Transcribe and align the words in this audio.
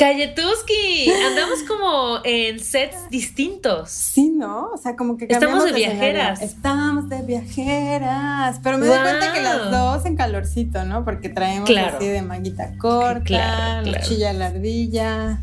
Cayetuski, 0.00 1.12
andamos 1.26 1.62
como 1.68 2.20
en 2.24 2.58
sets 2.58 3.10
distintos. 3.10 3.90
Sí, 3.90 4.30
¿no? 4.30 4.70
O 4.70 4.78
sea, 4.78 4.96
como 4.96 5.18
que 5.18 5.26
Estamos 5.26 5.62
de 5.62 5.72
viajeras. 5.72 6.40
Estamos 6.40 7.10
de 7.10 7.20
viajeras. 7.20 8.60
Pero 8.62 8.78
me 8.78 8.86
doy 8.86 8.98
cuenta 8.98 9.34
que 9.34 9.42
las 9.42 9.70
dos 9.70 10.06
en 10.06 10.16
calorcito, 10.16 10.86
¿no? 10.86 11.04
Porque 11.04 11.28
traemos 11.28 11.68
así 11.68 12.06
de 12.06 12.22
manguita 12.22 12.78
corta, 12.78 13.24
claro, 13.24 13.92
chilla 14.00 14.32
la 14.32 14.46
ardilla. 14.46 15.40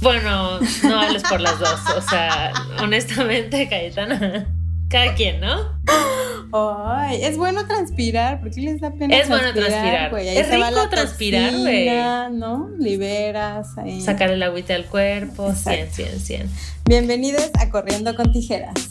Bueno, 0.00 0.60
no 0.84 1.00
hables 1.00 1.22
por 1.24 1.42
las 1.42 1.58
dos. 1.58 1.78
O 1.94 2.00
sea, 2.00 2.54
honestamente, 2.80 3.68
Cayetana, 3.68 4.46
cada 4.88 5.14
quien, 5.14 5.42
¿no? 5.42 5.78
Ay, 6.52 7.24
es 7.24 7.36
bueno 7.36 7.66
transpirar, 7.66 8.40
porque 8.40 8.60
les 8.60 8.80
da 8.80 8.90
pena. 8.90 9.14
Es 9.16 9.28
bueno 9.28 9.52
transpirar. 9.52 10.14
es 10.18 10.50
rico 10.50 10.88
transpirar, 10.88 11.58
güey. 11.58 11.88
¿no? 12.32 12.70
Liberas 12.78 13.76
ahí. 13.76 14.00
Sacar 14.00 14.30
el 14.30 14.42
agüita 14.42 14.72
del 14.72 14.86
cuerpo. 14.86 15.52
100, 15.54 15.90
100, 15.90 16.20
100. 16.20 16.50
Bienvenidos 16.86 17.50
a 17.58 17.68
Corriendo 17.68 18.14
con 18.14 18.32
Tijeras. 18.32 18.88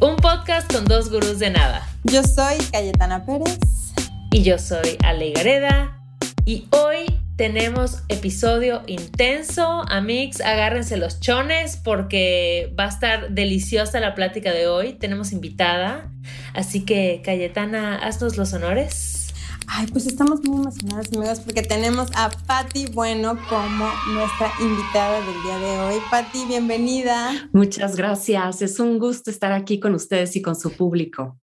Un 0.00 0.16
podcast 0.16 0.72
con 0.72 0.86
dos 0.86 1.10
gurús 1.10 1.38
de 1.38 1.50
nada. 1.50 1.86
Yo 2.04 2.22
soy 2.22 2.56
Cayetana 2.72 3.26
Pérez. 3.26 3.58
Y 4.30 4.42
yo 4.42 4.58
soy 4.58 4.96
Ale 5.04 5.32
Gareda. 5.32 5.98
Y 6.46 6.66
hoy 6.70 7.04
tenemos 7.36 8.02
episodio 8.08 8.82
intenso. 8.86 9.82
Amix, 9.88 10.40
agárrense 10.40 10.96
los 10.96 11.20
chones 11.20 11.76
porque 11.76 12.74
va 12.78 12.86
a 12.86 12.88
estar 12.88 13.30
deliciosa 13.30 14.00
la 14.00 14.14
plática 14.14 14.52
de 14.52 14.66
hoy. 14.66 14.94
Tenemos 14.94 15.32
invitada. 15.32 16.10
Así 16.52 16.84
que, 16.84 17.22
Cayetana, 17.24 17.96
haznos 17.96 18.36
los 18.36 18.52
honores. 18.52 19.34
Ay, 19.66 19.86
pues 19.86 20.06
estamos 20.06 20.44
muy 20.44 20.60
emocionadas, 20.60 21.08
amigos, 21.16 21.40
porque 21.40 21.62
tenemos 21.62 22.10
a 22.14 22.30
Patti 22.46 22.86
Bueno 22.92 23.38
como 23.48 23.88
nuestra 24.12 24.52
invitada 24.60 25.20
del 25.20 25.42
día 25.42 25.58
de 25.58 25.80
hoy. 25.80 26.02
Patti, 26.10 26.44
bienvenida. 26.46 27.48
Muchas 27.52 27.96
gracias. 27.96 28.62
Es 28.62 28.78
un 28.78 28.98
gusto 28.98 29.30
estar 29.30 29.52
aquí 29.52 29.80
con 29.80 29.94
ustedes 29.94 30.36
y 30.36 30.42
con 30.42 30.54
su 30.54 30.70
público. 30.70 31.38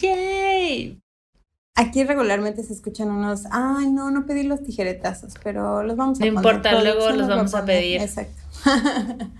¡Yay! 0.00 0.99
Aquí 1.80 2.04
regularmente 2.04 2.62
se 2.62 2.74
escuchan 2.74 3.10
unos, 3.10 3.44
ay, 3.50 3.90
no, 3.90 4.10
no 4.10 4.26
pedí 4.26 4.42
los 4.42 4.62
tijeretazos, 4.62 5.32
pero 5.42 5.82
los 5.82 5.96
vamos 5.96 6.20
a 6.20 6.20
No 6.20 6.26
importa, 6.26 6.78
luego 6.82 7.08
los 7.08 7.26
vamos 7.26 7.54
a 7.54 7.64
pedir. 7.64 8.02
Exacto. 8.02 8.38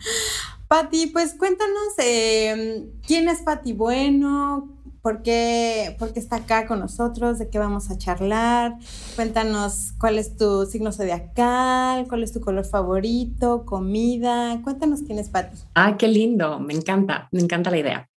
Pati, 0.67 1.09
pues 1.09 1.35
cuéntanos 1.35 1.93
em, 1.99 2.87
quién 3.07 3.29
es 3.29 3.43
Pati 3.43 3.75
Bueno, 3.75 4.71
por 5.03 5.23
qué, 5.23 5.97
por 5.99 6.13
qué 6.13 6.21
está 6.21 6.37
acá 6.37 6.67
con 6.67 6.81
nosotros, 6.81 7.39
de 7.39 7.49
qué 7.49 7.59
vamos 7.59 7.91
a 7.91 7.99
charlar. 7.99 8.75
Cuéntanos 9.17 9.93
cuál 9.99 10.19
es 10.19 10.37
tu 10.37 10.67
signo 10.67 10.93
zodiacal, 10.93 12.07
cuál 12.09 12.23
es 12.23 12.33
tu 12.33 12.41
color 12.41 12.65
favorito, 12.65 13.65
comida. 13.65 14.61
Cuéntanos 14.63 15.03
quién 15.03 15.19
es 15.19 15.29
Pati. 15.29 15.59
Ah, 15.75 15.97
qué 15.97 16.09
lindo, 16.09 16.61
me 16.61 16.75
encanta, 16.75 17.29
me 17.33 17.41
encanta 17.41 17.71
la 17.71 17.79
idea. 17.79 18.11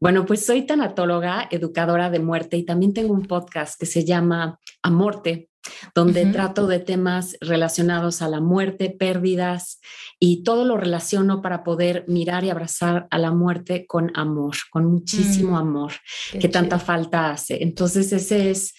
Bueno, 0.00 0.26
pues 0.26 0.44
soy 0.44 0.66
tanatóloga, 0.66 1.48
educadora 1.50 2.10
de 2.10 2.18
muerte 2.18 2.56
y 2.56 2.64
también 2.64 2.92
tengo 2.92 3.14
un 3.14 3.22
podcast 3.22 3.78
que 3.78 3.86
se 3.86 4.04
llama 4.04 4.58
Amorte, 4.82 5.48
donde 5.94 6.26
trato 6.26 6.66
de 6.66 6.78
temas 6.78 7.36
relacionados 7.40 8.22
a 8.22 8.28
la 8.28 8.40
muerte, 8.40 8.90
pérdidas 8.90 9.80
y 10.18 10.42
todo 10.42 10.64
lo 10.64 10.76
relaciono 10.76 11.42
para 11.42 11.64
poder 11.64 12.04
mirar 12.08 12.44
y 12.44 12.50
abrazar 12.50 13.06
a 13.10 13.18
la 13.18 13.30
muerte 13.30 13.86
con 13.86 14.10
amor, 14.14 14.56
con 14.70 14.86
muchísimo 14.86 15.52
mm, 15.52 15.56
amor, 15.56 15.92
que 16.40 16.48
tanta 16.48 16.78
falta 16.78 17.30
hace. 17.30 17.62
Entonces 17.62 18.12
ese 18.12 18.50
es 18.50 18.74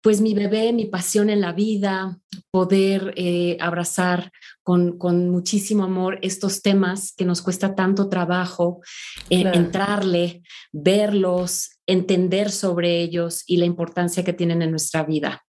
pues 0.00 0.20
mi 0.20 0.32
bebé, 0.32 0.72
mi 0.72 0.86
pasión 0.86 1.28
en 1.28 1.40
la 1.40 1.52
vida, 1.52 2.18
poder 2.50 3.12
eh, 3.16 3.56
abrazar 3.60 4.30
con, 4.62 4.96
muchísimo 5.28 5.84
amor 5.84 6.18
estos 6.22 6.62
temas 6.62 7.12
que 7.16 7.24
nos 7.24 7.42
cuesta 7.42 7.74
tanto 7.74 8.08
trabajo 8.08 8.80
eh, 9.28 9.50
entrarle, 9.54 10.42
verlos, 10.72 11.78
entender 11.86 12.50
sobre 12.50 13.00
ellos 13.00 13.42
y 13.46 13.56
la 13.56 13.64
importancia 13.64 14.24
que 14.24 14.32
tienen 14.32 14.62
en 14.62 14.70
nuestra 14.70 15.02
vida. 15.02 15.44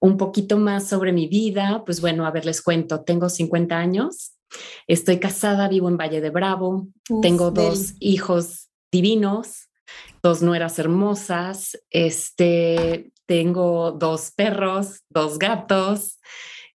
Un 0.00 0.16
poquito 0.16 0.58
más 0.58 0.86
sobre 0.86 1.12
mi 1.12 1.26
vida, 1.26 1.82
pues 1.84 2.00
bueno, 2.00 2.26
a 2.26 2.30
ver, 2.30 2.44
les 2.44 2.62
cuento, 2.62 3.00
tengo 3.02 3.28
50 3.28 3.76
años, 3.76 4.32
estoy 4.86 5.18
casada, 5.18 5.68
vivo 5.68 5.88
en 5.88 5.96
Valle 5.96 6.20
de 6.20 6.30
Bravo, 6.30 6.88
tengo 7.22 7.50
dos 7.50 7.94
hijos 8.00 8.68
divinos, 8.92 9.68
dos 10.22 10.42
nueras 10.42 10.78
hermosas, 10.78 11.78
este, 11.90 13.12
tengo 13.26 13.92
dos 13.92 14.32
perros, 14.34 15.02
dos 15.10 15.38
gatos. 15.38 16.18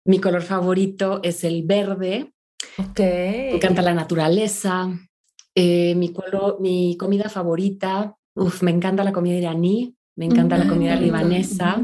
Mi 0.04 0.20
color 0.20 0.42
favorito 0.42 1.20
es 1.24 1.44
el 1.44 1.64
verde. 1.64 2.34
Ok. 2.78 3.00
Me 3.00 3.56
encanta 3.56 3.82
la 3.82 3.94
naturaleza. 3.94 4.90
Eh, 5.56 5.96
mi, 5.96 6.14
mi 6.60 6.98
comida 6.98 7.30
favorita, 7.30 8.16
uf, 8.36 8.64
me 8.64 8.72
encanta 8.72 9.04
la 9.04 9.12
comida 9.12 9.36
iraní, 9.36 9.96
me 10.16 10.26
encanta 10.26 10.58
la 10.58 10.68
comida 10.68 10.96
libanesa. 10.96 11.82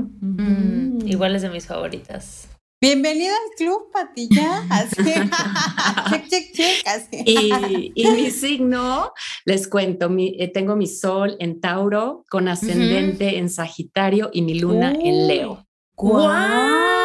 Igual 1.08 1.36
es 1.36 1.42
de 1.42 1.50
mis 1.50 1.66
favoritas. 1.66 2.50
Bienvenida 2.80 3.32
al 3.32 3.56
club, 3.58 3.92
Patilla. 3.92 4.64
check, 6.10 6.28
check, 6.30 6.54
check. 6.54 7.24
Y, 7.26 7.92
y, 7.96 8.08
mi 8.12 8.30
signo, 8.32 9.14
les 9.46 9.68
cuento, 9.68 10.10
eh, 10.16 10.52
tengo 10.54 10.76
mi 10.76 10.86
sol 10.86 11.38
en 11.40 11.60
Tauro 11.60 12.24
con 12.30 12.48
ascendente 12.48 13.40
en 13.40 13.50
Sagitario 13.50 14.30
y 14.32 14.44
mi 14.44 14.60
luna 14.60 14.92
en 14.92 15.28
Leo. 15.28 15.66
¡Guau! 15.96 16.97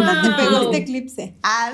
Te 0.00 0.42
pegó 0.42 0.62
este 0.62 0.76
eclipse? 0.78 1.34
Ah, 1.42 1.72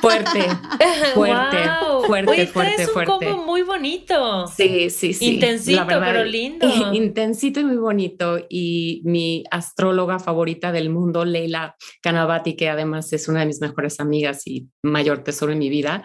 fuerte, 0.00 0.40
fuerte, 1.14 1.58
fuerte, 2.06 2.46
fuerte, 2.46 2.82
es 2.82 2.88
un 2.94 3.04
Combo 3.04 3.44
muy 3.44 3.62
bonito. 3.62 4.46
Sí, 4.48 4.90
sí, 4.90 5.12
sí. 5.12 5.34
Intensito, 5.34 5.86
pero 5.86 6.24
lindo. 6.24 6.66
Intensito 6.92 7.60
y 7.60 7.64
muy 7.64 7.76
bonito. 7.76 8.38
Y 8.48 9.02
mi 9.04 9.44
astróloga 9.50 10.18
favorita 10.18 10.72
del 10.72 10.90
mundo, 10.90 11.24
Leila 11.24 11.76
Kanabati, 12.02 12.56
que 12.56 12.68
además 12.68 13.12
es 13.12 13.28
una 13.28 13.40
de 13.40 13.46
mis 13.46 13.60
mejores 13.60 14.00
amigas 14.00 14.46
y 14.46 14.68
mayor 14.82 15.24
tesoro 15.24 15.52
en 15.52 15.58
mi 15.58 15.68
vida. 15.68 16.04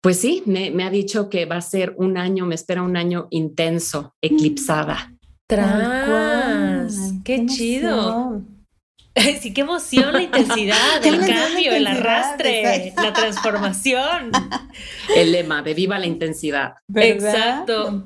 Pues 0.00 0.20
sí, 0.20 0.42
me, 0.46 0.70
me 0.70 0.84
ha 0.84 0.90
dicho 0.90 1.28
que 1.28 1.46
va 1.46 1.56
a 1.56 1.62
ser 1.62 1.94
un 1.96 2.16
año, 2.16 2.46
me 2.46 2.54
espera 2.54 2.82
un 2.82 2.96
año 2.96 3.28
intenso, 3.30 4.14
eclipsada. 4.20 5.12
Tras, 5.48 7.12
qué, 7.24 7.46
chido. 7.46 8.42
Sí, 9.40 9.52
qué 9.52 9.62
emoción 9.62 10.12
la 10.12 10.22
intensidad, 10.22 11.04
el 11.04 11.18
cambio, 11.26 11.72
el 11.72 11.86
arrastre, 11.86 12.92
la 12.96 13.12
transformación. 13.12 14.30
El 15.16 15.32
lema 15.32 15.62
de 15.62 15.72
viva 15.72 15.98
la 15.98 16.06
intensidad. 16.06 16.74
Exacto. 16.94 18.04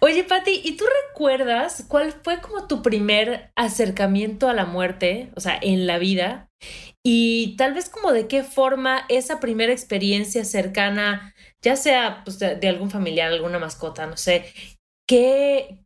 Oye, 0.00 0.24
Patti, 0.24 0.62
¿y 0.64 0.76
tú 0.76 0.84
recuerdas 1.08 1.84
cuál 1.88 2.14
fue 2.22 2.40
como 2.40 2.66
tu 2.66 2.80
primer 2.80 3.50
acercamiento 3.54 4.48
a 4.48 4.54
la 4.54 4.64
muerte, 4.64 5.30
o 5.36 5.40
sea, 5.40 5.58
en 5.60 5.86
la 5.86 5.98
vida? 5.98 6.48
Y 7.04 7.56
tal 7.56 7.74
vez 7.74 7.90
como 7.90 8.12
de 8.12 8.28
qué 8.28 8.42
forma 8.44 9.04
esa 9.08 9.40
primera 9.40 9.72
experiencia 9.72 10.44
cercana, 10.44 11.34
ya 11.60 11.76
sea 11.76 12.22
pues, 12.24 12.38
de, 12.38 12.56
de 12.56 12.68
algún 12.68 12.90
familiar, 12.90 13.30
alguna 13.30 13.58
mascota, 13.58 14.06
no 14.06 14.16
sé, 14.16 14.46
¿qué, 15.06 15.84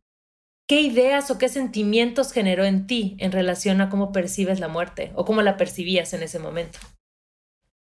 ¿Qué 0.67 0.81
ideas 0.81 1.29
o 1.29 1.37
qué 1.37 1.49
sentimientos 1.49 2.31
generó 2.31 2.63
en 2.63 2.87
ti 2.87 3.17
en 3.19 3.31
relación 3.31 3.81
a 3.81 3.89
cómo 3.89 4.11
percibes 4.11 4.59
la 4.59 4.69
muerte 4.69 5.11
o 5.15 5.25
cómo 5.25 5.41
la 5.41 5.57
percibías 5.57 6.13
en 6.13 6.23
ese 6.23 6.39
momento? 6.39 6.79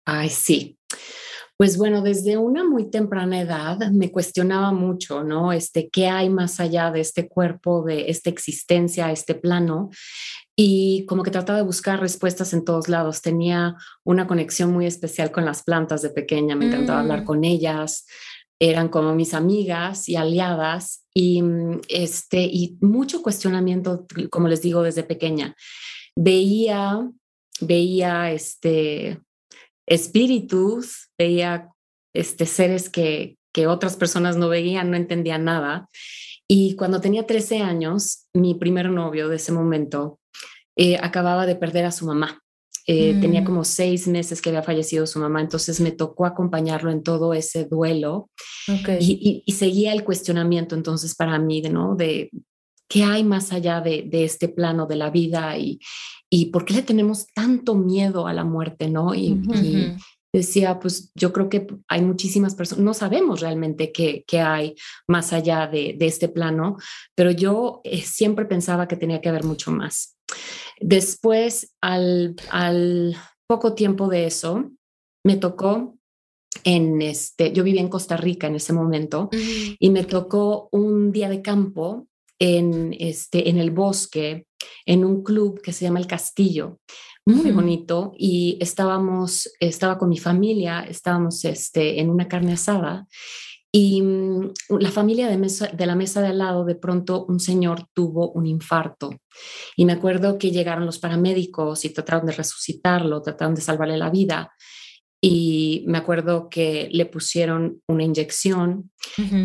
Ay, 0.05 0.31
sí. 0.31 0.79
Pues 1.57 1.77
bueno, 1.77 2.03
desde 2.03 2.37
una 2.37 2.63
muy 2.63 2.89
temprana 2.89 3.41
edad 3.41 3.91
me 3.91 4.13
cuestionaba 4.13 4.71
mucho, 4.73 5.25
¿no? 5.25 5.53
Este, 5.53 5.89
¿qué 5.91 6.07
hay 6.07 6.31
más 6.31 6.61
allá 6.61 6.93
de 6.93 7.01
este 7.01 7.29
cuerpo, 7.29 7.83
de 7.83 8.11
esta 8.11 8.31
existencia, 8.31 9.11
este 9.11 9.35
plano? 9.35 9.91
Y 10.55 11.05
como 11.07 11.25
que 11.25 11.33
trataba 11.33 11.59
de 11.59 11.65
buscar 11.65 11.99
respuestas 11.99 12.53
en 12.53 12.65
todos 12.65 12.89
lados. 12.89 13.23
Tenía 13.23 13.75
una 14.05 14.29
conexión 14.29 14.73
muy 14.73 14.87
especial 14.87 15.33
con 15.33 15.45
las 15.45 15.65
plantas 15.65 16.01
de 16.03 16.11
pequeña, 16.11 16.55
me 16.55 16.67
encantaba 16.67 17.01
hablar 17.01 17.23
mm. 17.23 17.25
con 17.25 17.43
ellas, 17.43 18.07
eran 18.61 18.89
como 18.89 19.15
mis 19.15 19.35
amigas 19.35 20.09
y 20.09 20.17
aliadas 20.17 21.05
y, 21.15 21.43
mm, 21.43 21.81
este, 21.89 22.43
y 22.43 22.77
mucho 22.81 23.23
cuestionamiento, 23.23 24.07
como 24.31 24.49
les 24.49 24.63
digo, 24.63 24.83
desde 24.83 25.03
pequeña. 25.05 25.55
Veía, 26.17 27.09
veía 27.61 28.33
este, 28.33 29.21
espíritus, 29.87 31.11
veía 31.17 31.69
este, 32.15 32.47
seres 32.47 32.91
que, 32.91 33.37
que 33.53 33.67
otras 33.67 33.97
personas 33.97 34.37
no 34.37 34.49
veían, 34.49 34.91
no 34.91 34.97
entendían 34.97 35.45
nada. 35.45 35.89
Y 36.49 36.77
cuando 36.77 37.01
tenía 37.01 37.27
13 37.27 37.59
años, 37.61 38.27
mi 38.33 38.55
primer 38.55 38.91
novio 38.91 39.29
de 39.29 39.37
ese 39.37 39.53
momento 39.53 40.19
eh, 40.77 40.99
acababa 41.01 41.47
de 41.47 41.57
perder 41.57 41.85
a 41.85 41.93
su 41.93 42.07
mamá. 42.07 42.43
Eh, 42.91 43.19
tenía 43.21 43.43
mm. 43.43 43.45
como 43.45 43.65
seis 43.65 44.09
meses 44.09 44.41
que 44.41 44.49
había 44.49 44.63
fallecido 44.63 45.07
su 45.07 45.19
mamá, 45.19 45.43
entonces 45.43 45.79
me 45.79 45.91
tocó 45.91 46.25
acompañarlo 46.25 46.91
en 46.91 47.03
todo 47.03 47.35
ese 47.35 47.67
duelo 47.67 48.31
y, 48.99 49.45
seguía 49.53 49.93
el 49.93 50.05
cuestionamiento 50.05 50.75
entonces 50.75 51.15
para 51.15 51.39
mí, 51.39 51.61
¿no? 51.61 51.97
De 51.97 52.31
qué 52.89 53.05
hay 53.05 53.25
más 53.25 53.53
allá 53.53 53.83
de, 53.83 54.09
este 54.11 54.49
plano 54.49 54.87
de 54.87 54.97
la 54.97 55.11
vida 55.11 55.59
y, 55.59 55.81
y, 56.31 56.47
por 56.47 56.65
qué 56.65 56.73
le 56.73 56.83
tenemos 56.83 57.27
tanto 57.35 57.75
miedo 57.75 58.27
a 58.27 58.33
la 58.33 58.45
muerte, 58.45 58.89
¿no? 58.89 59.15
Y, 59.15 59.39
decía, 60.33 60.79
pues 60.79 61.11
yo 61.15 61.33
creo 61.33 61.49
que 61.49 61.67
hay 61.89 62.01
muchísimas 62.03 62.55
personas, 62.55 62.85
no 62.85 62.95
sabemos 62.95 63.41
realmente 63.41 63.93
qué, 63.93 64.25
qué 64.27 64.41
hay 64.41 64.77
más 65.07 65.33
allá 65.33 65.67
de, 65.67 65.95
de, 65.99 66.07
este 66.07 66.29
plano, 66.29 66.77
pero 67.15 67.31
yo 67.31 67.81
eh, 67.85 68.03
siempre 68.03 68.45
pensaba 68.45 68.89
que 68.89 68.97
tenía 68.97 69.21
que 69.21 69.31
haber 69.31 69.45
mucho 69.45 69.73
más. 69.73 70.19
Después, 70.81 71.75
al, 71.81 72.37
al 72.51 73.17
poco 73.47 73.75
tiempo 73.75 74.09
de 74.09 74.27
eso, 74.27 74.71
me 75.25 75.37
tocó 75.37 75.99
en 76.65 77.03
este, 77.03 77.53
yo 77.53 77.65
vivía 77.65 77.81
en 77.81 77.89
Costa 77.89 78.17
Rica 78.17 78.47
en 78.47 78.57
ese 78.57 78.73
momento 78.73 79.29
y 79.33 79.91
me 79.91 80.05
tocó 80.05 80.69
un 80.73 81.13
día 81.13 81.29
de 81.29 81.43
campo 81.43 82.09
en, 82.39 82.95
este, 82.99 83.49
en 83.49 83.59
el 83.59 83.71
bosque, 83.71 84.47
en 84.87 85.05
un 85.05 85.23
club 85.23 85.61
que 85.61 85.73
se 85.73 85.85
llama 85.85 85.99
El 85.99 86.07
Castillo, 86.07 86.79
muy 87.27 87.51
bonito 87.51 88.13
y 88.17 88.57
estábamos, 88.61 89.53
estaba 89.61 89.99
con 89.99 90.09
mi 90.09 90.19
familia, 90.19 90.81
estábamos 90.81 91.45
este, 91.45 92.01
en 92.01 92.09
una 92.09 92.27
carne 92.27 92.55
asada 92.55 93.07
y 93.73 94.01
mm, 94.03 94.53
la 94.81 94.91
familia 94.91 95.29
de, 95.29 95.37
mesa, 95.37 95.69
de 95.69 95.87
la 95.87 95.95
mesa 95.95 96.21
de 96.23 96.29
al 96.29 96.39
lado, 96.39 96.65
de 96.65 96.75
pronto 96.75 97.25
un 97.27 97.41
señor 97.41 97.87
tuvo 97.93 98.31
un 98.33 98.47
infarto. 98.47 99.11
Y 99.77 99.85
me 99.85 99.93
acuerdo 99.93 100.39
que 100.39 100.51
llegaron 100.51 100.87
los 100.87 100.99
paramédicos 100.99 101.85
y 101.85 101.91
trataron 101.91 102.27
de 102.27 102.33
resucitarlo, 102.33 103.23
trataron 103.23 103.55
de 103.55 103.61
salvarle 103.61 103.99
la 103.99 104.11
vida. 104.11 104.53
Y 105.21 105.85
me 105.87 105.99
acuerdo 105.99 106.49
que 106.49 106.89
le 106.93 107.05
pusieron 107.07 107.83
una 107.89 108.05
inyección 108.05 108.93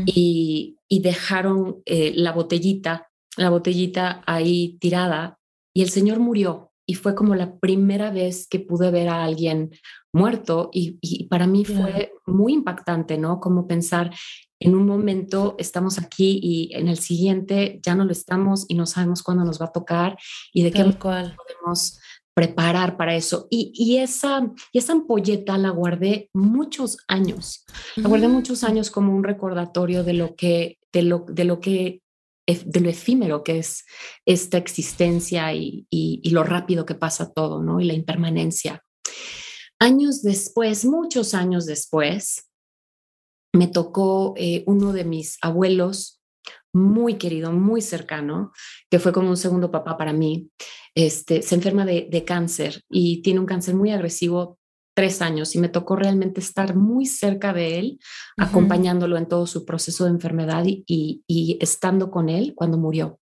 y, 0.05 0.77
dejaron 0.89 1.81
eh, 1.85 2.13
la 2.15 2.31
botellita, 2.31 3.09
la 3.35 3.49
botellita 3.49 4.21
ahí 4.27 4.77
tirada 4.79 5.39
y 5.73 5.81
el 5.81 5.89
señor 5.89 6.19
murió 6.19 6.72
y 6.85 6.95
fue 6.95 7.15
como 7.15 7.35
la 7.35 7.57
primera 7.57 8.12
vez 8.12 8.47
que 8.47 8.59
pude 8.59 8.91
ver 8.91 9.09
a 9.09 9.24
alguien 9.24 9.71
muerto 10.13 10.69
y, 10.71 11.27
para 11.27 11.47
mí 11.47 11.65
fue 11.65 12.13
muy 12.25 12.53
impactante, 12.53 13.18
¿no? 13.18 13.39
Como 13.39 13.68
pensar, 13.68 14.12
en 14.59 14.75
un 14.75 14.85
momento 14.85 15.56
estamos 15.57 15.97
aquí 15.97 16.39
y 16.41 16.74
en 16.74 16.88
el 16.88 16.97
siguiente 16.97 17.80
ya 17.83 17.95
no 17.95 18.06
lo 18.06 18.12
estamos 18.12 18.65
y 18.68 18.75
no 18.75 18.85
sabemos 18.85 19.24
cuándo 19.24 19.44
nos 19.44 19.62
va 19.62 19.65
a 19.65 19.71
tocar 19.71 20.18
y 20.53 20.63
de 20.63 20.71
qué 20.71 20.83
podemos 20.83 22.00
preparar 22.33 22.97
para 22.97 23.15
eso. 23.15 23.47
Y, 23.50 23.97
esa, 23.97 24.51
y 24.71 24.77
esa 24.77 24.94
ampolleta 24.94 25.57
la 25.57 25.69
guardé 25.69 26.29
muchos 26.33 26.97
años. 27.07 27.65
La 27.95 28.09
guardé 28.09 28.27
muchos 28.27 28.63
años 28.63 28.89
como 28.89 29.15
un 29.15 29.24
recordatorio 29.24 30.03
de 30.03 30.13
lo 30.13 30.36
que, 30.36 30.77
de 30.91 31.03
lo, 31.03 31.25
de 31.27 31.44
lo 31.44 31.59
que 31.59 32.02
de 32.45 32.79
lo 32.81 32.89
efímero 32.89 33.43
que 33.43 33.59
es 33.59 33.85
esta 34.25 34.57
existencia 34.57 35.53
y, 35.53 35.87
y, 35.89 36.29
lo 36.31 36.43
rápido 36.43 36.85
que 36.85 36.95
pasa 36.95 37.31
todo, 37.31 37.63
¿no? 37.63 37.79
Y 37.79 37.85
la 37.85 37.93
impermanencia. 37.93 38.83
Años 39.79 40.21
después, 40.21 40.85
muchos 40.85 41.33
años 41.33 41.65
después, 41.65 42.49
me 43.53 43.67
tocó 43.67 44.33
eh, 44.37 44.63
uno 44.65 44.93
de 44.93 45.05
mis 45.05 45.37
abuelos 45.41 46.21
muy 46.73 47.15
querido, 47.15 47.51
muy 47.51 47.81
cercano, 47.81 48.51
que 48.89 48.99
fue 48.99 49.13
como 49.13 49.29
un 49.29 49.37
segundo 49.37 49.71
papá 49.71 49.95
para 49.95 50.11
mí, 50.11 50.49
este, 50.95 51.41
se 51.43 51.55
enferma 51.55 51.85
de, 51.85 52.23
cáncer 52.25 52.81
y 52.89 53.21
tiene 53.21 53.39
un 53.39 53.45
cáncer 53.45 53.75
muy 53.75 53.91
agresivo, 53.91 54.57
tres 54.93 55.21
años, 55.21 55.55
y 55.55 55.59
me 55.59 55.69
tocó 55.69 55.95
realmente 55.95 56.39
estar 56.39 56.75
muy 56.75 57.05
cerca 57.05 57.53
de 57.53 57.79
él, 57.79 57.99
acompañándolo 58.37 59.17
en 59.17 59.27
todo 59.27 59.47
su 59.47 59.65
proceso 59.65 60.05
de 60.05 60.11
enfermedad 60.11 60.63
y, 60.65 61.57
estando 61.59 62.11
con 62.11 62.29
él 62.29 62.53
cuando 62.55 62.77
murió. 62.77 63.19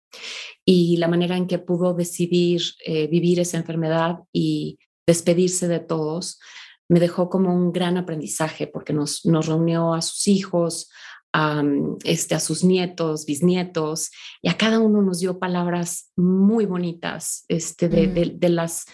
Y 0.65 0.97
la 0.97 1.07
manera 1.07 1.37
en 1.37 1.47
que 1.47 1.59
pudo 1.59 1.93
decidir 1.93 2.61
eh, 2.85 3.07
vivir 3.07 3.39
esa 3.39 3.57
enfermedad 3.57 4.19
y 4.33 4.79
despedirse 5.05 5.67
de 5.67 5.79
todos, 5.79 6.39
me 6.89 6.99
dejó 6.99 7.29
como 7.29 7.53
un 7.53 7.71
gran 7.71 7.97
aprendizaje 7.97 8.65
porque 8.67 8.93
nos, 8.93 9.25
nos 9.25 9.45
reunió 9.45 9.93
a 9.93 10.01
sus 10.01 10.27
hijos, 10.27 10.89
a, 11.33 11.63
este, 12.03 12.35
a 12.35 12.39
sus 12.39 12.63
nietos, 12.63 13.25
bisnietos, 13.25 14.11
y 14.41 14.49
a 14.49 14.57
cada 14.57 14.79
uno 14.79 15.01
nos 15.01 15.19
dio 15.19 15.39
palabras 15.39 16.11
muy 16.15 16.65
bonitas 16.65 17.45
este, 17.47 17.87
mm. 17.87 18.39
de, 18.39 18.49
las 18.49 18.85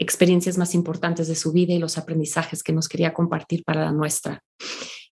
experiencias 0.00 0.58
más 0.58 0.74
importantes 0.74 1.28
de 1.28 1.36
su 1.36 1.52
vida 1.52 1.74
y 1.74 1.78
los 1.78 1.98
aprendizajes 1.98 2.62
que 2.62 2.72
nos 2.72 2.88
quería 2.88 3.12
compartir 3.12 3.62
para 3.64 3.84
la 3.84 3.92
nuestra. 3.92 4.42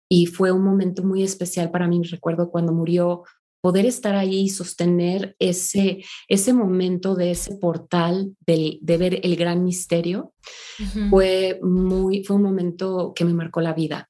Y 0.10 0.28
fue 0.28 0.52
un 0.52 0.64
momento 0.64 1.04
muy 1.04 1.24
especial 1.24 1.72
para 1.72 1.88
mí, 1.88 2.04
recuerdo 2.04 2.52
cuando 2.52 2.74
murió, 2.74 3.24
poder 3.62 3.86
estar 3.86 4.14
ahí 4.14 4.42
y 4.42 4.50
sostener 4.50 5.38
ese, 5.40 6.04
ese 6.28 6.52
momento 6.52 7.16
de 7.16 7.32
ese 7.32 7.56
portal 7.56 8.36
de, 8.46 8.78
de 8.82 8.98
ver 8.98 9.22
el 9.24 9.38
gran 9.38 9.64
misterio, 9.64 10.34
fue, 11.10 11.60
muy, 11.64 12.26
fue 12.26 12.36
un 12.36 12.44
momento 12.44 13.14
que 13.16 13.24
me 13.24 13.34
marcó 13.34 13.62
la 13.62 13.74
vida. 13.74 14.10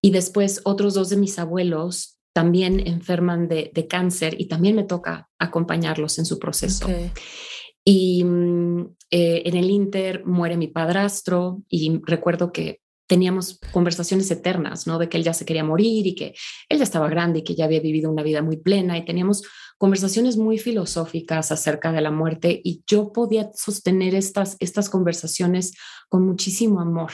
Y 0.00 0.12
después 0.12 0.62
otros 0.64 0.94
dos 0.94 1.10
de 1.10 1.16
mis 1.16 1.38
abuelos 1.38 2.16
también 2.32 2.86
enferman 2.86 3.48
de, 3.48 3.86
cáncer 3.88 4.34
y 4.38 4.46
también 4.46 4.76
me 4.76 4.84
toca 4.84 5.28
acompañarlos 5.38 6.18
en 6.18 6.24
su 6.24 6.38
proceso. 6.38 6.86
Y 7.88 8.24
mm, 8.24 8.96
eh, 9.12 9.42
en 9.46 9.56
el 9.56 9.70
Inter 9.70 10.26
muere 10.26 10.56
mi 10.56 10.66
padrastro 10.66 11.62
y 11.68 12.00
recuerdo 12.04 12.52
que 12.52 12.80
teníamos 13.06 13.60
conversaciones 13.70 14.28
eternas, 14.32 14.88
¿no? 14.88 14.98
De 14.98 15.08
que 15.08 15.16
él 15.16 15.22
ya 15.22 15.32
se 15.32 15.44
quería 15.44 15.62
morir 15.62 16.08
y 16.08 16.16
que 16.16 16.34
él 16.68 16.78
ya 16.78 16.84
estaba 16.84 17.08
grande 17.08 17.38
y 17.38 17.44
que 17.44 17.54
ya 17.54 17.66
había 17.66 17.78
vivido 17.78 18.10
una 18.10 18.24
vida 18.24 18.42
muy 18.42 18.56
plena 18.56 18.98
y 18.98 19.04
teníamos 19.04 19.44
conversaciones 19.78 20.36
muy 20.36 20.58
filosóficas 20.58 21.52
acerca 21.52 21.92
de 21.92 22.00
la 22.00 22.10
muerte 22.10 22.60
y 22.64 22.82
yo 22.86 23.12
podía 23.12 23.52
sostener 23.54 24.16
estas, 24.16 24.56
estas 24.58 24.90
conversaciones 24.90 25.74
con 26.08 26.26
muchísimo 26.26 26.80
amor. 26.80 27.12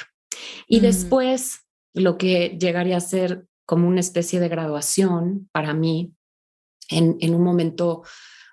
Y 0.66 0.78
mm. 0.78 0.82
después 0.82 1.60
lo 1.92 2.16
que 2.16 2.56
llegaría 2.58 2.96
a 2.96 3.00
ser 3.00 3.44
como 3.66 3.86
una 3.86 4.00
especie 4.00 4.40
de 4.40 4.48
graduación 4.48 5.50
para 5.52 5.74
mí 5.74 6.14
en, 6.88 7.34
un 7.34 7.42
momento 7.42 8.02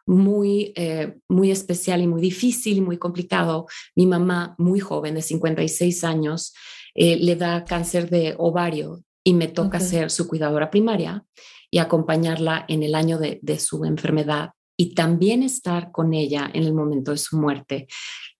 muy, 0.09 0.73
eh, 0.75 1.19
muy 1.29 1.51
especial 1.51 2.01
y 2.01 2.07
muy 2.07 2.19
difícil 2.19 2.77
y 2.77 2.81
muy 2.81 2.97
complicado. 2.97 3.67
Mi 3.95 4.07
mamá, 4.07 4.56
muy 4.57 4.79
joven, 4.79 5.13
de 5.13 5.21
56 5.21 6.03
años, 6.03 6.53
eh, 6.95 7.17
le 7.17 7.35
da 7.35 7.63
cáncer 7.63 8.09
de 8.09 8.33
ovario 8.39 9.03
y 9.23 9.35
me 9.35 9.47
toca 9.47 9.79
ser 9.79 10.09
su 10.09 10.27
cuidadora 10.27 10.71
primaria 10.71 11.23
y 11.69 11.77
acompañarla 11.77 12.65
en 12.67 12.81
el 12.81 12.95
año 12.95 13.19
de, 13.19 13.59
su 13.59 13.85
enfermedad 13.85 14.50
y 14.75 14.95
también 14.95 15.44
estar 15.44 15.91
con 15.91 16.15
ella 16.15 16.50
en 16.51 16.63
el 16.63 16.74
momento 16.74 17.12
de 17.12 17.17
su 17.17 17.38
muerte. 17.38 17.88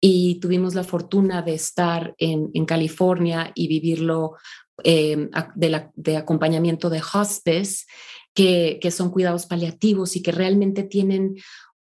Y 0.02 0.40
tuvimos 0.40 0.74
la 0.74 0.84
fortuna 0.84 1.44
de 1.44 1.54
estar 1.54 2.16
en, 2.18 2.50
en 2.54 2.66
California 2.66 3.52
y 3.54 3.68
vivirlo 3.68 4.38
Em, 4.84 5.30
de, 5.56 6.18
acompañamiento 6.18 6.90
de 6.90 7.02
hospice, 7.02 7.86
que, 8.34 8.80
son 8.92 9.12
cuidados 9.12 9.46
paliativos 9.46 10.16
y 10.16 10.22
que 10.22 10.32
realmente 10.32 10.84
tienen 10.84 11.36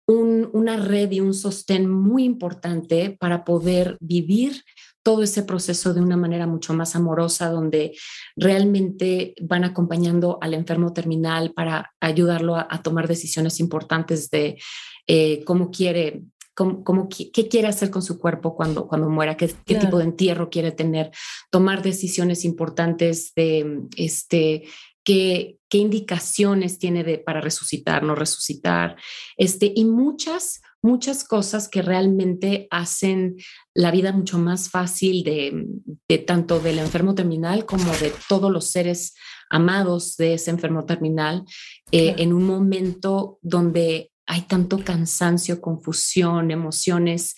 una 0.06 0.76
red 0.76 1.10
y 1.12 1.20
un 1.20 1.32
sostén 1.32 1.88
muy 1.90 2.24
importante 2.24 3.16
para 3.18 3.44
poder 3.44 3.96
vivir 4.00 4.62
todo 5.02 5.22
ese 5.22 5.42
proceso 5.42 5.94
de 5.94 6.00
una 6.00 6.16
manera 6.16 6.46
mucho 6.46 6.74
más 6.74 6.96
amorosa, 6.96 7.50
donde 7.50 7.96
realmente 8.36 9.34
van 9.40 9.64
acompañando 9.64 10.38
al 10.40 10.54
enfermo 10.54 10.92
terminal 10.92 11.52
para 11.52 11.92
ayudarlo 12.00 12.56
a, 12.56 12.82
tomar 12.82 13.08
decisiones 13.08 13.60
importantes 13.60 14.30
de 14.30 14.58
eh, 15.06 15.42
cómo 15.44 15.70
quiere 15.70 16.22
cómo, 16.54 17.08
qué, 17.08 17.48
quiere 17.48 17.68
hacer 17.68 17.90
con 17.90 18.02
su 18.02 18.18
cuerpo 18.18 18.54
cuando, 18.54 18.86
cuando 18.86 19.10
muera, 19.10 19.36
qué, 19.36 19.52
qué 19.66 19.74
tipo 19.74 19.98
de 19.98 20.04
entierro 20.04 20.50
quiere 20.50 20.70
tener, 20.70 21.10
tomar 21.50 21.82
decisiones 21.82 22.44
importantes 22.44 23.32
de 23.34 23.82
este, 23.96 24.64
qué, 25.04 25.58
qué 25.68 25.78
indicaciones 25.78 26.78
tiene 26.78 27.04
de, 27.04 27.18
para 27.18 27.40
resucitar, 27.40 28.02
no 28.02 28.14
resucitar, 28.14 28.96
este, 29.36 29.72
y 29.74 29.84
muchas, 29.84 30.62
muchas 30.82 31.24
cosas 31.24 31.68
que 31.68 31.82
realmente 31.82 32.66
hacen 32.70 33.36
la 33.74 33.90
vida 33.90 34.12
mucho 34.12 34.38
más 34.38 34.70
fácil 34.70 35.22
de, 35.22 35.66
de, 36.08 36.18
tanto 36.18 36.60
del 36.60 36.78
enfermo 36.78 37.14
terminal 37.14 37.66
como 37.66 37.92
de 37.96 38.12
todos 38.28 38.50
los 38.50 38.70
seres 38.70 39.14
amados 39.50 40.16
de 40.16 40.34
ese 40.34 40.50
enfermo 40.50 40.84
terminal 40.84 41.44
eh, 41.92 42.14
en 42.18 42.32
un 42.32 42.44
momento 42.44 43.38
donde 43.42 44.10
hay 44.26 44.42
tanto 44.42 44.78
cansancio, 44.78 45.60
confusión, 45.60 46.50
emociones 46.50 47.36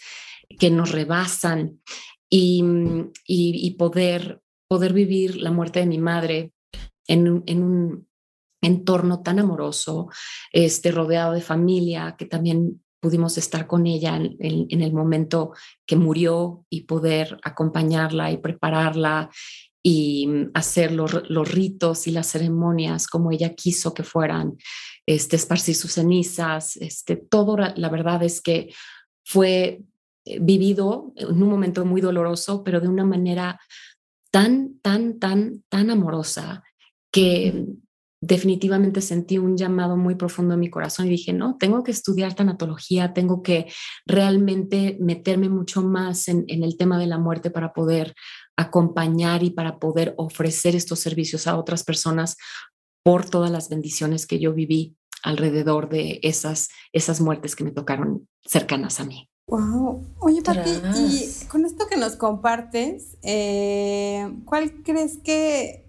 que 0.59 0.71
nos 0.71 0.93
rebasan 0.93 1.81
y, 2.31 2.63
y, 3.27 3.71
poder, 3.73 4.41
poder 4.69 4.93
vivir 4.93 5.37
la 5.37 5.51
muerte 5.51 5.81
de 5.81 5.87
mi 5.87 5.99
madre 5.99 6.53
en 7.07 7.43
en 7.47 7.63
un 7.63 8.07
entorno 8.61 9.23
tan 9.23 9.39
amoroso, 9.39 10.09
este, 10.53 10.91
rodeado 10.91 11.33
de 11.33 11.41
familia, 11.41 12.17
que 12.19 12.27
también 12.27 12.83
pudimos 13.01 13.39
estar 13.39 13.67
con 13.67 13.87
ella 13.87 14.17
en, 14.17 14.37
en, 14.41 14.81
el 14.81 14.93
momento 14.93 15.53
que 15.87 15.97
murió 15.97 16.65
y 16.69 16.83
poder 16.83 17.39
acompañarla 17.45 18.33
y 18.33 18.39
prepararla 18.39 19.31
y 19.83 20.29
hacer 20.55 20.91
los, 20.91 21.31
los, 21.31 21.49
ritos 21.49 22.09
y 22.09 22.11
las 22.11 22.27
ceremonias 22.27 23.07
como 23.07 23.31
ella 23.31 23.55
quiso 23.55 23.95
que 23.95 24.03
fueran 24.03 24.57
este, 25.07 25.37
esparcir 25.37 25.77
sus 25.77 25.93
cenizas, 25.93 26.77
este, 26.79 27.17
todo, 27.17 27.57
la 27.57 27.89
verdad 27.89 28.25
es 28.25 28.41
que 28.41 28.75
fue 29.25 29.83
eh, 30.25 30.39
vivido 30.41 31.13
en 31.15 31.41
un 31.41 31.49
momento 31.49 31.85
muy 31.85 32.01
doloroso, 32.01 32.65
pero 32.65 32.81
de 32.81 32.89
una 32.89 33.05
manera 33.05 33.61
tan, 34.33 34.81
tan, 34.81 35.21
tan, 35.21 35.63
tan 35.69 35.91
amorosa 35.91 36.65
que 37.17 37.65
definitivamente 38.21 39.01
sentí 39.01 39.39
un 39.39 39.57
llamado 39.57 39.97
muy 39.97 40.17
profundo 40.17 40.53
en 40.53 40.61
mi 40.61 40.69
corazón 40.69 41.07
y 41.07 41.11
dije, 41.11 41.33
no, 41.33 41.57
tengo 41.57 41.83
que 41.83 41.93
estudiar 41.93 42.35
tanatología, 42.35 43.15
tengo 43.15 43.43
que 43.43 43.73
realmente 44.05 44.99
meterme 45.01 45.49
mucho 45.49 45.81
más 45.81 46.29
en, 46.29 46.45
en, 46.49 46.63
el 46.63 46.77
tema 46.77 46.99
de 46.99 47.07
la 47.07 47.17
muerte 47.17 47.51
para 47.51 47.73
poder 47.73 48.15
acompañar 48.55 49.43
y 49.43 49.51
para 49.51 49.79
poder 49.79 50.13
ofrecer 50.19 50.77
estos 50.77 50.99
servicios 50.99 51.47
a 51.47 51.57
otras 51.57 51.85
personas 51.85 52.37
por 53.03 53.25
todas 53.25 53.51
las 53.51 53.71
bendiciones 53.71 54.27
que 54.27 54.39
yo 54.39 54.53
viví 54.53 54.95
alrededor 55.23 55.89
de 55.89 56.21
esas, 56.23 56.69
esas 56.93 57.23
muertes 57.23 57.57
que 57.57 57.65
me 57.65 57.71
tocaron 57.71 58.29
cercanas 58.45 59.01
a 59.01 59.05
mí. 59.05 59.31
Wow. 59.49 60.05
Oye, 60.19 60.43
Pati, 60.43 60.71
y 60.99 61.47
con 61.47 61.65
esto 61.65 61.87
que 61.89 61.97
nos 61.97 62.17
compartes, 62.17 63.17
eh, 63.23 64.37
¿cuál 64.45 64.83
crees 64.83 65.17
que 65.25 65.86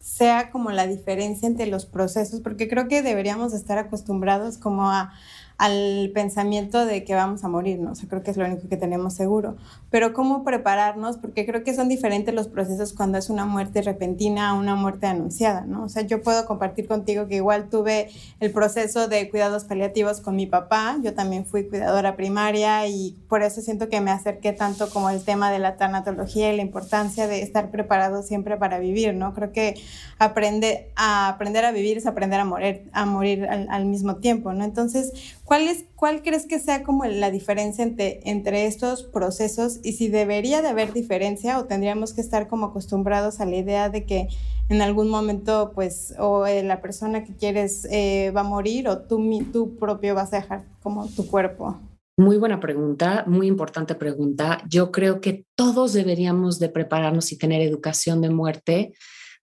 sea 0.00 0.50
como 0.50 0.70
la 0.72 0.86
diferencia 0.86 1.46
entre 1.46 1.66
los 1.66 1.86
procesos? 1.86 2.40
Porque 2.40 2.68
creo 2.68 2.88
que 2.88 3.02
deberíamos 3.02 3.52
estar 3.52 3.78
acostumbrados 3.78 4.58
como 4.58 4.90
a 4.90 5.12
al 5.60 6.10
pensamiento 6.14 6.86
de 6.86 7.04
que 7.04 7.14
vamos 7.14 7.44
a 7.44 7.48
morir, 7.48 7.78
¿no? 7.80 7.92
O 7.92 7.94
sea, 7.94 8.08
creo 8.08 8.22
que 8.22 8.30
es 8.30 8.38
lo 8.38 8.46
único 8.46 8.66
que 8.66 8.78
tenemos 8.78 9.12
seguro. 9.12 9.56
Pero 9.90 10.14
cómo 10.14 10.42
prepararnos, 10.42 11.18
porque 11.18 11.44
creo 11.44 11.64
que 11.64 11.74
son 11.74 11.86
diferentes 11.86 12.34
los 12.34 12.48
procesos 12.48 12.94
cuando 12.94 13.18
es 13.18 13.28
una 13.28 13.44
muerte 13.44 13.82
repentina 13.82 14.48
a 14.48 14.54
una 14.54 14.74
muerte 14.74 15.06
anunciada, 15.06 15.66
¿no? 15.66 15.84
O 15.84 15.88
sea, 15.90 16.00
yo 16.00 16.22
puedo 16.22 16.46
compartir 16.46 16.88
contigo 16.88 17.28
que 17.28 17.36
igual 17.36 17.68
tuve 17.68 18.08
el 18.40 18.52
proceso 18.52 19.06
de 19.06 19.28
cuidados 19.28 19.64
paliativos 19.64 20.22
con 20.22 20.34
mi 20.34 20.46
papá, 20.46 20.96
yo 21.02 21.12
también 21.12 21.44
fui 21.44 21.68
cuidadora 21.68 22.16
primaria 22.16 22.86
y 22.86 23.18
por 23.28 23.42
eso 23.42 23.60
siento 23.60 23.90
que 23.90 24.00
me 24.00 24.12
acerqué 24.12 24.54
tanto 24.54 24.88
como 24.88 25.10
el 25.10 25.22
tema 25.22 25.52
de 25.52 25.58
la 25.58 25.76
tanatología 25.76 26.50
y 26.50 26.56
la 26.56 26.62
importancia 26.62 27.26
de 27.26 27.42
estar 27.42 27.70
preparado 27.70 28.22
siempre 28.22 28.56
para 28.56 28.78
vivir, 28.78 29.12
¿no? 29.12 29.34
Creo 29.34 29.52
que 29.52 29.74
aprende, 30.18 30.90
a 30.96 31.28
aprender 31.28 31.66
a 31.66 31.72
vivir 31.72 31.98
es 31.98 32.06
aprender 32.06 32.40
a 32.40 32.46
morir, 32.46 32.88
a 32.94 33.04
morir 33.04 33.44
al, 33.44 33.68
al 33.68 33.84
mismo 33.84 34.16
tiempo, 34.16 34.54
¿no? 34.54 34.64
Entonces, 34.64 35.12
¿Cuál, 35.50 35.66
es, 35.66 35.84
¿Cuál 35.96 36.22
crees 36.22 36.46
que 36.46 36.60
sea 36.60 36.84
como 36.84 37.04
la 37.06 37.32
diferencia 37.32 37.82
entre, 37.82 38.20
entre 38.22 38.66
estos 38.66 39.02
procesos 39.02 39.80
y 39.82 39.94
si 39.94 40.06
debería 40.06 40.62
de 40.62 40.68
haber 40.68 40.92
diferencia 40.92 41.58
o 41.58 41.64
tendríamos 41.64 42.14
que 42.14 42.20
estar 42.20 42.46
como 42.46 42.66
acostumbrados 42.66 43.40
a 43.40 43.46
la 43.46 43.56
idea 43.56 43.88
de 43.88 44.06
que 44.06 44.28
en 44.68 44.80
algún 44.80 45.08
momento 45.08 45.72
pues 45.74 46.14
o 46.20 46.46
eh, 46.46 46.62
la 46.62 46.80
persona 46.80 47.24
que 47.24 47.34
quieres 47.34 47.84
eh, 47.90 48.30
va 48.30 48.42
a 48.42 48.44
morir 48.44 48.86
o 48.86 48.98
tú, 48.98 49.18
tú 49.52 49.76
propio 49.76 50.14
vas 50.14 50.32
a 50.32 50.36
dejar 50.36 50.66
como 50.84 51.08
tu 51.08 51.26
cuerpo? 51.26 51.80
Muy 52.16 52.36
buena 52.36 52.60
pregunta, 52.60 53.24
muy 53.26 53.48
importante 53.48 53.96
pregunta. 53.96 54.62
Yo 54.68 54.92
creo 54.92 55.20
que 55.20 55.46
todos 55.56 55.92
deberíamos 55.92 56.60
de 56.60 56.68
prepararnos 56.68 57.32
y 57.32 57.38
tener 57.38 57.60
educación 57.60 58.20
de 58.20 58.30
muerte 58.30 58.92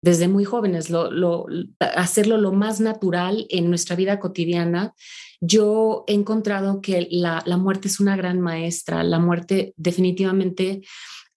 desde 0.01 0.29
muy 0.29 0.45
jóvenes, 0.45 0.89
lo, 0.89 1.47
hacerlo 1.79 2.37
lo 2.37 2.53
más 2.53 2.79
natural 2.79 3.45
en 3.49 3.67
nuestra 3.69 3.97
vida 3.97 4.19
cotidiana 4.19 4.93
yo 5.39 6.03
he 6.07 6.13
encontrado 6.13 6.81
que 6.81 7.07
la, 7.11 7.43
muerte 7.57 7.87
es 7.87 7.99
una 7.99 8.15
gran 8.15 8.41
maestra. 8.41 9.03
La 9.03 9.19
muerte 9.19 9.73
definitivamente 9.77 10.81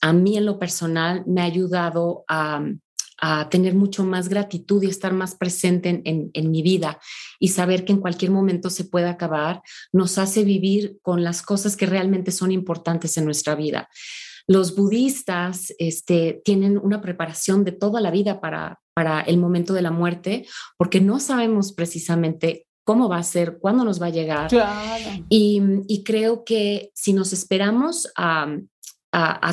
a 0.01 0.13
mí 0.13 0.37
en 0.39 0.47
lo 0.47 0.59
personal 0.59 1.23
me 1.27 1.43
ha 1.43 1.45
ayudado 1.45 2.25
a, 2.29 2.63
tener 3.51 3.75
mucho 3.75 4.03
más 4.03 4.31
gratitud 4.31 4.83
y 4.83 4.87
estar 4.87 5.13
más 5.13 5.35
presente 5.35 6.01
en, 6.07 6.51
mi 6.51 6.63
vida 6.63 6.99
y 7.39 7.49
saber 7.49 7.85
que 7.85 7.93
en 7.93 8.01
cualquier 8.01 8.31
momento 8.31 8.71
se 8.71 8.85
puede 8.85 9.11
acabar, 9.11 9.61
nos 9.93 10.17
hace 10.17 10.43
vivir 10.43 10.97
con 11.03 11.23
las 11.23 11.43
cosas 11.43 11.77
que 11.77 11.85
realmente 11.85 12.31
son 12.31 12.51
importantes 12.51 13.19
en 13.19 13.27
nuestra 13.27 13.55
vida. 13.55 13.91
Los 14.47 14.75
budistas 14.75 15.75
este, 15.79 16.41
tienen 16.47 16.79
una 16.79 17.03
preparación 17.03 17.63
de 17.63 17.73
toda 17.73 18.01
la 18.01 18.11
vida 18.11 18.41
para, 18.41 18.81
para 18.95 19.21
el 19.21 19.37
momento 19.37 19.75
de 19.75 19.83
la 19.83 19.91
muerte 19.91 20.47
porque 20.79 21.03
no 21.03 21.21
sabemos 21.21 21.75
precisamente 21.75 22.67
cómo 22.85 23.09
va 23.09 23.19
a 23.19 23.23
ser, 23.23 23.59
cuándo 23.59 23.85
nos 23.85 24.01
va 24.01 24.07
a 24.07 24.11
llegar. 24.11 24.51
Y, 25.29 26.03
creo 26.05 26.45
que 26.45 26.91
si 26.95 27.13
nos 27.13 27.33
esperamos 27.33 28.11
a, 28.17 28.47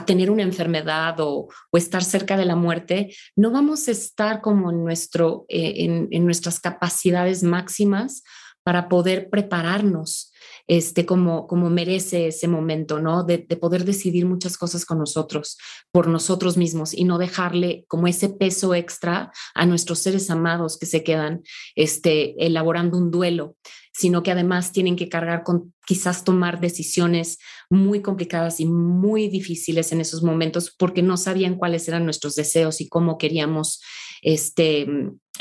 tener 0.05 0.29
una 0.29 0.43
enfermedad 0.43 1.15
o, 1.19 1.47
estar 1.73 2.03
cerca 2.03 2.37
de 2.37 2.45
la 2.45 2.55
muerte, 2.55 3.13
no 3.35 3.51
vamos 3.51 3.87
a 3.87 3.91
estar 3.91 4.41
como 4.41 4.71
en, 4.71 4.83
nuestro, 4.83 5.45
eh, 5.49 6.07
en 6.09 6.25
nuestras 6.25 6.59
capacidades 6.59 7.43
máximas 7.43 8.23
para 8.63 8.89
poder 8.89 9.29
prepararnos 9.29 10.31
este, 10.67 11.05
como, 11.05 11.47
como 11.47 11.69
merece 11.69 12.27
ese 12.27 12.47
momento, 12.47 12.99
¿no? 12.99 13.23
De, 13.23 13.39
poder 13.39 13.85
decidir 13.85 14.25
muchas 14.25 14.57
cosas 14.57 14.85
con 14.85 14.99
nosotros, 14.99 15.57
por 15.91 16.07
nosotros 16.07 16.57
mismos 16.57 16.93
y 16.93 17.05
no 17.05 17.17
dejarle 17.17 17.85
como 17.87 18.07
ese 18.07 18.29
peso 18.29 18.75
extra 18.75 19.31
a 19.55 19.65
nuestros 19.65 19.99
seres 19.99 20.29
amados 20.29 20.77
que 20.77 20.85
se 20.85 21.03
quedan 21.03 21.41
este, 21.75 22.35
elaborando 22.45 22.97
un 22.97 23.09
duelo, 23.09 23.55
sino 23.93 24.21
que 24.21 24.31
además 24.31 24.73
tienen 24.73 24.95
que 24.95 25.09
cargar 25.09 25.43
con 25.43 25.73
quizás 25.87 26.23
tomar 26.23 26.59
decisiones 26.59 27.39
muy 27.69 28.01
complicadas 28.01 28.59
y 28.59 28.65
muy 28.65 29.29
difíciles 29.29 29.91
en 29.91 30.01
esos 30.01 30.21
momentos 30.21 30.75
porque 30.77 31.01
no 31.01 31.17
sabían 31.17 31.55
cuáles 31.55 31.87
eran 31.87 32.03
nuestros 32.03 32.35
deseos 32.35 32.81
y 32.81 32.89
cómo 32.89 33.17
queríamos 33.17 33.81
este, 34.21 34.85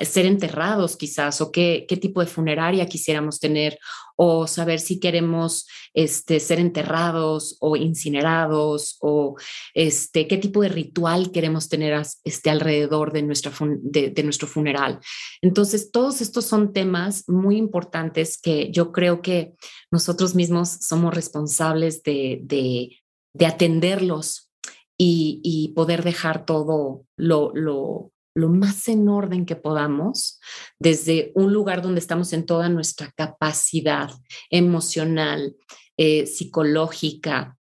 ser 0.05 0.27
enterrados 0.27 0.97
quizás 0.97 1.41
o 1.41 1.51
qué, 1.51 1.87
qué 1.89 1.97
tipo 1.97 2.21
de 2.21 2.27
funeraria 2.27 2.87
quisiéramos 2.87 3.41
tener 3.41 3.79
o 4.17 4.47
saber 4.47 4.81
si 4.81 4.99
queremos 4.99 5.67
este, 5.95 6.41
ser 6.41 6.59
enterrados 6.59 7.57
o 7.61 7.77
incinerados 7.77 8.97
o 9.01 9.37
este, 9.75 10.27
qué 10.27 10.39
tipo 10.39 10.63
de 10.63 10.71
ritual 10.71 11.31
queremos 11.31 11.69
tener 11.69 12.03
este, 12.25 12.51
alrededor 12.51 13.13
de, 13.13 13.23
nuestra 13.23 13.53
de, 13.61 14.23
nuestro 14.23 14.49
funeral. 14.49 14.99
Entonces, 15.43 15.91
todos 15.91 16.21
estos 16.21 16.47
son 16.47 16.73
temas 16.73 17.29
muy 17.29 17.57
importantes 17.57 18.41
que 18.41 18.71
yo 18.73 18.91
creo 18.91 19.21
que 19.21 19.55
nosotros 19.91 20.35
mismos 20.35 20.71
somos 20.81 21.15
responsables 21.15 22.03
de, 22.03 22.41
de, 22.43 23.47
atenderlos 23.47 24.51
y, 24.99 25.41
y, 25.45 25.69
poder 25.75 26.03
dejar 26.03 26.47
todo 26.47 27.05
lo, 27.17 27.53
lo, 27.55 28.13
lo 28.37 28.51
más 28.51 28.87
en 28.89 29.09
orden 29.09 29.47
que 29.47 29.57
podamos, 29.57 30.39
desde 30.79 31.33
un 31.35 31.53
lugar 31.55 31.81
donde 31.81 32.01
estamos 32.01 32.33
en 32.35 32.45
toda 32.45 32.69
nuestra 32.69 33.11
capacidad 33.17 34.11
emocional, 34.51 35.57
eh, 35.97 36.27
psicológica 36.27 37.57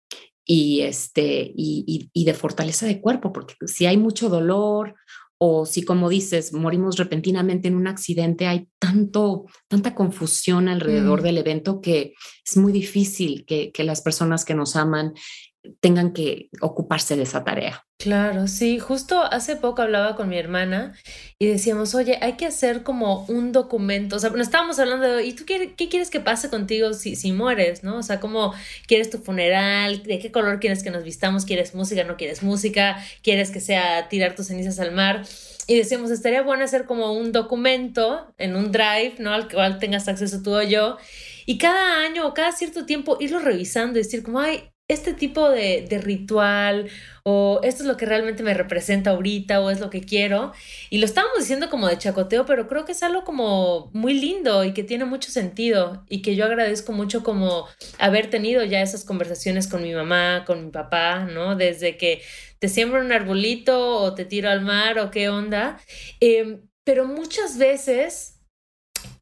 y, 0.47 0.83
este, 0.83 1.53
y, 1.55 2.09
y, 2.13 2.25
de 2.25 2.35
fortaleza 2.35 2.87
de 2.87 3.01
cuerpo, 3.01 3.33
porque 3.33 3.55
si 3.67 3.87
hay 3.87 3.97
mucho 3.97 4.29
dolor 4.29 4.95
o 5.39 5.67
si, 5.67 5.83
como 5.83 6.09
dices, 6.09 6.53
morimos 6.53 6.99
repentinamente 6.99 7.67
en 7.67 7.75
un 7.75 7.89
accidente, 7.89 8.47
hay 8.47 8.69
tanto, 8.79 9.47
tanta 9.67 9.95
confusión 9.97 10.69
alrededor 10.69 11.21
mm. 11.21 11.25
del 11.25 11.39
evento 11.39 11.81
que 11.81 12.15
es 12.47 12.57
muy 12.57 12.73
difícil 12.73 13.45
que, 13.45 13.73
que 13.73 13.83
las 13.83 14.03
personas 14.03 14.45
que 14.45 14.55
nos 14.55 14.77
aman 14.77 15.15
tengan 15.81 16.13
que 16.13 16.49
ocuparse 16.61 17.17
de 17.17 17.23
esa 17.23 17.45
tarea. 17.45 17.85
Claro, 17.99 18.47
sí, 18.49 18.79
justo 18.79 19.23
hace 19.23 19.57
poco 19.57 19.83
hablaba 19.83 20.17
con 20.17 20.31
mi 20.31 20.39
hermana 20.39 20.95
y 21.39 21.47
decíamos, 21.47 21.95
oye, 21.95 22.19
hay 22.23 22.33
que 22.39 22.47
hacer 22.47 22.83
como 22.83 23.27
un 23.27 23.53
documento, 23.53 24.17
o 24.17 24.19
sea, 24.19 24.31
nos 24.31 24.47
estábamos 24.47 24.79
hablando 24.79 25.07
de, 25.07 25.27
¿y 25.27 25.35
tú 25.35 25.45
qué, 25.45 25.75
qué 25.75 25.91
quieres 25.91 26.09
que 26.09 26.19
pase 26.19 26.49
contigo 26.49 26.95
si, 26.95 27.15
si 27.15 27.33
mueres, 27.33 27.85
no? 27.85 27.99
O 27.99 28.03
sea, 28.03 28.19
¿cómo 28.19 28.55
quieres 28.87 29.11
tu 29.11 29.19
funeral? 29.19 30.03
¿De 30.03 30.19
qué 30.19 30.33
color 30.33 30.61
quieres 30.61 30.83
que 30.83 30.91
nos 30.91 31.05
vistamos? 31.05 31.45
¿Quieres 31.45 31.75
música? 31.75 32.05
¿No 32.05 32.17
quieres 32.17 32.43
música? 32.43 32.97
¿Quieres 33.23 33.51
que 33.51 33.61
sea 33.61 34.09
tirar 34.09 34.35
tus 34.35 34.47
cenizas 34.47 34.81
al 34.81 34.93
mar? 34.93 35.27
Y 35.67 35.77
decíamos, 35.77 36.11
estaría 36.11 36.41
bueno 36.41 36.65
hacer 36.65 36.87
como 36.87 37.13
un 37.13 37.33
documento 37.33 38.33
en 38.39 38.57
un 38.57 38.73
drive, 38.73 39.17
¿no? 39.19 39.33
Al 39.33 39.47
cual 39.47 39.79
tengas 39.79 40.09
acceso 40.09 40.43
tú 40.43 40.55
o 40.55 40.63
yo. 40.63 40.97
Y 41.45 41.59
cada 41.59 42.03
año 42.03 42.27
o 42.27 42.33
cada 42.33 42.53
cierto 42.53 42.87
tiempo 42.87 43.19
irlo 43.21 43.41
revisando 43.41 43.99
y 43.99 44.03
decir 44.03 44.23
como, 44.23 44.41
ay, 44.41 44.71
este 44.91 45.15
tipo 45.15 45.49
de, 45.49 45.87
ritual 46.03 46.91
o 47.23 47.61
esto 47.63 47.85
es 47.85 47.89
lo 47.89 47.97
que 47.97 48.07
realmente 48.07 48.43
me 48.43 48.55
representa 48.55 49.11
ahorita 49.11 49.61
o 49.61 49.71
es 49.71 49.79
lo 49.79 49.89
que 49.89 50.01
quiero. 50.01 50.53
Y 50.91 50.99
lo 50.99 51.05
estábamos 51.05 51.39
diciendo 51.39 51.71
como 51.71 51.87
de 51.87 51.97
chacoteo, 51.97 52.45
pero 52.45 52.67
creo 52.67 52.85
que 52.85 52.93
es 52.93 53.03
algo 53.05 53.23
como 53.23 53.91
muy 53.93 54.15
lindo 54.15 54.65
y 54.65 54.73
que 54.73 54.83
tiene 54.83 55.05
mucho 55.05 55.31
sentido 55.31 56.05
y 56.09 56.23
que 56.23 56.35
yo 56.35 56.45
agradezco 56.45 56.93
mucho 56.93 57.23
como 57.23 57.67
haber 57.99 58.31
tenido 58.31 58.65
ya 58.65 58.83
esas 58.83 59.05
conversaciones 59.05 59.69
con 59.69 59.83
mi 59.83 59.93
mamá, 59.93 60.45
con 60.45 60.65
mi 60.65 60.71
papá, 60.73 61.21
¿no? 61.21 61.55
Desde 61.55 61.97
que 61.97 62.23
te 62.59 62.69
siembro 62.69 63.01
un 63.01 63.13
arbolito 63.13 63.97
o 63.97 64.15
te 64.15 64.25
tiro 64.25 64.51
al 64.51 64.63
mar 64.63 64.99
o 64.99 65.13
qué 65.13 65.29
onda. 65.29 65.79
Em, 66.19 66.63
pero 66.85 67.07
muchas 67.07 67.59
veces 67.59 68.41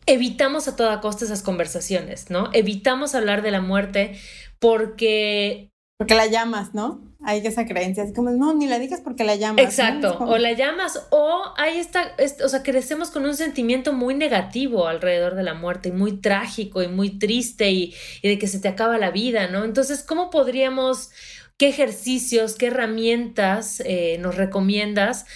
evitamos 0.07 0.67
a 0.67 0.77
toda 0.77 1.03
costa 1.03 1.27
esas 1.27 1.43
conversaciones, 1.43 2.31
¿no? 2.31 2.49
Evitamos 2.55 3.15
hablar 3.15 3.43
de 3.43 3.51
la 3.51 3.61
muerte 3.61 4.19
porque 4.59 5.71
Porque 5.99 6.15
la 6.15 6.27
llamas, 6.27 6.75
¿no? 6.75 7.01
Hay 7.25 7.45
esa 7.45 7.67
creencia, 7.67 8.05
es 8.05 8.15
como, 8.15 8.31
no, 8.31 8.55
ni 8.55 8.69
la 8.69 8.79
digas 8.79 9.01
porque 9.01 9.25
la 9.25 9.35
llamas. 9.35 9.65
Exacto, 9.65 10.17
o 10.21 10.39
la 10.39 10.53
llamas, 10.53 11.09
o 11.11 11.43
hay 11.57 11.79
esta, 11.79 12.15
o 12.45 12.49
sea, 12.49 12.63
crecemos 12.63 13.11
con 13.11 13.25
un 13.27 13.35
sentimiento 13.35 13.93
muy 13.93 14.15
negativo 14.15 14.87
alrededor 14.87 15.35
de 15.35 15.43
la 15.43 15.55
muerte, 15.55 15.89
y 15.89 15.93
muy 15.93 16.21
trágico 16.21 16.81
y 16.81 16.87
muy 16.87 17.19
triste 17.19 17.73
y, 17.73 17.93
y 18.23 18.29
de 18.29 18.39
que 18.39 18.47
se 18.47 18.61
te 18.61 18.69
acaba 18.69 18.99
la 18.99 19.11
vida, 19.11 19.49
¿no? 19.49 19.65
Entonces, 19.65 20.05
¿cómo 20.05 20.31
podríamos, 20.31 21.11
qué 21.57 21.69
ejercicios, 21.69 22.55
qué 22.55 22.67
herramientas 22.69 23.83
eh, 23.85 24.19
nos 24.21 24.37
recomiendas 24.37 25.27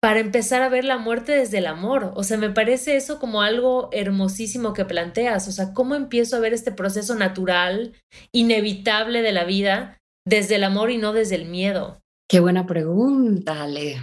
para 0.00 0.20
empezar 0.20 0.62
a 0.62 0.70
ver 0.70 0.84
la 0.84 0.96
muerte 0.96 1.32
desde 1.32 1.58
el 1.58 1.66
amor. 1.66 2.12
O 2.16 2.24
sea, 2.24 2.38
me 2.38 2.50
parece 2.50 2.96
eso 2.96 3.18
como 3.18 3.42
algo 3.42 3.90
hermosísimo 3.92 4.72
que 4.72 4.86
planteas. 4.86 5.46
O 5.46 5.52
sea, 5.52 5.74
¿cómo 5.74 5.94
empiezo 5.94 6.36
a 6.36 6.40
ver 6.40 6.54
este 6.54 6.72
proceso 6.72 7.14
natural, 7.14 7.92
inevitable 8.32 9.20
de 9.20 9.32
la 9.32 9.44
vida 9.44 9.98
desde 10.26 10.56
el 10.56 10.64
amor 10.64 10.90
y 10.90 10.96
no 10.96 11.12
desde 11.12 11.36
el 11.36 11.44
miedo? 11.46 12.00
Qué 12.28 12.40
buena 12.40 12.66
pregunta, 12.66 13.62
Ale. 13.62 14.00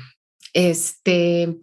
Este, 0.54 1.58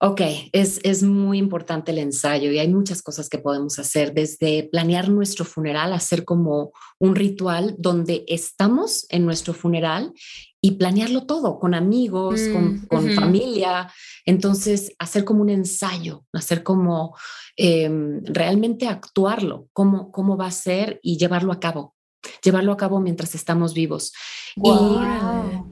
ok, 0.00 0.20
es, 0.52 0.80
es 0.82 1.04
muy 1.04 1.38
importante 1.38 1.92
el 1.92 1.98
ensayo 1.98 2.50
y 2.50 2.58
hay 2.58 2.68
muchas 2.68 3.02
cosas 3.02 3.28
que 3.28 3.38
podemos 3.38 3.78
hacer, 3.78 4.14
desde 4.14 4.64
planear 4.64 5.10
nuestro 5.10 5.44
funeral, 5.44 5.92
hacer 5.92 6.24
como 6.24 6.72
un 6.98 7.14
ritual 7.14 7.76
donde 7.78 8.24
estamos 8.26 9.06
en 9.10 9.26
nuestro 9.26 9.54
funeral 9.54 10.12
y 10.62 10.72
planearlo 10.72 11.26
todo 11.26 11.58
con 11.58 11.74
amigos, 11.74 12.40
con, 12.52 12.86
mm, 12.90 13.14
familia. 13.14 13.90
Entonces, 14.26 14.92
hacer 14.98 15.24
como 15.24 15.42
un 15.42 15.50
ensayo, 15.50 16.24
hacer 16.32 16.62
como 16.62 17.16
em, 17.56 18.22
realmente 18.24 18.86
actuarlo, 18.86 19.68
cómo, 19.72 20.10
cómo 20.12 20.36
va 20.36 20.46
a 20.46 20.50
ser 20.50 20.98
y 21.02 21.18
llevarlo 21.18 21.52
a 21.52 21.60
cabo 21.60 21.94
llevarlo 22.42 22.72
a 22.72 22.76
cabo 22.76 23.00
mientras 23.00 23.34
estamos 23.34 23.74
vivos. 23.74 24.12
Y 24.56 24.70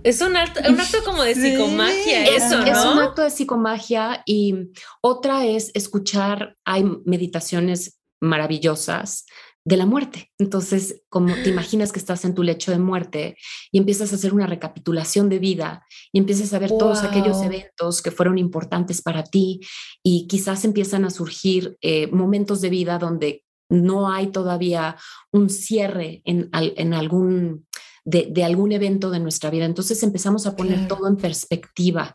es 0.02 0.20
un 0.20 0.36
acto, 0.36 0.60
un 0.68 0.80
acto 0.80 0.98
como 1.04 1.22
de 1.22 1.34
psicomagia, 1.34 2.26
eso, 2.26 2.58
¿no? 2.58 2.66
Es 2.66 2.78
un 2.84 2.98
acto 2.98 3.22
de 3.22 3.30
psicomagia 3.30 4.22
y 4.24 4.70
otra 5.00 5.44
es 5.46 5.70
escuchar, 5.74 6.56
hay 6.64 6.84
meditaciones 7.04 7.98
maravillosas 8.20 9.26
de 9.64 9.76
la 9.76 9.86
muerte. 9.86 10.30
Entonces, 10.38 11.02
como 11.08 11.34
te 11.34 11.48
imaginas 11.50 11.92
que 11.92 11.98
estás 11.98 12.24
en 12.24 12.34
tu 12.34 12.42
lecho 12.42 12.70
de 12.70 12.78
muerte 12.78 13.36
y 13.70 13.78
empiezas 13.78 14.12
a 14.12 14.16
hacer 14.16 14.32
una 14.32 14.46
recapitulación 14.46 15.28
de 15.28 15.38
vida 15.38 15.84
y 16.12 16.18
empiezas 16.18 16.52
a 16.54 16.58
ver 16.58 16.70
todos 16.70 17.02
aquellos 17.02 17.42
eventos 17.42 18.02
que 18.02 18.10
fueron 18.10 18.38
importantes 18.38 19.02
para 19.02 19.24
ti 19.24 19.60
y 20.02 20.26
quizás 20.26 20.64
empiezan 20.64 21.04
a 21.04 21.10
surgir 21.10 21.76
eh, 21.80 22.06
momentos 22.08 22.60
de 22.60 22.70
vida 22.70 22.98
donde 22.98 23.44
no 23.70 24.10
hay 24.10 24.28
todavía 24.28 24.96
un 25.30 25.50
cierre 25.50 26.22
en, 26.24 26.48
en 26.52 26.94
algún, 26.94 27.66
de, 28.04 28.28
de, 28.30 28.44
algún 28.44 28.72
evento 28.72 29.10
de 29.10 29.20
nuestra 29.20 29.50
vida. 29.50 29.66
Entonces 29.66 30.02
empezamos 30.02 30.46
a 30.46 30.56
poner 30.56 30.88
todo 30.88 31.06
en 31.06 31.16
perspectiva 31.16 32.14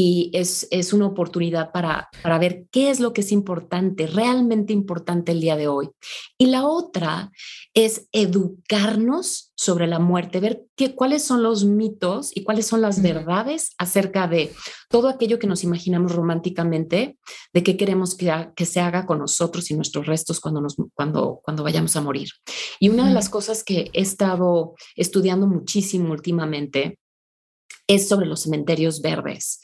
y 0.00 0.30
es, 0.32 0.68
es 0.70 0.92
una 0.92 1.06
oportunidad 1.06 1.72
para, 1.72 2.08
para 2.22 2.38
ver 2.38 2.66
qué 2.70 2.88
es 2.88 3.00
lo 3.00 3.12
que 3.12 3.22
es 3.22 3.32
importante, 3.32 4.06
realmente 4.06 4.72
importante 4.72 5.32
el 5.32 5.40
día 5.40 5.56
de 5.56 5.66
hoy. 5.66 5.90
Y 6.38 6.46
la 6.46 6.68
otra 6.68 7.32
es 7.74 8.06
educarnos 8.12 9.50
sobre 9.56 9.88
la 9.88 9.98
muerte, 9.98 10.38
ver 10.38 10.62
qué, 10.76 10.94
cuáles 10.94 11.24
son 11.24 11.42
los 11.42 11.64
mitos 11.64 12.30
y 12.32 12.44
cuáles 12.44 12.68
son 12.68 12.80
las 12.80 13.02
verdades 13.02 13.74
acerca 13.76 14.28
de 14.28 14.52
todo 14.88 15.08
aquello 15.08 15.40
que 15.40 15.48
nos 15.48 15.64
imaginamos 15.64 16.14
románticamente, 16.14 17.18
de 17.52 17.62
qué 17.64 17.76
queremos 17.76 18.16
que, 18.16 18.50
que 18.54 18.66
se 18.66 18.78
haga 18.78 19.04
con 19.04 19.18
nosotros 19.18 19.68
y 19.72 19.74
nuestros 19.74 20.06
restos 20.06 20.38
cuando, 20.38 20.60
nos, 20.60 20.76
cuando, 20.94 21.40
cuando 21.42 21.64
vayamos 21.64 21.96
a 21.96 22.02
morir. 22.02 22.28
Y 22.78 22.88
una 22.88 23.08
de 23.08 23.14
las 23.14 23.28
cosas 23.28 23.64
que 23.64 23.90
he 23.92 24.00
estado 24.00 24.76
estudiando 24.94 25.48
muchísimo 25.48 26.12
últimamente 26.12 27.00
es 27.88 28.08
sobre 28.08 28.26
los 28.26 28.42
cementerios 28.42 29.00
verdes. 29.00 29.60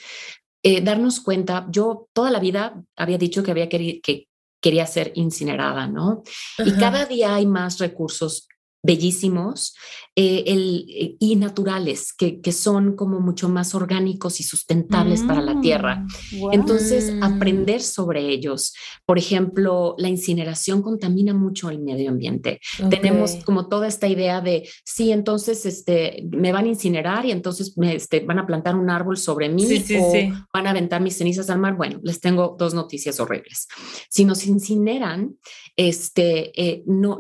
Eh, 0.65 0.81
darnos 0.81 1.21
cuenta, 1.21 1.67
yo 1.71 2.09
toda 2.13 2.31
la 2.31 2.41
vida 2.41 2.83
había 2.97 3.19
dicho 3.19 3.43
que 3.43 3.53
había 3.53 3.69
querido, 3.69 4.01
que 4.03 4.29
quería 4.61 4.87
ser 4.87 5.13
incinerada, 5.15 5.87
¿no? 5.87 6.23
Y 6.59 6.73
cada 6.73 7.05
día 7.05 7.35
hay 7.35 7.47
más 7.47 7.79
recursos 7.79 8.49
bellísimos 8.85 9.75
eh, 10.15 10.45
el, 10.47 10.87
eh, 10.89 11.17
y 11.19 11.35
naturales, 11.35 12.13
que, 12.13 12.41
que, 12.41 12.53
son 12.53 12.95
como 12.95 13.19
mucho 13.19 13.49
más 13.49 13.75
orgánicos 13.75 14.39
y 14.39 14.45
sustentables 14.45 15.23
para 15.23 15.43
la 15.43 15.61
tierra. 15.61 16.07
Mm, 16.31 16.53
Entonces, 16.53 17.13
aprender 17.21 17.81
sobre 17.81 18.29
ellos. 18.29 18.75
Por 19.07 19.19
ejemplo, 19.19 19.97
la 19.99 20.09
incineración 20.09 20.83
contamina 20.83 21.35
mucho 21.35 21.69
el 21.71 21.81
medio 21.81 22.11
ambiente. 22.11 22.61
Tenemos 22.91 23.37
como 23.45 23.69
toda 23.69 23.89
esta 23.89 24.07
idea 24.07 24.41
de, 24.41 24.69
sí, 24.85 25.11
entonces 25.11 25.67
este, 25.67 26.25
me 26.31 26.53
van 26.53 26.67
a 26.67 26.69
incinerar 26.69 27.25
y 27.25 27.33
entonces 27.33 27.77
me, 27.77 27.97
este, 27.97 28.21
van 28.21 28.39
a 28.39 28.47
plantar 28.47 28.77
un 28.77 28.91
árbol 28.91 29.17
sobre 29.17 29.49
mí 29.49 29.67
o 29.99 30.13
van 30.53 30.67
a 30.67 30.71
aventar 30.71 31.01
mis 31.01 31.17
cenizas 31.17 31.51
al 31.51 31.59
mar. 31.59 31.77
Bueno, 31.77 31.99
les 32.03 32.21
tengo 32.21 32.55
dos 32.59 32.75
noticias 32.75 33.19
horribles. 33.19 33.67
Si 34.11 34.25
nos 34.25 34.47
incineran, 34.47 35.37
este, 35.77 36.53
eh, 36.55 36.85
no, 36.87 37.19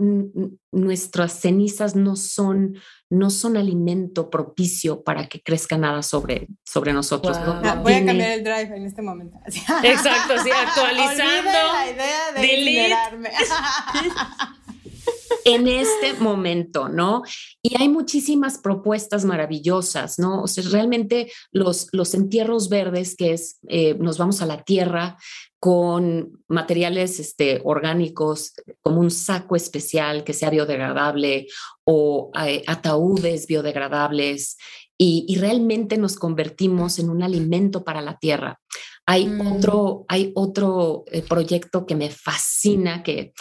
nuestras 0.75 1.33
cenizas 1.41 1.95
no 1.97 2.17
son, 2.17 2.77
no 3.09 3.31
son 3.31 3.57
alimento 3.57 4.29
propicio 4.31 5.03
para 5.03 5.29
que 5.29 5.41
crezca 5.41 5.79
nada 5.79 6.03
sobre, 6.03 6.49
sobre 6.65 6.93
nosotros. 6.93 7.39
Voy 7.83 7.95
a 7.95 8.05
cambiar 8.05 8.31
el 8.33 8.45
drive 8.45 8.77
en 8.77 8.87
este 8.87 9.03
momento. 9.03 9.39
Exacto, 9.47 10.35
sí, 10.43 10.51
actualizando. 10.51 11.51
la 11.51 11.91
idea 11.91 12.33
de 12.35 12.95
en 15.45 15.69
este 15.69 16.15
momento, 16.15 16.89
¿no? 16.89 17.23
Y 17.63 17.81
hay 17.81 17.89
muchísimas 17.89 18.59
propuestas 18.59 19.25
maravillosas, 19.25 20.19
¿no? 20.19 20.43
O 20.43 20.49
sea, 20.49 20.65
realmente 20.71 21.31
los, 21.53 21.89
los 21.93 22.15
entierros 22.15 22.69
verdes, 22.69 23.15
que 23.17 23.33
es, 23.33 23.59
eh, 23.69 23.95
nos 23.99 24.19
vamos 24.19 24.41
a 24.43 24.47
la 24.47 24.63
tierra, 24.63 25.19
con 25.65 26.43
materiales 26.47 27.19
este, 27.19 27.63
orgánicos, 27.65 28.53
como 28.83 29.01
un 29.01 29.11
saco 29.11 29.57
especial 29.57 30.23
que 30.23 30.35
sea 30.35 30.51
biodegradable 30.51 31.47
o 31.85 32.31
eh, 32.39 32.63
ataúdes 32.67 33.47
biodegradables 33.47 34.59
y, 34.99 35.35
realmente 35.41 35.97
nos 35.97 36.17
convertimos 36.17 36.99
en 36.99 37.09
un 37.09 37.23
alimento 37.23 37.83
para 37.83 38.03
la 38.03 38.19
tierra. 38.19 38.61
Hay 39.07 39.27
mm. 39.27 39.53
otro, 39.53 40.05
hay 40.09 40.33
otro 40.35 41.05
eh, 41.11 41.23
proyecto 41.23 41.87
que 41.87 41.95
me 41.95 42.11
fascina 42.11 43.03
que 43.03 43.33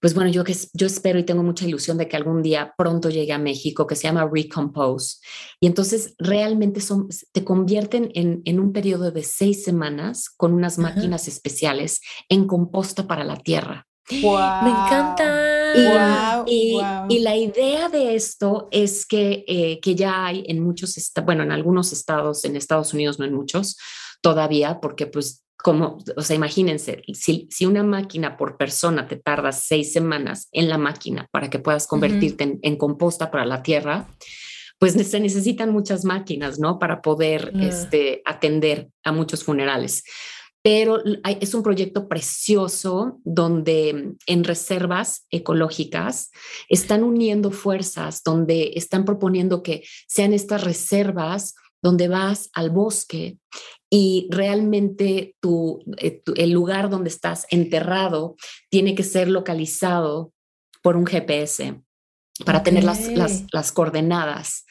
pues 0.00 0.14
bueno, 0.14 0.30
yo, 0.30 0.44
espero 0.86 1.18
y 1.18 1.24
tengo 1.24 1.42
mucha 1.42 1.66
ilusión 1.66 1.98
de 1.98 2.08
que 2.08 2.16
algún 2.16 2.42
día 2.42 2.74
pronto 2.76 3.10
llegue 3.10 3.32
a 3.32 3.38
México, 3.38 3.86
que 3.86 3.96
se 3.96 4.04
llama 4.04 4.28
Recompose. 4.32 5.18
Y 5.60 5.66
entonces 5.66 6.14
realmente 6.18 6.80
son, 6.80 7.08
te 7.32 7.44
convierten 7.44 8.10
en, 8.14 8.42
en 8.44 8.60
un 8.60 8.72
periodo 8.72 9.10
de 9.10 9.22
seis 9.22 9.64
semanas 9.64 10.28
con 10.28 10.52
unas 10.52 10.78
máquinas 10.78 11.28
especiales 11.28 12.00
en 12.28 12.46
composta 12.46 13.06
para 13.06 13.24
la 13.24 13.36
tierra. 13.36 13.86
Wow. 14.22 14.62
Me 14.62 14.70
encanta. 14.70 16.44
Y, 16.46 16.78
y, 17.08 17.18
la 17.20 17.36
idea 17.36 17.88
de 17.88 18.14
esto 18.14 18.68
es 18.70 19.04
que, 19.04 19.44
eh, 19.48 19.80
que 19.80 19.94
ya 19.94 20.26
hay 20.26 20.44
en 20.46 20.62
muchos, 20.62 20.94
bueno, 21.24 21.42
en 21.42 21.52
algunos 21.52 21.92
estados, 21.92 22.44
en 22.44 22.56
Estados 22.56 22.94
Unidos, 22.94 23.18
no 23.18 23.24
en 23.24 23.34
muchos 23.34 23.76
todavía, 24.22 24.80
porque 24.80 25.06
pues 25.06 25.44
como, 25.56 25.98
o 26.16 26.22
sea, 26.22 26.36
imagínense, 26.36 27.02
si, 27.12 27.48
si, 27.50 27.66
una 27.66 27.82
máquina 27.82 28.36
por 28.36 28.56
persona 28.56 29.08
te 29.08 29.16
tarda 29.16 29.52
seis 29.52 29.92
semanas 29.92 30.48
en 30.52 30.68
la 30.68 30.78
máquina 30.78 31.28
para 31.32 31.50
que 31.50 31.58
puedas 31.58 31.86
convertirte 31.86 32.58
en, 32.60 32.76
composta 32.76 33.30
para 33.30 33.46
la 33.46 33.62
tierra, 33.62 34.06
pues 34.78 34.92
se 34.92 35.20
necesitan 35.20 35.72
muchas 35.72 36.04
máquinas, 36.04 36.58
¿no? 36.58 36.78
Para 36.78 37.00
poder 37.00 37.52
este, 37.60 38.22
atender 38.26 38.88
a 39.02 39.12
muchos 39.12 39.42
funerales. 39.42 40.04
Pero 40.62 40.98
es 41.24 41.54
un 41.54 41.62
proyecto 41.62 42.08
precioso 42.08 43.20
donde 43.24 44.14
en 44.26 44.44
reservas 44.44 45.26
ecológicas 45.30 46.32
están 46.68 47.04
uniendo 47.04 47.52
fuerzas, 47.52 48.22
donde 48.24 48.72
están 48.74 49.04
proponiendo 49.04 49.62
que 49.62 49.84
sean 50.08 50.32
estas 50.32 50.64
reservas 50.64 51.54
donde 51.82 52.08
vas 52.08 52.50
al 52.52 52.70
bosque 52.70 53.38
y 53.90 54.28
realmente 54.30 55.18
eh, 55.18 55.34
tu, 55.40 55.82
el 56.36 56.50
lugar 56.50 56.90
donde 56.90 57.08
estás 57.08 57.46
enterrado 57.50 58.36
tiene 58.68 58.94
que 58.94 59.04
ser 59.04 59.28
localizado 59.28 60.32
por 60.82 60.96
un 60.96 61.06
GPS 61.06 61.80
para 62.44 62.62
tener 62.62 62.84
las, 62.84 63.08
las, 63.52 63.72
coordenadas. 63.72 64.66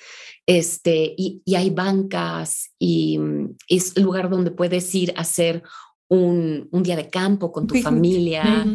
Este, 0.46 1.16
y, 1.18 1.42
hay 1.56 1.72
bancas 1.72 2.72
y 2.78 3.18
mm, 3.18 3.56
es 3.68 3.98
el 3.98 4.04
lugar 4.04 4.30
donde 4.30 4.52
puedes 4.52 4.94
ir 4.94 5.14
a 5.16 5.22
hacer 5.22 5.64
un, 6.08 6.70
día 6.72 6.96
de 6.96 7.10
campo 7.10 7.52
con 7.52 7.66
tu 7.66 7.76
familia, 7.76 8.66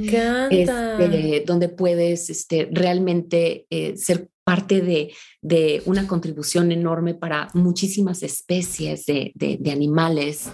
este, 0.51 1.45
donde 1.47 1.69
puedes 1.69 2.29
este, 2.29 2.69
realmente 2.73 3.67
eh, 3.71 3.97
ser 3.97 4.29
parte 4.51 4.81
de, 4.81 5.15
de, 5.41 5.81
una 5.87 6.09
contribución 6.09 6.73
enorme 6.73 7.15
para 7.15 7.51
muchísimas 7.55 8.25
especies 8.25 9.07
de, 9.07 9.31
de, 9.37 9.71
animales. 9.71 10.51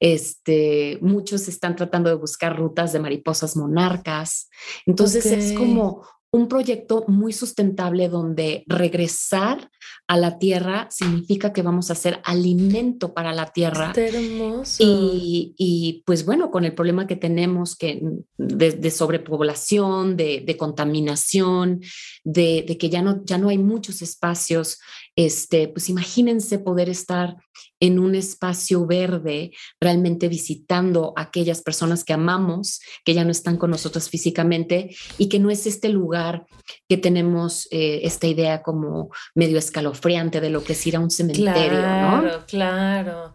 Este, 0.00 0.98
muchos 1.00 1.46
están 1.46 1.76
tratando 1.76 2.10
de 2.10 2.16
buscar 2.16 2.58
rutas 2.58 2.92
de 2.92 2.98
mariposas 2.98 3.56
monarcas. 3.56 4.48
Entonces 4.84 5.26
es 5.26 5.52
como 5.52 6.02
un 6.36 6.48
proyecto 6.48 7.04
muy 7.08 7.32
sustentable 7.32 8.10
donde 8.10 8.62
regresar 8.66 9.70
a 10.06 10.18
la 10.18 10.38
tierra 10.38 10.86
significa 10.90 11.52
que 11.52 11.62
vamos 11.62 11.88
a 11.88 11.94
hacer 11.94 12.20
alimento 12.24 13.14
para 13.14 13.32
la 13.32 13.46
tierra. 13.46 13.94
hermoso. 13.96 14.84
Y, 14.84 16.02
pues 16.04 16.26
bueno, 16.26 16.50
con 16.50 16.66
el 16.66 16.74
problema 16.74 17.06
que 17.06 17.16
tenemos 17.16 17.74
que 17.74 18.02
de, 18.36 18.90
sobrepoblación, 18.90 20.18
de, 20.18 20.56
contaminación, 20.58 21.80
de, 22.22 22.64
de, 22.68 22.76
que 22.76 22.90
ya 22.90 23.00
no, 23.00 23.24
ya 23.24 23.38
no 23.38 23.48
hay 23.48 23.58
muchos 23.58 24.02
espacios, 24.02 24.78
este, 25.16 25.68
pues 25.68 25.88
imagínense 25.88 26.58
poder 26.58 26.88
estar 26.88 27.36
en 27.80 27.98
un 27.98 28.14
espacio 28.14 28.86
verde, 28.86 29.50
realmente 29.80 30.28
visitando 30.28 31.12
a 31.16 31.22
aquellas 31.22 31.62
personas 31.62 32.04
que 32.04 32.12
amamos, 32.12 32.80
que 33.04 33.14
ya 33.14 33.24
no 33.24 33.30
están 33.30 33.56
con 33.56 33.70
nosotros 33.70 34.08
físicamente 34.08 34.94
y 35.18 35.28
que 35.28 35.38
no 35.38 35.50
es 35.50 35.66
este 35.66 35.88
lugar 35.88 36.46
que 36.88 36.96
tenemos 36.96 37.68
eh, 37.70 38.00
esta 38.04 38.26
idea 38.26 38.62
como 38.62 39.10
medio 39.34 39.58
escalofriante 39.58 40.40
de 40.40 40.50
lo 40.50 40.62
que 40.64 40.72
es 40.72 40.86
ir 40.86 40.96
a 40.96 41.00
un 41.00 41.10
cementerio, 41.10 41.70
claro, 41.70 42.44
Claro, 42.46 43.34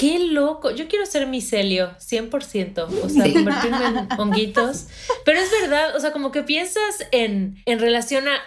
Qué 0.00 0.18
loco. 0.18 0.70
Yo 0.70 0.88
quiero 0.88 1.04
ser 1.04 1.26
micelio, 1.26 1.94
100%. 1.98 2.88
O 3.04 3.08
sea, 3.10 3.30
convertirme 3.30 3.84
en 3.84 4.08
honguitos. 4.18 4.86
Pero 5.26 5.38
es 5.38 5.50
verdad, 5.50 5.94
o 5.94 6.00
sea, 6.00 6.10
como 6.10 6.32
que 6.32 6.42
piensas 6.42 7.06
en, 7.12 7.56
en 7.66 7.78
relación 7.78 8.26
a 8.26 8.40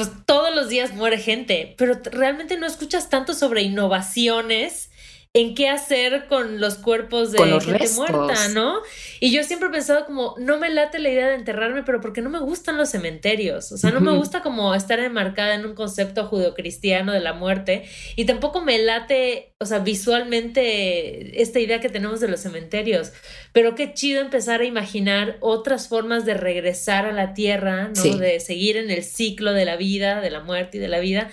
pues 0.00 0.12
todos 0.24 0.54
los 0.54 0.70
días 0.70 0.94
muere 0.94 1.18
gente, 1.18 1.74
pero 1.76 2.00
realmente 2.10 2.56
no 2.56 2.66
escuchas 2.66 3.10
tanto 3.10 3.34
sobre 3.34 3.60
innovaciones 3.60 4.89
en 5.32 5.54
qué 5.54 5.68
hacer 5.68 6.26
con 6.26 6.58
los 6.58 6.74
cuerpos 6.74 7.30
de 7.30 7.38
gente 7.60 7.88
muerta, 7.94 8.48
¿no? 8.48 8.80
Y 9.20 9.30
yo 9.30 9.44
siempre 9.44 9.68
he 9.68 9.72
pensado 9.72 10.04
como, 10.04 10.34
no 10.38 10.58
me 10.58 10.70
late 10.70 10.98
la 10.98 11.08
idea 11.08 11.28
de 11.28 11.36
enterrarme, 11.36 11.84
pero 11.84 12.00
porque 12.00 12.20
no 12.20 12.30
me 12.30 12.40
gustan 12.40 12.76
los 12.76 12.90
cementerios, 12.90 13.70
o 13.70 13.78
sea, 13.78 13.92
no 13.92 14.00
me 14.00 14.10
gusta 14.10 14.42
como 14.42 14.74
estar 14.74 14.98
enmarcada 14.98 15.54
en 15.54 15.64
un 15.64 15.76
concepto 15.76 16.26
judeocristiano 16.26 17.12
de 17.12 17.20
la 17.20 17.32
muerte, 17.32 17.84
y 18.16 18.24
tampoco 18.24 18.60
me 18.60 18.78
late, 18.78 19.52
o 19.60 19.66
sea, 19.66 19.78
visualmente 19.78 21.40
esta 21.40 21.60
idea 21.60 21.78
que 21.78 21.90
tenemos 21.90 22.18
de 22.18 22.26
los 22.26 22.40
cementerios, 22.40 23.12
pero 23.52 23.76
qué 23.76 23.94
chido 23.94 24.20
empezar 24.20 24.62
a 24.62 24.64
imaginar 24.64 25.36
otras 25.38 25.86
formas 25.86 26.24
de 26.24 26.34
regresar 26.34 27.06
a 27.06 27.12
la 27.12 27.34
tierra, 27.34 27.92
¿no? 27.94 28.16
De 28.16 28.40
seguir 28.40 28.76
en 28.76 28.90
el 28.90 29.04
ciclo 29.04 29.52
de 29.52 29.64
la 29.64 29.76
vida, 29.76 30.20
de 30.20 30.30
la 30.30 30.40
muerte 30.40 30.78
y 30.78 30.80
de 30.80 30.88
la 30.88 30.98
vida 30.98 31.30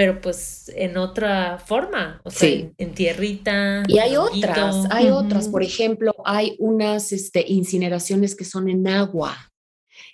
pero 0.00 0.18
pues 0.18 0.72
en 0.76 0.96
otra 0.96 1.58
forma, 1.58 2.22
o 2.24 2.30
sea, 2.30 2.48
en, 2.48 2.94
tierrita. 2.94 3.82
Y 3.86 3.98
hay 3.98 4.16
otras, 4.16 4.86
hay 4.88 5.10
otras, 5.10 5.46
por 5.48 5.62
ejemplo, 5.62 6.14
hay 6.24 6.56
unas 6.58 7.12
este, 7.12 7.44
incineraciones 7.46 8.34
que 8.34 8.46
son 8.46 8.70
en 8.70 8.88
agua, 8.88 9.52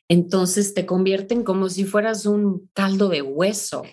entonces 0.09 0.75
te 0.75 0.87
convierten 0.87 1.45
como 1.45 1.69
si 1.69 1.85
fueras 1.85 2.27
un 2.27 2.69
caldo 2.75 3.09
de 3.09 3.23
hueso. 3.23 3.85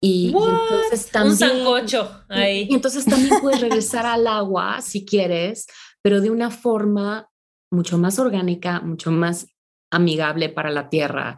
Y, 0.00 0.28
entonces 0.28 1.10
también... 1.10 1.32
Un 1.32 1.36
sancocho 1.36 2.24
ahí. 2.30 2.66
Y, 2.70 2.74
entonces 2.74 3.04
también 3.04 3.38
puedes 3.42 3.60
regresar 3.60 4.06
al 4.06 4.26
agua 4.26 4.80
si 4.80 5.04
quieres, 5.04 5.66
pero 6.00 6.22
de 6.22 6.30
una 6.30 6.50
forma 6.50 7.28
mucho 7.70 7.98
más 7.98 8.18
orgánica, 8.18 8.80
mucho 8.80 9.10
más 9.10 9.46
amigable 9.90 10.48
para 10.48 10.70
la 10.70 10.88
tierra 10.88 11.36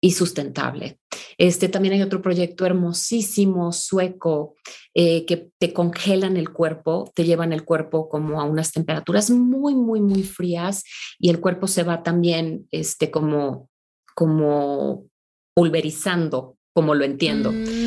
y 0.00 0.12
sustentable. 0.12 0.98
Este, 1.38 1.68
también 1.68 1.94
hay 1.94 2.02
otro 2.02 2.22
proyecto 2.22 2.66
hermosísimo 2.66 3.72
sueco 3.72 4.54
eh, 4.94 5.24
que 5.26 5.50
te 5.58 5.72
congelan 5.72 6.36
el 6.36 6.50
cuerpo, 6.50 7.10
te 7.14 7.24
llevan 7.24 7.52
el 7.52 7.64
cuerpo 7.64 8.08
como 8.08 8.40
a 8.40 8.44
unas 8.44 8.72
temperaturas 8.72 9.30
muy, 9.30 9.74
muy, 9.74 10.00
muy 10.00 10.22
frías 10.22 10.84
y 11.18 11.30
el 11.30 11.40
cuerpo 11.40 11.66
se 11.66 11.82
va 11.82 12.02
también 12.02 12.66
este, 12.70 13.10
como, 13.10 13.68
como 14.14 15.06
pulverizando, 15.54 16.56
como 16.74 16.94
lo 16.94 17.04
entiendo. 17.04 17.50
Hay 17.50 17.85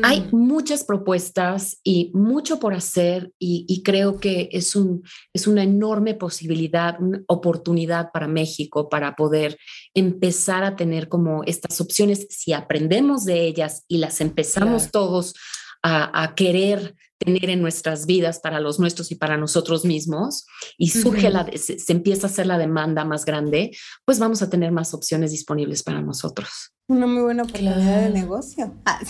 mm. 0.00 0.36
muchas 0.36 0.84
propuestas 0.84 1.78
y 1.84 2.10
mucho 2.14 2.58
por 2.58 2.74
hacer 2.74 3.32
y, 3.38 3.82
creo 3.82 4.20
que 4.20 4.48
es, 4.52 4.76
un, 4.76 5.02
es 5.32 5.46
una 5.46 5.62
enorme 5.62 6.14
posibilidad, 6.14 7.00
una 7.00 7.22
oportunidad 7.26 8.10
para 8.12 8.28
México 8.28 8.88
para 8.88 9.16
poder 9.16 9.58
empezar 9.94 10.64
a 10.64 10.76
tener 10.76 11.08
como 11.08 11.44
estas 11.44 11.80
opciones 11.80 12.26
si 12.30 12.52
aprendemos 12.52 13.24
de 13.24 13.44
ellas 13.46 13.84
y 13.88 13.98
las 13.98 14.20
empezamos 14.20 14.90
todos 14.90 15.34
a, 15.82 16.34
querer 16.34 16.94
tener 17.18 17.50
en 17.50 17.60
nuestras 17.60 18.06
vidas 18.06 18.40
para 18.40 18.60
los 18.60 18.78
nuestros 18.78 19.10
y 19.12 19.14
para 19.14 19.36
nosotros 19.36 19.84
mismos 19.84 20.46
y 20.78 20.88
surge 20.88 21.30
la, 21.30 21.46
se, 21.54 21.76
empieza 21.92 22.26
a 22.26 22.30
hacer 22.30 22.46
la 22.46 22.58
demanda 22.58 23.04
más 23.04 23.24
grande, 23.24 23.76
pues 24.04 24.18
vamos 24.18 24.42
a 24.42 24.50
tener 24.50 24.72
más 24.72 24.94
opciones 24.94 25.30
disponibles 25.30 25.82
para 25.82 26.00
nosotros. 26.00 26.72
Una 26.90 27.06
muy 27.06 27.22
buena 27.22 27.44
oportunidad 27.44 28.02
de 28.02 28.10
negocio. 28.10 28.74
Ah. 28.84 28.98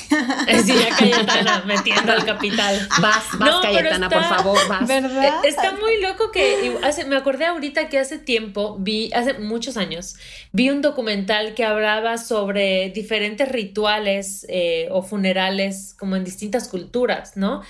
Sí, 0.66 0.74
ya 0.74 0.94
Cayetana 0.94 1.64
metiendo 1.66 2.12
el 2.12 2.26
capital. 2.26 2.86
Vas, 3.00 3.24
vas 3.38 3.62
Cayetana, 3.62 4.10
por 4.10 4.22
favor, 4.22 4.58
vas. 4.68 4.86
¿verdad? 4.86 5.42
Eh, 5.42 5.48
está 5.48 5.72
muy 5.72 5.98
loco 6.02 6.30
que 6.30 6.76
hace, 6.82 7.06
me 7.06 7.16
acordé 7.16 7.46
ahorita 7.46 7.88
que 7.88 7.98
hace 7.98 8.18
tiempo 8.18 8.76
vi, 8.78 9.10
hace 9.14 9.38
muchos 9.38 9.78
años, 9.78 10.16
vi 10.52 10.68
un 10.68 10.82
documental 10.82 11.54
que 11.54 11.64
hablaba 11.64 12.18
sobre 12.18 12.90
diferentes 12.90 13.48
rituales 13.48 14.44
eh, 14.50 14.88
o 14.90 15.02
funerales 15.02 15.94
como 15.98 16.16
en 16.16 16.24
distintas 16.24 16.68
culturas, 16.68 17.38
¿no? 17.38 17.62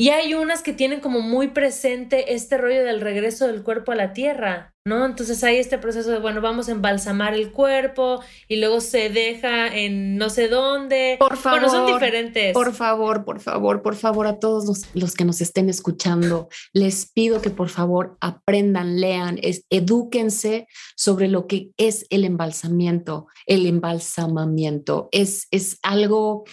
Y 0.00 0.08
hay 0.08 0.32
unas 0.32 0.62
que 0.62 0.72
tienen 0.72 1.00
como 1.00 1.20
muy 1.20 1.48
presente 1.48 2.32
este 2.32 2.56
rollo 2.56 2.82
del 2.84 3.02
regreso 3.02 3.46
del 3.46 3.62
cuerpo 3.62 3.92
a 3.92 3.96
la 3.96 4.14
tierra, 4.14 4.72
¿no? 4.82 5.04
Entonces 5.04 5.44
hay 5.44 5.56
este 5.58 5.76
proceso 5.76 6.10
de, 6.10 6.18
bueno, 6.18 6.40
vamos 6.40 6.70
a 6.70 6.72
embalsamar 6.72 7.34
el 7.34 7.52
cuerpo 7.52 8.22
y 8.48 8.56
luego 8.56 8.80
se 8.80 9.10
deja 9.10 9.66
en 9.66 10.16
no 10.16 10.30
sé 10.30 10.48
dónde. 10.48 11.16
Por 11.18 11.36
favor. 11.36 11.60
Bueno, 11.60 11.74
son 11.74 11.92
diferentes. 11.92 12.54
Por 12.54 12.72
favor, 12.72 13.26
por 13.26 13.40
favor, 13.40 13.82
por 13.82 13.94
favor, 13.94 14.26
a 14.26 14.38
todos 14.38 14.88
los, 14.94 15.14
que 15.14 15.26
nos 15.26 15.42
estén 15.42 15.68
escuchando, 15.68 16.48
les 16.72 17.12
pido 17.12 17.42
que 17.42 17.50
por 17.50 17.68
favor 17.68 18.16
aprendan, 18.22 19.02
lean, 19.02 19.38
es, 19.42 19.66
edúquense 19.68 20.66
sobre 20.96 21.28
lo 21.28 21.46
que 21.46 21.72
es 21.76 22.06
el 22.08 22.24
embalsamiento, 22.24 23.26
el 23.44 23.66
embalsamamiento. 23.66 25.10
Es, 25.12 25.46
es 25.50 25.78
algo 25.82 26.44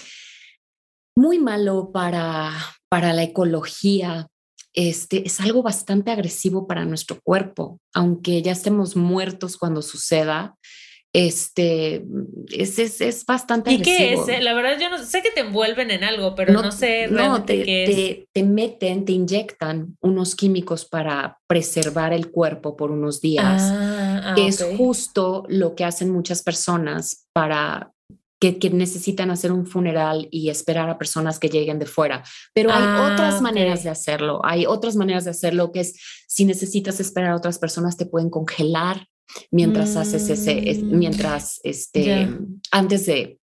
muy 1.15 1.39
malo 1.39 1.91
para, 1.93 2.51
para 2.89 3.13
la 3.13 3.23
ecología, 3.23 4.27
este, 4.73 5.25
es 5.25 5.41
algo 5.41 5.63
bastante 5.63 6.11
agresivo 6.11 6.67
para 6.67 6.85
nuestro 6.85 7.19
cuerpo, 7.23 7.79
aunque 7.93 8.41
ya 8.41 8.51
estemos 8.51 8.95
muertos 8.95 9.57
cuando 9.57 9.81
suceda. 9.81 10.55
Este 11.13 12.05
es, 12.49 12.77
es, 12.77 13.01
es 13.01 13.25
bastante 13.25 13.71
¿Y 13.71 13.81
qué 13.81 14.13
es? 14.13 14.27
Eh? 14.27 14.39
La 14.39 14.53
verdad, 14.53 14.77
yo 14.79 14.89
no 14.89 14.99
sé 15.03 15.23
que 15.23 15.31
te 15.31 15.39
envuelven 15.39 15.89
en 15.89 16.03
algo, 16.03 16.35
pero 16.35 16.53
no, 16.53 16.71
sé 16.71 17.07
no, 17.07 17.43
te, 17.43 17.63
qué 17.63 17.83
es. 17.85 18.27
Te, 18.31 18.43
meten, 18.43 19.03
te 19.05 19.13
inyectan 19.13 19.97
unos 19.99 20.35
químicos 20.35 20.85
para 20.85 21.39
preservar 21.47 22.13
el 22.13 22.29
cuerpo 22.29 22.77
por 22.77 22.91
unos 22.91 23.19
días. 23.19 23.63
Ah, 23.63 24.21
ah, 24.25 24.35
es 24.37 24.63
justo 24.77 25.43
lo 25.47 25.73
que 25.73 25.85
hacen 25.85 26.11
muchas 26.11 26.43
personas 26.43 27.25
para 27.33 27.93
que, 28.39 28.69
necesitan 28.71 29.31
hacer 29.31 29.51
un 29.51 29.65
funeral 29.65 30.27
y 30.31 30.49
esperar 30.49 30.89
a 30.89 30.97
personas 30.97 31.39
que 31.39 31.49
lleguen 31.49 31.79
de 31.79 31.85
fuera. 31.85 32.23
Pero 32.53 32.71
hay 32.71 32.83
ah, 32.83 33.11
otras 33.11 33.41
maneras 33.41 33.83
de 33.83 33.89
hacerlo. 33.89 34.41
Hay 34.43 34.65
otras 34.65 34.95
maneras 34.95 35.25
de 35.25 35.31
hacerlo 35.31 35.71
que 35.71 35.81
es 35.81 35.95
si 36.27 36.45
necesitas 36.45 36.99
esperar 36.99 37.31
a 37.31 37.35
otras 37.35 37.59
personas 37.59 37.97
te 37.97 38.05
pueden 38.05 38.29
congelar 38.29 39.07
mientras 39.51 39.95
haces 39.95 40.29
ese, 40.29 40.81
mm, 40.81 40.97
mientras 40.97 41.59
este, 41.63 42.29
antes 42.71 43.05
de, 43.05 43.39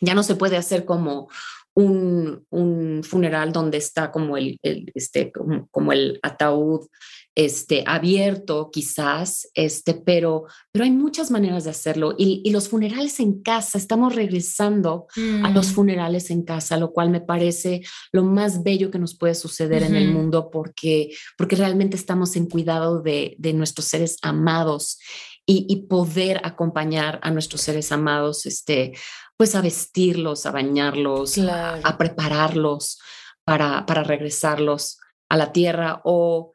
ya 0.00 0.14
no 0.14 0.22
se 0.22 0.34
puede 0.34 0.56
hacer 0.56 0.84
como 0.84 1.28
un, 1.74 2.44
un 2.50 3.02
funeral 3.02 3.52
donde 3.52 3.78
está 3.78 4.10
como 4.10 4.36
el, 4.36 4.58
el 4.62 4.90
este, 4.94 5.32
como 5.70 5.92
el 5.92 6.18
ataúd 6.22 6.86
este, 7.34 7.82
abierto 7.86 8.70
quizás, 8.70 9.48
este, 9.54 9.94
pero, 9.94 10.44
pero 10.70 10.84
hay 10.84 10.90
muchas 10.90 11.30
maneras 11.30 11.64
de 11.64 11.70
hacerlo 11.70 12.14
y, 12.18 12.50
los 12.50 12.68
funerales 12.68 13.18
en 13.20 13.42
casa, 13.42 13.78
estamos 13.78 14.14
regresando 14.14 15.06
a 15.42 15.50
los 15.50 15.70
mm. 15.70 15.72
funerales 15.72 16.30
en 16.30 16.42
casa, 16.42 16.76
lo 16.76 16.92
cual 16.92 17.08
me 17.08 17.22
parece 17.22 17.82
lo 18.12 18.24
más 18.24 18.62
bello 18.62 18.90
que 18.90 18.98
nos 18.98 19.16
puede 19.16 19.34
suceder 19.34 19.82
en 19.82 19.94
el 19.94 20.12
mundo 20.12 20.50
porque, 20.50 21.14
porque 21.38 21.56
realmente 21.56 21.96
estamos 21.96 22.36
en 22.36 22.46
cuidado 22.46 23.00
de, 23.00 23.34
de 23.38 23.54
nuestros 23.54 23.86
seres 23.86 24.18
amados 24.20 24.98
y, 25.46 25.86
poder 25.86 26.40
acompañar 26.44 27.18
a 27.22 27.30
nuestros 27.30 27.62
seres 27.62 27.90
amados, 27.92 28.46
este, 28.46 28.92
pues 29.36 29.54
a 29.54 29.60
vestirlos, 29.60 30.46
a 30.46 30.52
bañarlos, 30.52 31.38
a, 31.38 31.96
prepararlos 31.98 33.00
para, 33.44 33.84
para 33.86 34.04
regresarlos 34.04 34.98
a 35.28 35.36
la 35.36 35.52
tierra 35.52 36.00
o 36.04 36.52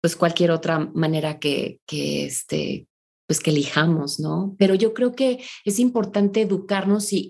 pues 0.00 0.16
cualquier 0.16 0.50
otra 0.50 0.78
manera 0.78 1.38
que, 1.38 1.80
que, 1.86 2.26
este, 2.26 2.86
pues 3.26 3.40
que 3.40 3.50
elijamos, 3.50 4.20
¿no? 4.20 4.54
Pero 4.58 4.74
yo 4.74 4.94
creo 4.94 5.12
que 5.12 5.42
es 5.64 5.78
importante 5.80 6.42
educarnos 6.42 7.12
y, 7.12 7.28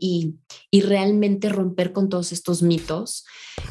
y, 0.71 0.81
realmente 0.83 1.49
romper 1.49 1.93
con 1.93 2.11
todos 2.11 2.33
estos 2.33 2.63
mitos, 2.63 3.25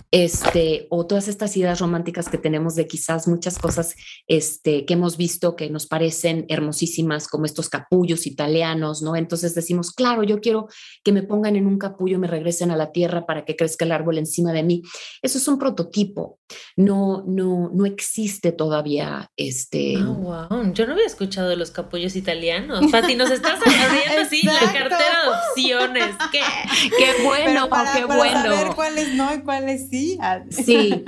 este, 0.09 0.87
o 0.89 1.05
todas 1.05 1.27
estas 1.27 1.55
ideas 1.55 1.79
románticas 1.79 2.27
que 2.27 2.39
tenemos 2.39 2.73
de 2.73 2.87
quizás 2.87 3.27
muchas 3.27 3.59
cosas 3.59 3.95
este, 4.27 4.85
que 4.85 4.95
hemos 4.95 5.15
visto 5.15 5.55
que 5.55 5.69
nos 5.69 5.85
parecen 5.85 6.45
hermosísimas, 6.49 7.27
como 7.27 7.45
estos 7.45 7.69
capullos 7.69 8.25
italianos, 8.25 9.03
¿no? 9.03 9.15
Entonces 9.15 9.53
decimos, 9.53 9.91
claro, 9.91 10.23
yo 10.23 10.39
quiero 10.39 10.67
que 11.03 11.11
me 11.11 11.21
pongan 11.21 11.55
en 11.55 11.67
un 11.67 11.77
capullo, 11.77 12.17
me 12.17 12.27
regresen 12.27 12.71
a 12.71 12.75
la 12.75 12.91
tierra 12.91 13.27
para 13.27 13.45
que 13.45 13.55
crezca 13.55 13.85
el 13.85 13.91
árbol 13.91 14.17
encima 14.17 14.51
de 14.51 14.63
mí. 14.63 14.81
Eso 15.21 15.37
es 15.37 15.47
un 15.47 15.59
prototipo, 15.59 16.39
no, 16.75 17.23
no, 17.27 17.69
no 17.71 17.85
existe 17.85 18.51
todavía 18.51 19.29
este... 19.37 19.97
Oh, 19.97 20.15
wow. 20.15 20.73
Yo 20.73 20.87
no 20.87 20.93
había 20.93 21.05
escuchado 21.05 21.49
de 21.49 21.55
los 21.55 21.69
capullos 21.69 22.14
italianos. 22.15 22.91
Pati, 22.91 23.15
nos 23.15 23.31
estás 23.31 23.59
abriendo 23.61 24.21
así 24.21 24.41
la 24.43 24.59
cartera 24.59 25.23
de 25.23 25.29
opciones. 25.29 26.15
¿Qué? 26.31 26.41
Qué 26.97 27.23
bueno, 27.23 27.63
qué 27.63 27.69
para 27.69 28.05
bueno. 28.05 28.41
Saber 28.43 28.75
cuáles 28.75 29.13
no 29.13 29.33
y 29.33 29.41
cuáles 29.41 29.89
sí. 29.89 30.17
Sí, 30.49 31.03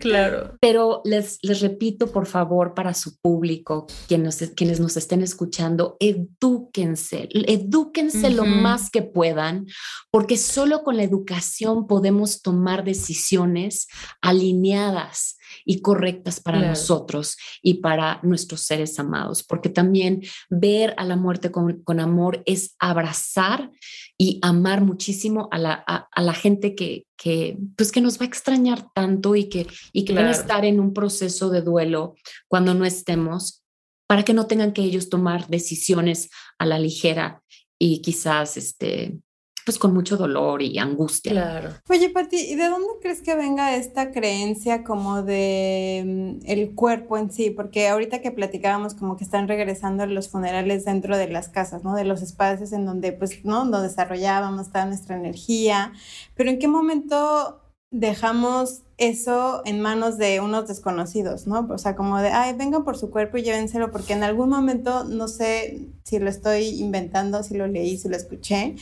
claro. 0.00 0.56
Pero 0.60 1.02
les, 1.04 1.38
les 1.42 1.60
repito, 1.60 2.12
por 2.12 2.26
favor, 2.26 2.74
para 2.74 2.94
su 2.94 3.18
público, 3.18 3.86
quienes, 4.08 4.52
quienes 4.56 4.80
nos 4.80 4.96
estén 4.96 5.22
escuchando, 5.22 5.96
edúquense, 6.00 7.28
edúquense 7.32 8.30
lo 8.30 8.44
más 8.44 8.90
que 8.90 9.02
puedan, 9.02 9.66
porque 10.10 10.36
solo 10.36 10.82
con 10.82 10.96
la 10.96 11.02
educación 11.02 11.86
podemos 11.86 12.42
tomar 12.42 12.84
decisiones 12.84 13.88
alineadas 14.20 15.36
y 15.64 15.80
correctas 15.80 16.40
para 16.40 16.60
nosotros 16.60 17.36
y 17.62 17.74
para 17.74 18.20
nuestros 18.22 18.62
seres 18.62 18.98
amados, 18.98 19.42
porque 19.42 19.68
también 19.68 20.22
ver 20.50 20.94
a 20.96 21.04
la 21.04 21.16
muerte 21.16 21.50
con, 21.50 22.00
amor 22.00 22.42
es 22.46 22.74
abrazar 22.78 23.70
y 24.18 24.38
amar 24.42 24.82
muchísimo 24.82 25.48
a 25.50 25.58
la, 25.58 25.72
a, 25.72 26.22
la 26.22 26.34
gente 26.34 26.74
que, 26.74 27.06
que, 27.16 27.56
pues 27.76 27.92
que 27.92 28.00
nos 28.00 28.18
va 28.18 28.24
a 28.24 28.28
extrañar 28.28 28.86
tanto 28.94 29.36
y 29.36 29.48
que, 29.48 29.66
y 29.92 30.04
que 30.04 30.12
van 30.12 30.26
a 30.26 30.32
estar 30.32 30.64
en 30.64 30.80
un 30.80 30.92
proceso 30.92 31.50
de 31.50 31.62
duelo 31.62 32.14
cuando 32.48 32.74
no 32.74 32.84
estemos, 32.84 33.62
para 34.06 34.24
que 34.24 34.34
no 34.34 34.46
tengan 34.46 34.72
que 34.72 34.82
ellos 34.82 35.08
tomar 35.08 35.48
decisiones 35.48 36.28
a 36.58 36.66
la 36.66 36.78
ligera 36.78 37.42
y 37.78 38.02
quizás 38.02 38.56
este, 38.56 39.18
pues 39.64 39.78
con 39.78 39.94
mucho 39.94 40.16
dolor 40.16 40.62
y 40.62 40.78
angustia. 40.78 41.32
Claro. 41.32 41.70
Oye, 41.88 42.10
Pati, 42.10 42.36
¿y 42.36 42.54
de 42.56 42.68
dónde 42.68 42.88
crees 43.00 43.22
que 43.22 43.34
venga 43.34 43.76
esta 43.76 44.10
creencia 44.10 44.84
como 44.84 45.22
de 45.22 46.02
mm, 46.04 46.50
el 46.50 46.74
cuerpo 46.74 47.16
en 47.16 47.30
sí? 47.30 47.50
Porque 47.50 47.88
ahorita 47.88 48.20
que 48.20 48.30
platicábamos 48.30 48.94
como 48.94 49.16
que 49.16 49.24
están 49.24 49.48
regresando 49.48 50.04
los 50.06 50.28
funerales 50.28 50.84
dentro 50.84 51.16
de 51.16 51.28
las 51.28 51.48
casas, 51.48 51.84
¿no? 51.84 51.94
De 51.94 52.04
los 52.04 52.22
espacios 52.22 52.72
en 52.72 52.86
donde, 52.86 53.12
pues, 53.12 53.44
¿no? 53.44 53.58
Donde 53.60 53.88
desarrollábamos 53.88 54.68
toda 54.68 54.86
nuestra 54.86 55.16
energía. 55.16 55.92
Pero 56.34 56.50
¿en 56.50 56.58
qué 56.58 56.68
momento 56.68 57.61
dejamos 57.92 58.82
eso 58.96 59.62
en 59.66 59.80
manos 59.80 60.16
de 60.16 60.40
unos 60.40 60.66
desconocidos, 60.66 61.46
¿no? 61.46 61.68
O 61.70 61.76
sea, 61.76 61.94
como 61.94 62.18
de, 62.18 62.28
ay, 62.28 62.54
vengan 62.56 62.84
por 62.84 62.96
su 62.96 63.10
cuerpo 63.10 63.36
y 63.36 63.42
llévenselo, 63.42 63.90
porque 63.90 64.14
en 64.14 64.22
algún 64.22 64.48
momento, 64.48 65.04
no 65.04 65.28
sé 65.28 65.88
si 66.02 66.18
lo 66.18 66.30
estoy 66.30 66.80
inventando, 66.80 67.42
si 67.42 67.54
lo 67.54 67.66
leí, 67.66 67.98
si 67.98 68.08
lo 68.08 68.16
escuché, 68.16 68.76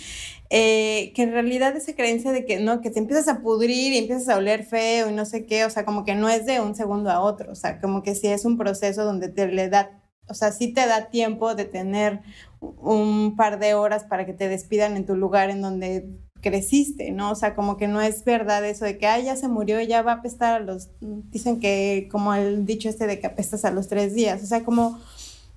eh, 0.49 1.13
que 1.15 1.23
en 1.23 1.33
realidad 1.33 1.77
esa 1.77 1.95
creencia 1.95 2.31
de 2.31 2.45
que, 2.45 2.61
¿no? 2.61 2.81
Que 2.81 2.91
te 2.91 3.01
empiezas 3.01 3.27
a 3.27 3.41
pudrir 3.41 3.93
y 3.93 3.99
empiezas 3.99 4.29
a 4.29 4.37
oler 4.37 4.65
feo 4.65 5.11
y 5.11 5.13
no 5.13 5.25
sé 5.25 5.45
qué, 5.45 5.65
o 5.65 5.71
sea, 5.71 5.85
como 5.85 6.05
que 6.05 6.15
no 6.15 6.29
es 6.29 6.47
de 6.47 6.61
un 6.61 6.77
segundo 6.77 7.11
a 7.11 7.21
otro, 7.21 7.51
o 7.51 7.57
sea, 7.57 7.81
como 7.81 8.05
que 8.05 8.15
sí 8.15 8.29
es 8.29 8.45
un 8.45 8.57
proceso 8.57 9.05
donde 9.05 9.29
te 9.29 9.49
le 9.49 9.69
da 9.69 10.01
o 10.29 10.35
sea, 10.35 10.53
sí 10.53 10.73
te 10.73 10.87
da 10.87 11.11
tiempo 11.11 11.57
de 11.57 11.65
tener 11.65 12.21
un 12.61 13.35
par 13.37 13.59
de 13.59 13.75
horas 13.75 14.05
para 14.05 14.27
que 14.27 14.33
te 14.33 14.49
despidan 14.49 14.97
en 14.97 15.05
tu 15.05 15.17
lugar 15.17 15.51
en 15.51 15.61
donde 15.61 16.21
creciste, 16.41 17.11
¿no? 17.11 17.31
O 17.31 17.35
sea, 17.35 17.55
como 17.55 17.77
que 17.77 17.89
no 17.89 18.01
es 18.01 18.25
verdad 18.25 18.65
eso 18.65 18.85
de 18.85 18.99
que, 18.99 19.07
ay, 19.07 19.25
ya 19.25 19.37
se 19.37 19.49
murió, 19.49 19.81
ya 19.81 20.03
va 20.03 20.13
a 20.13 20.15
apestar 20.17 20.55
a 20.55 20.61
los, 20.61 20.89
dicen 21.01 21.61
que 21.61 22.09
como 22.11 22.35
el 22.35 22.67
dicho 22.67 22.89
este 22.89 23.07
de 23.07 23.21
que 23.21 23.27
apestas 23.27 23.65
a 23.65 23.71
los 23.71 23.89
tres 23.89 24.15
días, 24.15 24.43
o 24.43 24.47
sea, 24.47 24.65
como, 24.65 24.99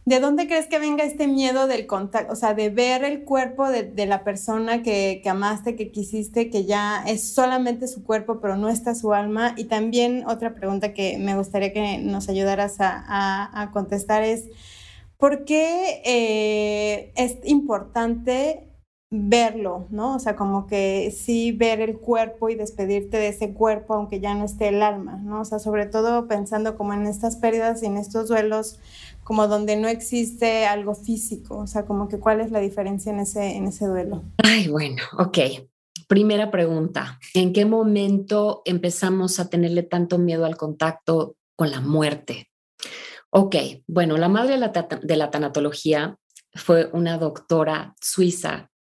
¿de 0.06 0.20
dónde 0.20 0.48
crees 0.48 0.68
que 0.68 0.80
venga 0.80 1.04
este 1.04 1.28
miedo 1.28 1.68
del 1.68 1.88
contacto? 1.88 2.34
O 2.34 2.36
sea, 2.36 2.54
de 2.54 2.70
ver 2.70 3.04
el 3.04 3.24
cuerpo 3.24 3.70
de, 3.70 4.06
la 4.06 4.24
persona 4.24 4.84
que, 4.84 5.22
que, 5.24 5.30
amaste, 5.30 5.76
que 5.76 5.92
quisiste, 5.92 6.50
que 6.50 6.66
ya 6.66 7.04
es 7.08 7.34
solamente 7.34 7.88
su 7.88 8.04
cuerpo, 8.04 8.40
pero 8.42 8.58
no 8.58 8.70
está 8.70 8.96
su 8.96 9.14
alma. 9.14 9.54
Y 9.58 9.66
también 9.66 10.26
otra 10.28 10.54
pregunta 10.54 10.94
que 10.94 11.18
me 11.18 11.38
gustaría 11.38 11.74
que 11.74 12.00
nos 12.00 12.30
ayudaras 12.30 12.78
a, 12.80 13.62
a, 13.62 13.72
contestar 13.72 14.24
es, 14.24 14.50
¿por 15.18 15.46
qué 15.46 16.02
eh, 16.06 17.14
es 17.16 17.38
importante 17.46 18.73
verlo, 19.16 19.86
¿no? 19.92 20.16
O 20.16 20.20
sea, 20.20 20.36
como 20.36 20.66
que 20.66 21.14
sí 21.16 21.52
ver 21.52 21.82
el 21.82 22.00
cuerpo 22.00 22.50
y 22.50 22.56
despedirte 22.56 23.18
de 23.18 23.28
ese 23.28 23.54
cuerpo, 23.54 23.94
aunque 23.94 24.20
ya 24.20 24.34
no 24.34 24.44
esté 24.44 24.70
el 24.70 24.82
alma, 24.82 25.18
¿no? 25.24 25.42
O 25.42 25.46
sea, 25.46 25.60
sobre 25.60 25.86
todo 25.86 26.28
pensando 26.28 26.76
como 26.76 26.96
en 26.96 27.06
estas 27.06 27.36
pérdidas 27.36 27.84
y 27.84 27.86
en 27.86 27.98
estos 27.98 28.28
duelos, 28.28 28.80
como 29.24 29.48
donde 29.48 29.76
no 29.76 29.88
existe 29.88 30.66
algo 30.66 30.96
físico, 30.96 31.60
o 31.60 31.68
sea, 31.68 31.86
como 31.86 32.08
que 32.08 32.18
cuál 32.18 32.42
es 32.42 32.50
la 32.50 32.60
diferencia 32.60 33.12
en 33.12 33.20
ese, 33.20 33.56
en 33.56 33.68
ese 33.68 33.86
duelo. 33.86 34.24
Ay, 34.44 34.68
bueno, 34.68 35.04
ok. 35.20 35.38
Primera 36.08 36.50
pregunta, 36.50 37.20
¿en 37.36 37.54
qué 37.54 37.66
momento 37.66 38.64
empezamos 38.66 39.40
a 39.40 39.48
tenerle 39.48 39.84
tanto 39.84 40.18
miedo 40.18 40.46
al 40.46 40.58
contacto 40.58 41.36
con 41.56 41.70
la 41.70 41.82
muerte? 41.82 42.50
Ok, 43.30 43.56
bueno, 43.86 44.18
la 44.18 44.28
madre 44.28 44.54
de 44.54 44.58
la, 44.58 44.70
de 44.70 45.16
la 45.16 45.30
tanatología 45.30 46.18
fue 46.56 46.90
una 46.94 47.20
doctora 47.20 47.96
suiza 48.02 48.72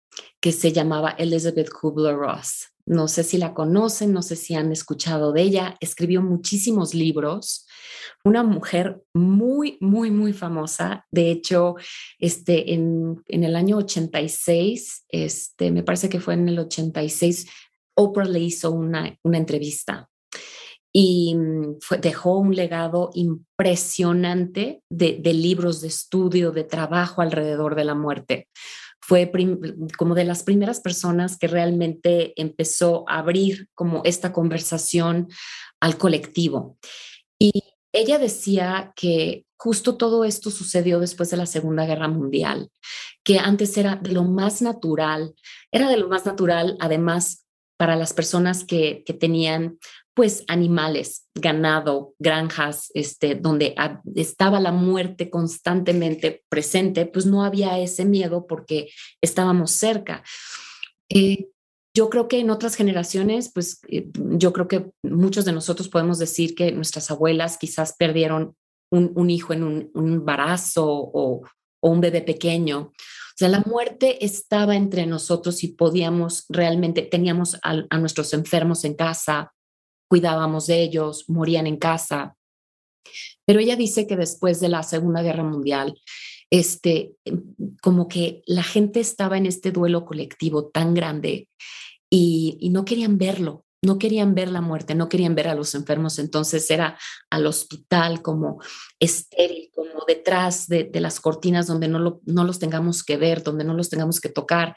que 0.43 0.51
se 0.51 0.73
llamaba 0.73 1.12
Elizabeth 1.12 1.69
Kubler-Ross. 1.69 2.73
No 2.86 3.08
sé 3.08 3.23
si 3.23 3.38
la 3.38 3.53
conocen, 3.53 4.12
no 4.12 4.21
sé 4.21 4.36
si 4.36 4.56
han 4.56 4.73
escuchado 4.73 5.32
de 5.32 5.41
ella. 5.41 5.77
Escribió 5.79 6.21
muchísimos 6.21 6.93
libros. 6.93 7.65
Una 8.25 8.43
mujer 8.43 9.01
muy, 9.13 9.77
muy, 9.79 10.12
muy 10.12 10.34
famosa. 10.34 11.08
De 11.12 11.32
hecho, 11.32 11.75
este, 12.19 12.73
en, 12.73 13.23
en 13.29 13.45
el 13.45 13.56
año 13.56 13.77
86, 13.77 15.06
este, 15.08 15.71
me 15.71 15.82
parece 15.82 16.10
que 16.10 16.19
fue 16.19 16.34
en 16.34 16.49
el 16.49 16.60
86, 16.60 17.47
Oprah 17.95 18.25
le 18.25 18.41
hizo 18.41 18.69
una, 18.71 19.17
una 19.23 19.38
entrevista 19.38 20.10
y 20.91 21.36
mm, 21.36 21.77
dejó 22.01 22.38
un 22.38 22.53
legado 22.53 23.12
impresionante 23.13 24.84
de, 24.89 25.19
de, 25.21 25.34
libros 25.34 25.79
de 25.79 25.88
estudio, 25.88 26.51
de 26.51 26.65
trabajo 26.65 27.21
alrededor 27.21 27.75
de 27.75 27.86
la 27.86 27.95
muerte 27.95 28.49
fue 29.05 29.29
como 29.97 30.15
de 30.15 30.23
las 30.23 30.43
primeras 30.43 30.79
personas 30.79 31.37
que 31.37 31.47
realmente 31.47 32.33
empezó 32.41 33.03
a 33.09 33.19
abrir 33.19 33.67
como 33.75 34.01
esta 34.05 34.31
conversación 34.31 35.27
al 35.81 35.97
colectivo. 35.97 36.77
Y 37.37 37.51
ella 37.91 38.17
decía 38.17 38.93
que 38.95 39.45
justo 39.57 39.97
todo 39.97 40.23
esto 40.23 40.49
sucedió 40.51 41.01
después 41.01 41.29
de 41.29 41.37
la 41.37 41.45
Segunda 41.45 41.85
Guerra 41.85 42.07
Mundial, 42.07 42.69
que 43.23 43.39
antes 43.39 43.77
era 43.77 43.97
de 43.97 44.13
lo 44.13 44.23
más 44.23 44.61
natural, 44.61 45.35
era 45.71 45.89
de 45.89 45.97
lo 45.97 46.07
más 46.07 46.25
natural 46.25 46.77
además 46.79 47.45
para 47.77 47.97
las 47.97 48.13
personas 48.13 48.63
que, 48.63 49.03
que 49.05 49.13
tenían 49.13 49.79
pues 50.13 50.43
animales, 50.47 51.28
ganado, 51.34 52.13
granjas, 52.19 52.91
este, 52.93 53.36
donde 53.36 53.76
estaba 54.15 54.60
la 54.60 54.71
muerte 54.71 55.30
constantemente 55.30 56.43
presente, 56.49 57.06
pues 57.06 57.26
no 57.26 57.43
había 57.43 57.80
ese 57.80 58.06
miedo 58.06 58.45
porque 58.47 58.89
estábamos 59.21 59.71
cerca. 59.71 60.23
Eh, 61.10 61.47
yo 61.95 62.10
creo 62.10 62.28
que 62.28 62.39
en 62.39 62.49
otras 62.49 62.76
generaciones, 62.76 63.52
pues 63.54 63.80
eh, 63.88 64.10
yo 64.15 64.54
creo 64.54 64.67
que 64.67 64.91
muchos 65.04 65.45
de 65.45 65.52
nosotros 65.52 65.89
podemos 65.89 66.19
decir 66.19 66.56
que 66.56 66.71
nuestras 66.71 67.10
abuelas 67.10 67.58
quizás 67.58 67.95
perdieron 67.97 68.56
un, 68.91 69.30
hijo 69.32 69.54
en 69.54 69.63
un, 69.63 69.91
embarazo 69.95 70.86
o, 70.88 71.41
un 71.82 72.02
bebé 72.02 72.21
pequeño. 72.21 72.80
O 72.80 73.36
sea, 73.36 73.49
la 73.49 73.63
muerte 73.65 74.23
estaba 74.23 74.76
entre 74.76 75.08
nosotros 75.08 75.63
y 75.63 75.69
podíamos 75.69 76.45
realmente, 76.49 77.02
teníamos 77.02 77.58
a 77.63 77.97
nuestros 77.97 78.34
enfermos 78.34 78.86
en 78.86 78.93
casa, 78.93 79.52
cuidábamos 80.13 80.67
de 80.67 80.84
ellos, 80.84 81.28
morían 81.28 81.65
en 81.65 81.78
casa. 81.78 82.36
Pero 83.47 83.60
ella 83.60 83.76
dice 83.76 84.06
que 84.06 84.15
después 84.15 84.60
de 84.60 84.69
la 84.69 84.84
Segunda 84.84 85.23
Guerra 85.23 85.43
Mundial, 85.43 85.99
este, 86.52 87.15
em, 87.26 87.41
como 87.82 88.08
que 88.08 88.43
la 88.45 88.62
gente 88.62 88.99
estaba 88.99 89.39
en 89.39 89.47
este 89.47 89.71
duelo 89.71 90.06
colectivo 90.06 90.67
tan 90.67 90.93
grande 90.93 91.47
y, 92.12 92.69
no 92.71 92.86
querían 92.86 93.17
verlo, 93.17 93.65
no 93.82 93.97
querían 93.97 94.36
ver 94.36 94.52
la 94.52 94.62
muerte, 94.62 94.93
no 94.93 95.10
querían 95.10 95.34
ver 95.34 95.47
a 95.47 95.56
los 95.56 95.73
enfermos, 95.73 96.19
entonces 96.19 96.69
era 96.69 96.95
al 97.32 97.47
hospital 97.47 98.21
como 98.21 98.62
estéril, 98.99 99.71
como 99.73 100.06
detrás 100.08 100.67
de, 100.67 100.91
las 100.93 101.19
cortinas 101.19 101.65
donde 101.65 101.88
no, 101.88 102.21
no 102.23 102.43
los 102.43 102.60
tengamos 102.60 103.04
que 103.04 103.17
ver, 103.17 103.41
donde 103.41 103.63
no 103.63 103.73
los 103.73 103.89
tengamos 103.89 104.21
que 104.21 104.30
tocar. 104.30 104.76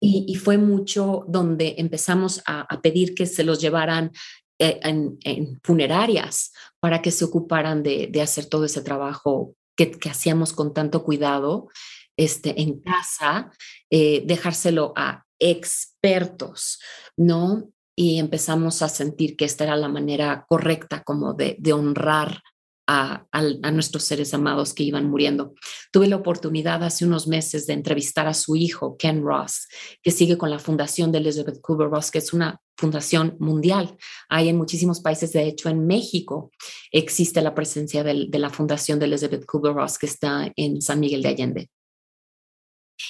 Y, 0.00 0.34
fue 0.34 0.58
mucho 0.58 1.24
donde 1.26 1.76
empezamos 1.78 2.42
a, 2.46 2.62
a, 2.62 2.82
pedir 2.82 3.14
que 3.14 3.24
se 3.26 3.44
los 3.44 3.60
llevaran 3.60 4.12
eh, 4.58 4.80
en, 4.82 5.60
funerarias 5.62 6.52
para 6.80 7.02
que 7.02 7.10
se 7.10 7.24
ocuparan 7.24 7.82
de, 7.82 8.10
hacer 8.22 8.46
todo 8.46 8.64
ese 8.64 8.82
trabajo 8.82 9.54
que, 9.76 9.98
hacíamos 10.08 10.52
con 10.52 10.72
tanto 10.72 11.04
cuidado 11.04 11.68
este, 12.16 12.60
en 12.62 12.80
casa, 12.80 13.50
eh, 13.90 14.22
dejárselo 14.24 14.92
a 14.96 15.24
expertos, 15.38 16.80
¿no? 17.16 17.68
Y 17.94 18.18
empezamos 18.18 18.82
a 18.82 18.88
sentir 18.88 19.36
que 19.36 19.44
esta 19.44 19.64
era 19.64 19.76
la 19.76 19.88
manera 19.88 20.44
correcta 20.48 21.02
como 21.02 21.34
de, 21.34 21.56
de 21.58 21.72
honrar 21.72 22.42
a, 22.86 23.70
nuestros 23.72 24.04
seres 24.04 24.32
amados 24.34 24.72
que 24.72 24.84
iban 24.84 25.10
muriendo. 25.10 25.54
Tuve 25.92 26.06
la 26.08 26.16
oportunidad 26.16 26.82
hace 26.84 27.04
unos 27.04 27.26
meses 27.26 27.66
de 27.66 27.74
entrevistar 27.74 28.26
a 28.26 28.34
su 28.34 28.56
hijo, 28.56 28.96
Ken 28.96 29.22
Ross, 29.22 29.68
que 30.02 30.10
sigue 30.10 30.38
con 30.38 30.50
la 30.50 30.58
fundación 30.58 31.12
de 31.12 31.18
Elizabeth 31.18 31.60
Kubler 31.60 31.90
Ross, 31.90 32.10
que 32.10 32.18
es 32.18 32.32
una 32.32 32.60
fundación 32.76 33.36
mundial. 33.38 33.96
Hay 34.28 34.48
en 34.48 34.56
muchísimos 34.56 35.00
países, 35.00 35.32
de 35.32 35.44
hecho 35.46 35.68
en 35.68 35.86
México 35.86 36.50
existe 36.92 37.40
la 37.42 37.54
presencia 37.54 38.04
de 38.04 38.38
la 38.38 38.50
fundación 38.50 38.98
de 38.98 39.06
Elizabeth 39.06 39.46
Kubler 39.46 39.74
Ross, 39.74 39.98
que 39.98 40.06
está 40.06 40.52
en 40.56 40.80
San 40.82 41.00
Miguel 41.00 41.22
de 41.22 41.28
Allende. 41.28 41.70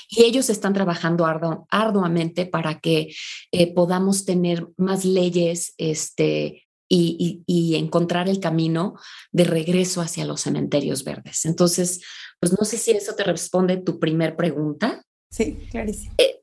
Y 0.09 0.25
ellos 0.25 0.51
están 0.51 0.73
trabajando 0.73 1.27
arduamente 1.71 2.47
para 2.47 2.81
que 2.81 3.15
eh, 3.53 3.75
podamos 3.75 4.25
tener 4.25 4.67
más 4.77 5.05
leyes 5.05 5.75
este, 5.79 6.67
y, 6.89 7.75
encontrar 7.77 8.29
el 8.29 8.41
camino 8.41 8.95
de 9.33 9.45
regreso 9.45 10.01
hacia 10.01 10.25
los 10.25 10.43
cementerios 10.43 11.05
verdes. 11.05 11.45
Entonces, 11.45 12.01
pues 12.41 12.53
no 12.59 12.65
sé 12.65 12.79
si 12.79 12.93
eso 12.93 13.15
te 13.15 13.25
responde 13.25 13.77
tu 13.79 13.99
primer 13.99 14.37
pregunta. 14.37 15.05
Sí, 15.31 15.57
clarísimo. 15.71 16.15
Eh, 16.19 16.41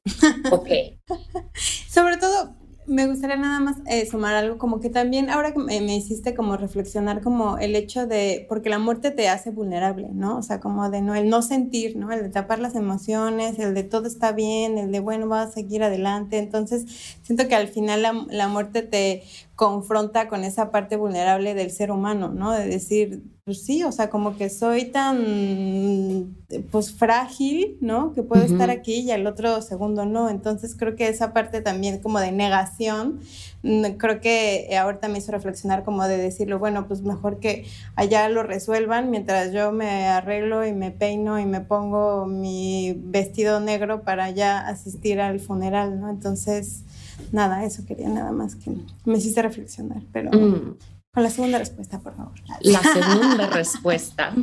ok. 0.51 0.69
Sobre 1.89 2.17
todo, 2.17 2.55
me 2.85 3.07
gustaría 3.07 3.35
nada 3.35 3.59
más 3.59 3.77
eh, 3.87 4.05
sumar 4.05 4.35
algo, 4.35 4.57
como 4.57 4.79
que 4.79 4.89
también 4.89 5.29
ahora 5.29 5.53
que 5.53 5.59
me, 5.59 5.95
hiciste 5.95 6.33
como 6.33 6.57
reflexionar 6.57 7.21
como 7.21 7.57
el 7.57 7.75
hecho 7.75 8.07
de, 8.07 8.45
porque 8.49 8.69
la 8.69 8.79
muerte 8.79 9.11
te 9.11 9.29
hace 9.29 9.51
vulnerable, 9.51 10.09
¿no? 10.11 10.37
O 10.37 10.41
sea, 10.41 10.59
como 10.59 10.89
de 10.89 11.01
no, 11.01 11.15
el 11.15 11.29
no 11.29 11.41
sentir, 11.41 11.95
¿no? 11.95 12.11
El 12.11 12.23
de 12.23 12.29
tapar 12.29 12.59
las 12.59 12.75
emociones, 12.75 13.59
el 13.59 13.73
de 13.73 13.83
todo 13.83 14.07
está 14.07 14.31
bien, 14.31 14.77
el 14.77 14.91
de 14.91 14.99
bueno, 14.99 15.27
vas 15.27 15.49
a 15.49 15.51
seguir 15.51 15.83
adelante. 15.83 16.37
Entonces, 16.37 16.85
siento 17.21 17.47
que 17.47 17.55
al 17.55 17.67
final 17.67 18.01
la, 18.01 18.25
la 18.29 18.47
muerte 18.47 18.81
te 18.81 19.23
confronta 19.55 20.27
con 20.27 20.43
esa 20.43 20.71
parte 20.71 20.95
vulnerable 20.95 21.53
del 21.53 21.69
ser 21.69 21.91
humano, 21.91 22.29
¿no? 22.29 22.51
De 22.51 22.65
decir, 22.65 23.23
pues 23.45 23.63
sí, 23.63 23.83
o 23.83 23.91
sea, 23.91 24.09
como 24.09 24.35
que 24.35 24.49
soy 24.49 24.85
tan, 24.85 26.35
pues 26.71 26.91
frágil, 26.93 27.77
¿no? 27.79 28.13
Que 28.13 28.23
puedo 28.23 28.41
estar 28.43 28.71
aquí 28.71 29.01
y 29.01 29.11
al 29.11 29.27
otro 29.27 29.61
segundo 29.61 30.05
no. 30.05 30.29
Entonces 30.29 30.75
creo 30.75 30.95
que 30.95 31.07
esa 31.07 31.33
parte 31.33 31.61
también 31.61 31.99
como 31.99 32.19
de 32.19 32.31
negación, 32.31 33.19
mm, 33.61 33.83
creo 33.97 34.21
que 34.21 34.75
ahorita 34.75 35.07
me 35.07 35.19
hizo 35.19 35.31
reflexionar 35.31 35.83
como 35.83 36.07
de 36.07 36.17
decirlo, 36.17 36.57
bueno, 36.57 36.87
pues 36.87 37.01
mejor 37.03 37.39
que 37.39 37.65
allá 37.95 38.29
lo 38.29 38.41
resuelvan 38.41 39.11
mientras 39.11 39.51
yo 39.51 39.71
me 39.71 40.07
arreglo 40.07 40.65
y 40.65 40.73
me 40.73 40.89
peino 40.89 41.37
y 41.39 41.45
me 41.45 41.61
pongo 41.61 42.25
mi 42.25 42.95
vestido 42.97 43.59
negro 43.59 44.03
para 44.03 44.31
ya 44.31 44.67
asistir 44.67 45.21
al 45.21 45.39
funeral, 45.39 45.99
¿no? 45.99 46.09
Entonces 46.09 46.85
nada, 47.31 47.65
eso 47.65 47.85
quería 47.85 48.09
nada 48.09 48.31
más 48.31 48.55
que 48.55 48.71
me 49.05 49.17
hiciste 49.17 49.41
reflexionar, 49.41 50.01
pero 50.11 50.31
mm. 50.31 50.77
con 51.13 51.23
la 51.23 51.29
segunda 51.29 51.59
respuesta, 51.59 51.99
por 51.99 52.15
favor. 52.15 52.33
La 52.61 52.81
segunda 52.81 53.47
respuesta. 53.49 54.33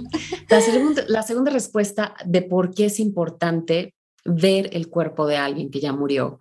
La 0.49 0.61
segunda, 0.61 1.05
la 1.09 1.23
segunda 1.23 1.51
respuesta 1.51 2.15
de 2.25 2.43
por 2.43 2.75
qué 2.75 2.87
es 2.87 3.01
importante 3.01 3.95
ver 4.25 4.71
el 4.73 4.89
cuerpo 4.89 5.27
de 5.27 5.37
alguien 5.37 5.71
que 5.71 5.81
ya 5.81 5.93
murió. 5.93 6.39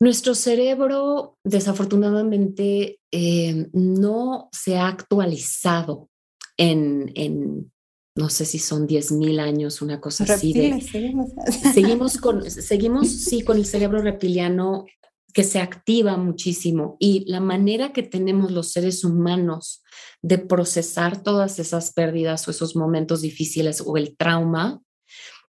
Nuestro 0.00 0.34
cerebro, 0.34 1.38
desafortunadamente, 1.42 3.00
eh, 3.10 3.68
no 3.72 4.48
se 4.52 4.76
ha 4.76 4.86
actualizado 4.86 6.08
en, 6.56 7.10
en 7.16 7.72
no 8.18 8.28
sé 8.28 8.44
si 8.44 8.58
son 8.58 8.86
10.000 8.86 9.40
años, 9.40 9.80
una 9.80 10.00
cosa 10.00 10.24
así. 10.24 10.52
De, 10.52 10.80
seguimos. 10.80 11.30
seguimos 11.72 12.18
con, 12.18 12.50
seguimos, 12.50 13.08
sí, 13.08 13.42
con 13.42 13.56
el 13.56 13.64
cerebro 13.64 14.02
reptiliano 14.02 14.86
que 15.32 15.44
se 15.44 15.60
activa 15.60 16.16
muchísimo 16.16 16.96
y 16.98 17.24
la 17.30 17.40
manera 17.40 17.92
que 17.92 18.02
tenemos 18.02 18.50
los 18.50 18.72
seres 18.72 19.04
humanos 19.04 19.82
de 20.22 20.38
procesar 20.38 21.22
todas 21.22 21.58
esas 21.58 21.92
pérdidas 21.92 22.48
o 22.48 22.50
esos 22.50 22.74
momentos 22.74 23.20
difíciles 23.20 23.82
o 23.84 23.96
el 23.96 24.16
trauma 24.16 24.80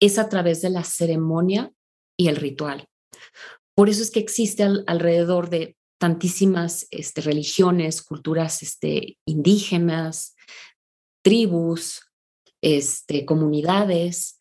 es 0.01 0.19
a 0.19 0.29
través 0.29 0.63
de 0.63 0.71
la 0.71 0.85
ceremonia 0.85 1.73
y 2.17 2.29
el 2.29 2.37
ritual. 2.37 2.87
Por 3.75 3.89
eso 3.89 4.03
es 4.03 4.11
que 4.11 4.21
existe 4.21 4.63
alrededor 4.63 5.51
de 5.51 5.77
tantísimas 5.99 6.87
este, 6.91 7.21
religiones, 7.21 8.03
culturas 8.03 8.63
este, 8.63 9.19
indígenas, 9.27 10.37
tribus, 11.23 12.03
este, 12.63 13.25
comunidades, 13.25 14.39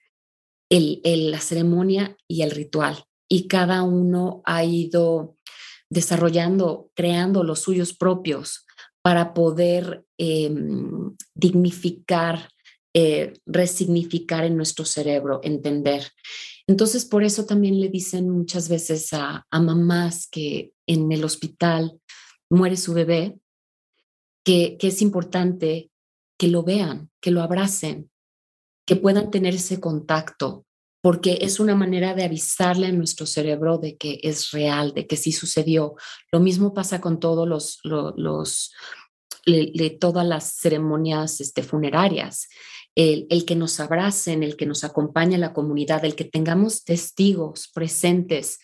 la 0.69 1.39
ceremonia 1.39 2.17
y 2.27 2.41
el 2.41 2.51
ritual 2.51 3.05
y 3.27 3.47
cada 3.47 3.83
uno 3.83 4.41
ha 4.45 4.63
ido 4.63 5.37
desarrollando, 5.89 6.89
creando 6.95 7.43
los 7.43 7.59
suyos 7.59 7.93
propios 7.93 8.65
para 9.01 9.33
poder 9.33 10.05
em, 10.17 11.15
dignificar, 11.35 12.49
eh, 12.93 13.33
resignificar 13.45 14.45
en 14.45 14.55
nuestro 14.55 14.85
cerebro, 14.85 15.41
entender. 15.43 16.11
Entonces, 16.67 17.05
por 17.05 17.23
eso 17.23 17.45
también 17.45 17.79
le 17.79 17.89
dicen 17.89 18.29
muchas 18.29 18.69
veces 18.69 19.09
a, 19.13 19.45
mamás 19.51 20.27
que 20.27 20.71
en 20.87 21.11
el 21.11 21.23
hospital 21.23 21.99
muere 22.49 22.77
su 22.77 22.93
bebé, 22.93 23.37
que, 24.45 24.77
que 24.79 24.87
es 24.87 25.01
importante 25.01 25.91
que 26.37 26.47
lo 26.47 26.63
vean, 26.63 27.09
que 27.21 27.31
lo 27.31 27.41
abracen, 27.41 28.09
que 28.85 28.95
puedan 28.95 29.31
tener 29.31 29.55
ese 29.55 29.79
contacto, 29.79 30.65
porque 31.03 31.39
es 31.41 31.59
una 31.59 31.75
manera 31.75 32.13
de 32.13 32.23
avisarle 32.23 32.87
a 32.87 32.91
nuestro 32.93 33.25
cerebro 33.25 33.77
de 33.77 33.97
que 33.97 34.21
es 34.23 34.51
real, 34.51 34.93
de 34.93 35.05
que 35.05 35.17
sí 35.17 35.33
sucedió. 35.33 35.95
Lo 36.31 36.39
mismo 36.39 36.73
pasa 36.73 37.01
con 37.01 37.19
todos 37.19 37.45
los, 37.45 37.81
los, 37.83 38.71
todas 39.99 40.25
las 40.25 40.55
ceremonias 40.55 41.41
este, 41.41 41.61
funerarias. 41.61 42.47
El, 42.95 43.27
el, 43.29 43.43
que 43.43 43.57
nos 43.57 43.81
abracen, 43.81 44.43
el 44.43 44.55
que 44.55 44.65
nos 44.65 44.85
acompañe 44.85 45.35
a 45.35 45.39
la 45.39 45.51
comunidad, 45.51 46.05
el 46.05 46.15
que 46.15 46.23
tengamos 46.23 46.85
testigos 46.85 47.67
presentes 47.67 48.59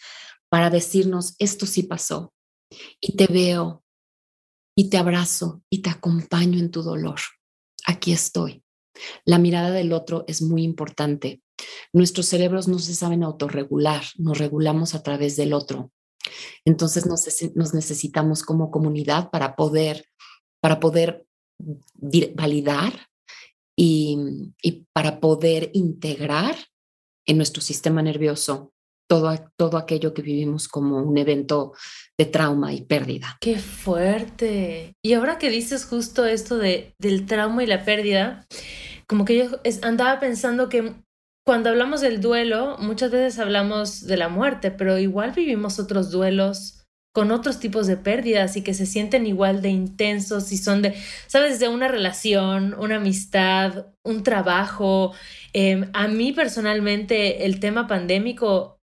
para 0.47 0.69
decirnos, 0.69 1.35
esto 1.39 1.65
sí 1.65 1.83
pasó, 1.83 2.33
y 3.01 3.17
te 3.17 3.27
veo, 3.27 3.83
y 4.77 4.89
te 4.89 4.97
abrazo, 4.97 5.61
y 5.69 5.81
te 5.81 5.89
acompaño 5.89 6.57
en 6.57 6.71
tu 6.71 6.83
dolor. 6.83 7.19
Aquí 7.85 8.13
estoy. 8.13 8.63
La 9.25 9.39
mirada 9.39 9.71
del 9.71 9.91
otro 9.91 10.23
es 10.25 10.41
muy 10.41 10.63
importante 10.63 11.41
Nuestros 11.93 12.27
cerebros 12.27 12.67
no 12.67 12.79
se 12.79 12.93
saben 12.93 13.23
autorregular, 13.23 14.03
nos 14.17 14.37
regulamos 14.37 14.95
a 14.95 15.03
través 15.03 15.35
del 15.35 15.53
otro. 15.53 15.91
Entonces 16.65 17.05
nos, 17.05 17.73
necesitamos 17.73 18.43
como 18.43 18.71
comunidad 18.71 19.29
para 19.31 19.55
poder, 19.55 20.05
para 20.61 20.79
poder 20.79 21.25
validar 22.35 23.07
y, 23.75 24.17
para 24.93 25.19
poder 25.19 25.71
integrar 25.73 26.55
en 27.25 27.37
nuestro 27.37 27.61
sistema 27.61 28.01
nervioso 28.01 28.73
todo, 29.07 29.33
todo 29.57 29.77
aquello 29.77 30.13
que 30.13 30.21
vivimos 30.21 30.67
como 30.67 30.97
un 30.97 31.17
evento 31.17 31.73
de 32.17 32.25
trauma 32.25 32.73
y 32.73 32.81
pérdida. 32.81 33.37
Qué 33.41 33.57
fuerte. 33.57 34.93
Y 35.03 35.13
ahora 35.13 35.39
que 35.39 35.49
dices 35.49 35.85
justo 35.85 36.25
esto 36.25 36.57
de, 36.57 36.93
del 36.99 37.25
trauma 37.25 37.63
y 37.63 37.67
la 37.67 37.83
pérdida, 37.83 38.45
como 39.07 39.25
que 39.25 39.37
yo 39.37 39.59
andaba 39.81 40.19
pensando 40.19 40.69
que 40.69 40.93
cuando 41.49 41.71
hablamos 41.71 42.01
del 42.01 42.21
duelo, 42.21 42.77
muchas 42.77 43.09
veces 43.09 43.39
hablamos 43.39 44.05
de 44.05 44.17
la 44.17 44.29
muerte, 44.29 44.69
pero 44.69 44.99
igual 44.99 45.31
vivimos 45.31 45.79
otros 45.79 46.11
duelos 46.11 46.85
con 47.11 47.31
otros 47.31 47.59
tipos 47.59 47.87
de 47.87 47.97
pérdidas 47.97 48.55
y 48.55 48.61
que 48.61 48.75
se 48.75 48.85
sienten 48.85 49.25
igual 49.25 49.63
de 49.63 49.69
intensos 49.69 50.51
y 50.51 50.57
son 50.57 50.83
de, 50.83 50.93
sabes, 51.25 51.59
de 51.59 51.67
una 51.67 51.87
relación, 51.87 52.75
una 52.75 52.97
amistad, 52.97 53.87
un 54.03 54.21
trabajo. 54.21 55.13
Em, 55.51 55.89
a 55.93 56.07
mí 56.07 56.33
personalmente 56.33 57.43
el 57.47 57.59
tema 57.59 57.87
pandémico, 57.87 58.78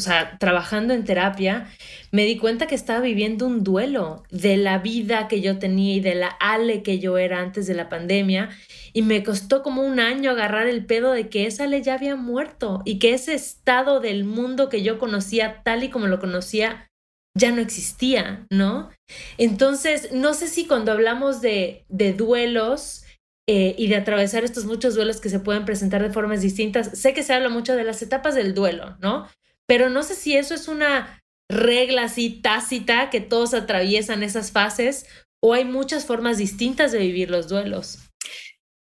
o 0.00 0.02
sea, 0.02 0.38
trabajando 0.38 0.94
en 0.94 1.04
terapia, 1.04 1.68
me 2.10 2.24
di 2.24 2.38
cuenta 2.38 2.66
que 2.66 2.74
estaba 2.74 3.00
viviendo 3.00 3.46
un 3.46 3.62
duelo 3.62 4.22
de 4.30 4.56
la 4.56 4.78
vida 4.78 5.28
que 5.28 5.42
yo 5.42 5.58
tenía 5.58 5.96
y 5.96 6.00
de 6.00 6.14
la 6.14 6.28
Ale 6.40 6.82
que 6.82 6.98
yo 6.98 7.18
era 7.18 7.40
antes 7.40 7.66
de 7.66 7.74
la 7.74 7.90
pandemia 7.90 8.48
y 8.94 9.02
me 9.02 9.22
costó 9.22 9.62
como 9.62 9.82
un 9.82 10.00
año 10.00 10.30
agarrar 10.30 10.66
el 10.66 10.86
pedo 10.86 11.12
de 11.12 11.28
que 11.28 11.46
esa 11.46 11.66
ley 11.66 11.82
ya 11.82 11.94
había 11.94 12.16
muerto 12.16 12.80
y 12.86 12.98
que 12.98 13.12
ese 13.12 13.34
estado 13.34 14.00
del 14.00 14.24
mundo 14.24 14.70
que 14.70 14.82
yo 14.82 14.98
conocía 14.98 15.62
tal 15.62 15.84
y 15.84 15.90
como 15.90 16.06
lo 16.06 16.18
conocía 16.18 16.88
ya 17.36 17.52
no 17.52 17.60
existía, 17.60 18.46
¿no? 18.50 18.90
Entonces, 19.36 20.12
no 20.12 20.32
sé 20.32 20.48
si 20.48 20.66
cuando 20.66 20.92
hablamos 20.92 21.42
de, 21.42 21.84
de 21.90 22.14
duelos 22.14 23.04
eh, 23.52 23.74
y 23.76 23.88
de 23.88 23.96
atravesar 23.96 24.44
estos 24.44 24.64
muchos 24.64 24.94
duelos 24.94 25.20
que 25.20 25.28
se 25.28 25.40
pueden 25.40 25.64
presentar 25.64 26.02
de 26.02 26.12
formas 26.12 26.40
distintas, 26.40 26.96
sé 26.96 27.14
que 27.14 27.24
se 27.24 27.32
habla 27.32 27.48
mucho 27.48 27.74
de 27.74 27.82
las 27.82 28.00
etapas 28.00 28.36
del 28.36 28.54
duelo, 28.54 28.96
¿no? 29.00 29.26
Pero 29.70 29.88
no 29.88 30.02
sé 30.02 30.16
si 30.16 30.36
eso 30.36 30.52
es 30.52 30.66
una 30.66 31.22
regla 31.48 32.02
así 32.02 32.40
tácita 32.42 33.08
que 33.08 33.20
todos 33.20 33.54
atraviesan 33.54 34.24
esas 34.24 34.50
fases 34.50 35.06
o 35.40 35.54
hay 35.54 35.64
muchas 35.64 36.06
formas 36.06 36.38
distintas 36.38 36.90
de 36.90 36.98
vivir 36.98 37.30
los 37.30 37.46
duelos. 37.46 38.00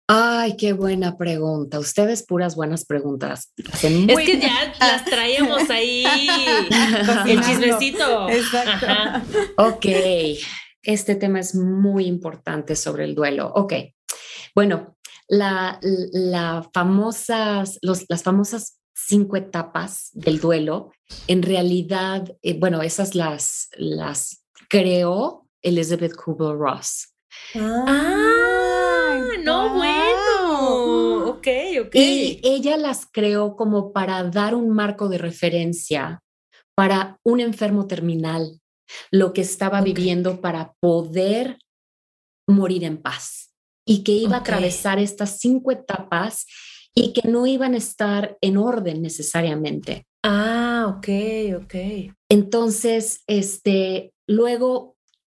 Ay, 0.09 0.57
qué 0.57 0.73
buena 0.73 1.15
pregunta. 1.15 1.80
Ustedes 1.80 2.26
puras 2.26 2.57
buenas 2.57 2.84
preguntas. 2.84 3.53
Es 3.55 3.80
que 3.80 4.38
ya 4.38 4.73
las 4.78 5.05
traíamos 5.05 5.69
ahí. 5.69 6.03
el 7.26 7.41
chismecito. 7.41 8.28
Exacto. 8.28 8.86
Ok, 9.55 9.86
este 10.84 11.15
tema 11.15 11.39
es 11.39 11.55
muy 11.55 12.05
importante 12.05 12.76
sobre 12.76 13.05
el 13.05 13.15
duelo. 13.15 13.49
Ok, 13.55 13.76
bueno, 14.53 14.97
la, 15.30 15.80
famosas, 16.73 17.80
las 17.82 18.23
famosas 18.23 18.78
cinco 18.96 19.36
etapas 19.36 20.10
del 20.14 20.39
duelo, 20.39 20.91
en 21.28 21.43
realidad, 21.43 22.36
eh, 22.41 22.58
bueno, 22.58 22.82
esas 22.82 23.14
las, 23.14 23.70
las 23.78 24.46
creó 24.70 25.48
Elizabeth 25.62 26.16
Kubler-Ross. 26.16 27.14
Ah, 27.56 29.22
no, 29.43 29.76
bueno. 29.76 31.26
Ok, 31.30 31.48
ok. 31.82 31.96
Y 31.96 32.39
ella 32.43 32.78
las 32.78 33.06
creó 33.12 33.56
como 33.56 33.91
para 33.91 34.24
dar 34.24 34.56
un 34.56 34.70
marco 34.70 35.10
de 35.10 35.18
referencia 35.18 36.24
para 36.76 37.20
un 37.24 37.39
enfermo 37.39 37.88
terminal, 37.88 38.60
lo 39.12 39.34
que 39.34 39.41
estaba 39.41 39.82
viviendo 39.82 40.41
para 40.41 40.74
poder 40.80 41.58
morir 42.48 42.84
en 42.84 43.02
paz 43.02 43.52
y 43.86 44.04
que 44.04 44.12
iba 44.12 44.38
a 44.38 44.39
atravesar 44.39 45.00
estas 45.00 45.39
cinco 45.39 45.72
etapas 45.72 46.46
y 46.96 47.14
que 47.14 47.28
no 47.28 47.46
iban 47.46 47.74
a 47.74 47.78
estar 47.78 48.38
en 48.41 48.58
orden 48.58 49.02
necesariamente. 49.02 50.08
Ah, 50.24 50.96
ok, 50.98 51.08
ok. 51.64 51.76
Entonces, 52.30 53.22
este, 53.28 54.14
luego 54.28 54.96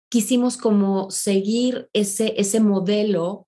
quisimos 0.10 0.58
como 0.58 1.12
seguir 1.12 1.90
ese, 1.94 2.34
ese 2.38 2.60
modelo 2.60 3.48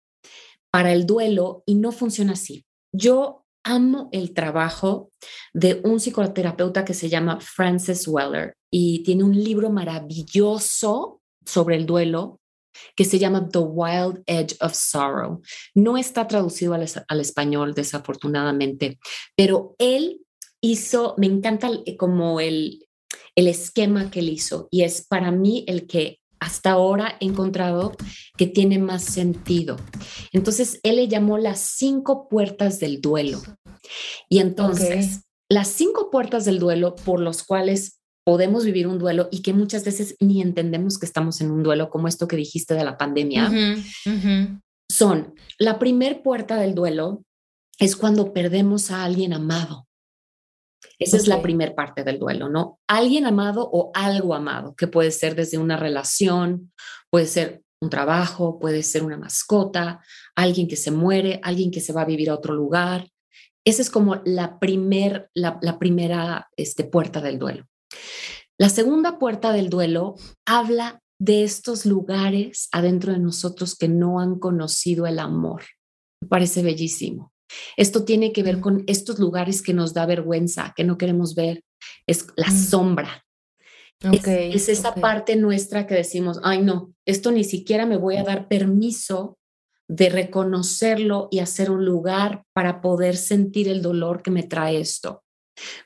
para 0.72 0.94
el 0.94 1.06
duelo 1.06 1.64
y 1.66 1.76
no 1.76 1.92
funciona 1.92 2.34
así. 2.34 2.66
Yo 2.94 3.46
amo 3.64 4.10
el 4.12 4.34
trabajo 4.34 5.12
de 5.54 5.82
un 5.84 6.00
psicoterapeuta 6.00 6.84
que 6.84 6.94
se 6.94 7.10
llama 7.10 7.40
Francis 7.40 8.08
Weller 8.08 8.56
y 8.72 9.04
tiene 9.04 9.24
un 9.24 9.42
libro 9.42 9.70
maravilloso 9.70 11.22
sobre 11.46 11.76
el 11.78 11.86
duelo 11.86 12.41
que 12.96 13.06
se 13.06 13.20
llama 13.20 13.48
The 13.50 13.60
Wild 13.60 14.24
Edge 14.26 14.56
of 14.62 14.74
Sorrow. 14.74 15.42
No 15.76 15.98
está 15.98 16.28
traducido 16.28 16.74
al, 16.74 16.88
al 17.08 17.20
español, 17.20 17.74
desafortunadamente, 17.74 19.00
pero 19.36 19.76
él 19.80 20.22
hizo, 20.62 21.16
me 21.18 21.28
encanta 21.28 21.70
como 21.98 22.40
el, 22.40 22.88
el 23.36 23.48
esquema 23.48 24.12
que 24.12 24.20
él 24.20 24.30
hizo 24.30 24.68
y 24.72 24.84
es 24.84 25.06
para 25.08 25.32
mí 25.32 25.66
el 25.68 25.88
que 25.88 26.20
hasta 26.40 26.72
ahora 26.72 27.18
he 27.20 27.26
encontrado 27.26 27.94
que 28.36 28.48
tiene 28.48 28.80
más 28.80 29.04
sentido. 29.04 29.78
Entonces, 30.34 30.80
él 30.82 30.96
le 30.96 31.08
llamó 31.08 31.38
las 31.38 31.60
cinco 31.60 32.28
puertas 32.28 32.80
del 32.80 33.00
duelo. 33.00 33.42
Y 34.28 34.40
entonces, 34.40 35.22
las 35.50 35.68
cinco 35.68 36.10
puertas 36.10 36.44
del 36.46 36.58
duelo 36.58 36.96
por 36.96 37.20
los 37.20 37.44
cuales 37.44 38.01
podemos 38.32 38.64
vivir 38.64 38.88
un 38.88 38.98
duelo 38.98 39.28
y 39.30 39.42
que 39.42 39.52
muchas 39.52 39.84
veces 39.84 40.16
ni 40.22 40.42
entendemos 40.42 40.98
que 40.98 41.06
estamos 41.06 41.42
en 41.42 41.52
un 41.52 41.64
duelo, 41.64 41.90
como 41.90 42.08
esto 42.08 42.30
que 42.30 42.38
dijiste 42.38 42.76
de 42.76 42.86
la 42.86 42.98
pandemia, 42.98 43.52
son 44.90 45.36
la 45.60 45.78
primer 45.78 46.24
puerta 46.24 46.56
del 46.56 46.74
duelo 46.74 47.26
es 47.78 47.98
cuando 47.98 48.32
perdemos 48.32 48.90
a 48.90 49.04
alguien 49.04 49.34
amado. 49.34 49.86
Esa 50.98 51.18
es 51.18 51.28
la 51.28 51.42
primera 51.42 51.76
parte 51.76 52.06
del 52.06 52.20
duelo, 52.20 52.48
¿no? 52.48 52.80
Alguien 52.88 53.26
amado 53.26 53.70
o 53.70 53.92
algo 53.94 54.34
amado, 54.34 54.76
que 54.78 54.88
puede 54.88 55.12
ser 55.12 55.36
desde 55.36 55.58
una 55.58 55.76
relación, 55.76 56.72
puede 57.10 57.26
ser 57.26 57.64
un 57.82 57.90
trabajo, 57.90 58.60
puede 58.60 58.82
ser 58.82 59.04
una 59.04 59.18
mascota, 59.18 60.00
alguien 60.38 60.70
que 60.70 60.78
se 60.78 60.92
muere, 60.92 61.42
alguien 61.44 61.70
que 61.70 61.82
se 61.82 61.92
va 61.92 62.04
a 62.04 62.06
vivir 62.06 62.30
a 62.30 62.36
otro 62.36 62.54
lugar. 62.54 63.10
Esa 63.66 63.82
es 63.82 63.90
como 63.90 64.22
la, 64.24 64.58
primer, 64.58 65.30
la, 65.34 65.60
primera 65.80 66.50
este, 66.56 66.86
puerta 66.86 67.20
del 67.20 67.38
duelo. 67.38 67.66
La 68.58 68.70
segunda 68.70 69.18
puerta 69.18 69.54
del 69.54 69.70
duelo 69.70 70.16
habla 70.46 71.02
de 71.20 71.44
estos 71.44 71.86
lugares 71.86 72.68
adentro 72.72 73.14
de 73.14 73.20
nosotros 73.20 73.76
que 73.76 73.88
no 73.88 74.20
han 74.20 74.40
conocido 74.40 75.06
el 75.08 75.20
amor. 75.20 75.64
Me 76.22 76.28
parece 76.28 76.64
bellísimo. 76.64 77.32
Esto 77.78 78.06
tiene 78.06 78.32
que 78.32 78.44
ver 78.44 78.60
con 78.60 78.84
estos 78.88 79.20
lugares 79.20 79.62
que 79.62 79.74
nos 79.74 79.94
da 79.94 80.06
vergüenza, 80.06 80.74
que 80.76 80.84
no 80.84 80.98
queremos 80.98 81.36
ver. 81.36 81.64
Es 82.08 82.28
la 82.36 82.48
mm. 82.48 82.58
sombra. 82.58 83.26
es, 84.00 84.70
esa 84.70 84.96
parte 84.96 85.36
nuestra 85.36 85.86
que 85.86 85.96
decimos, 85.96 86.40
ay 86.44 86.62
no, 86.62 86.94
esto 87.06 87.32
ni 87.32 87.44
siquiera 87.44 87.86
me 87.86 87.98
voy 87.98 88.18
a 88.18 88.24
dar 88.24 88.48
permiso 88.48 89.38
de 89.88 90.10
reconocerlo 90.10 91.28
y 91.32 91.40
hacer 91.40 91.70
un 91.70 91.86
lugar 91.86 92.46
para 92.54 92.82
poder 92.82 93.18
sentir 93.18 93.68
el 93.68 93.82
dolor 93.82 94.22
que 94.24 94.32
me 94.32 94.44
trae 94.44 94.80
esto. 94.80 95.24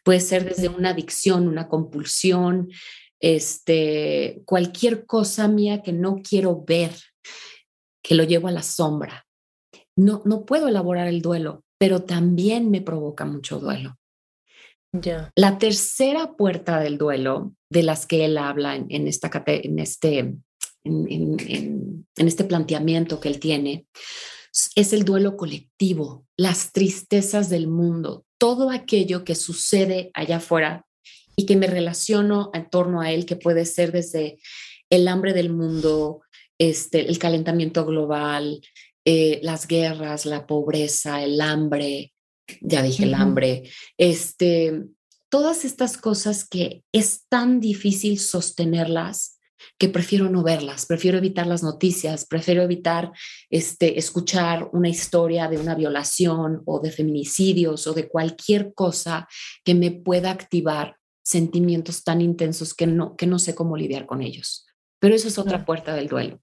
Puede 0.04 0.20
ser 0.20 0.46
desde 0.46 0.70
una 0.70 0.90
adicción, 0.90 1.48
una 1.48 1.68
compulsión, 1.68 2.70
este, 3.20 4.42
cualquier 4.46 5.06
cosa 5.06 5.48
mía 5.48 5.82
que 5.82 5.94
no 5.94 6.18
quiero 6.18 6.64
ver, 6.66 6.92
que 8.04 8.16
lo 8.16 8.24
llevo 8.24 8.48
a 8.48 8.52
la 8.52 8.64
sombra. 8.64 9.26
No, 9.96 10.22
no 10.26 10.46
puedo 10.46 10.68
elaborar 10.68 11.08
el 11.08 11.22
duelo, 11.22 11.64
pero 11.78 12.04
también 12.04 12.70
me 12.70 12.82
provoca 12.82 13.26
mucho 13.26 13.60
duelo. 13.60 13.98
Ya. 14.92 15.32
La 15.36 15.58
tercera 15.58 16.36
puerta 16.36 16.80
del 16.80 16.98
duelo, 16.98 17.54
de 17.70 17.84
las 17.84 18.06
que 18.06 18.26
él 18.26 18.38
habla 18.38 18.76
en, 18.76 19.08
esta, 19.08 19.30
en, 19.46 19.80
este, 19.80 20.20
en, 20.84 21.38
en, 21.40 22.06
este 22.16 22.44
planteamiento 22.46 23.20
que 23.20 23.30
él 23.30 23.40
tiene, 23.40 23.88
es 24.76 24.94
el 24.94 25.04
duelo 25.04 25.36
colectivo, 25.36 26.26
las 26.38 26.72
tristezas 26.72 27.50
del 27.50 27.68
mundo, 27.68 28.25
todo 28.38 28.70
aquello 28.70 29.24
que 29.24 29.36
sucede 29.36 30.12
allá 30.14 30.38
afuera 30.38 30.86
y 31.36 31.46
que 31.46 31.56
me 31.56 31.68
relaciono 31.68 32.52
en 32.54 32.70
torno 32.70 33.02
a 33.02 33.12
él, 33.12 33.26
que 33.26 33.36
puede 33.36 33.66
ser 33.66 33.92
desde 33.92 34.38
el 34.90 35.08
hambre 35.08 35.34
del 35.34 35.50
mundo, 35.52 36.22
este, 36.58 37.10
el 37.10 37.20
calentamiento 37.20 37.86
global, 37.86 38.62
eh, 39.06 39.40
las 39.44 39.68
guerras, 39.68 40.26
la 40.26 40.48
pobreza, 40.48 41.24
el 41.24 41.42
hambre, 41.42 42.14
ya 42.62 42.82
dije 42.82 43.04
el 43.04 43.14
hambre, 43.14 43.70
este, 43.98 44.84
todas 45.30 45.66
estas 45.66 45.98
cosas 45.98 46.48
que 46.48 46.84
es 46.92 47.26
tan 47.28 47.60
difícil 47.60 48.20
sostenerlas 48.20 49.35
que 49.78 49.90
prefiero 49.90 50.30
no 50.30 50.44
verlas, 50.44 50.86
prefiero 50.86 51.18
evitar 51.18 51.48
las 51.48 51.64
noticias, 51.64 52.26
prefiero 52.26 52.62
evitar 52.62 53.12
este, 53.50 54.00
escuchar 54.00 54.70
una 54.74 54.90
historia 54.90 55.48
de 55.48 55.58
una 55.58 55.76
violación 55.76 56.62
o 56.66 56.80
de 56.80 56.92
feminicidios 56.92 57.88
o 57.88 57.94
de 57.94 58.08
cualquier 58.08 58.74
cosa 58.74 59.28
que 59.64 59.76
me 59.76 59.92
pueda 59.92 60.32
activar 60.32 60.98
sentimientos 61.24 62.04
tan 62.04 62.22
intensos 62.22 62.74
que 62.74 62.88
no, 62.88 63.16
que 63.16 63.28
no 63.28 63.40
sé 63.40 63.56
cómo 63.56 63.78
lidiar 63.78 64.06
con 64.06 64.22
ellos. 64.22 64.66
Pero 65.00 65.16
eso 65.16 65.28
es 65.28 65.38
otra 65.38 65.66
puerta 65.66 65.94
del 65.94 66.08
duelo. 66.08 66.40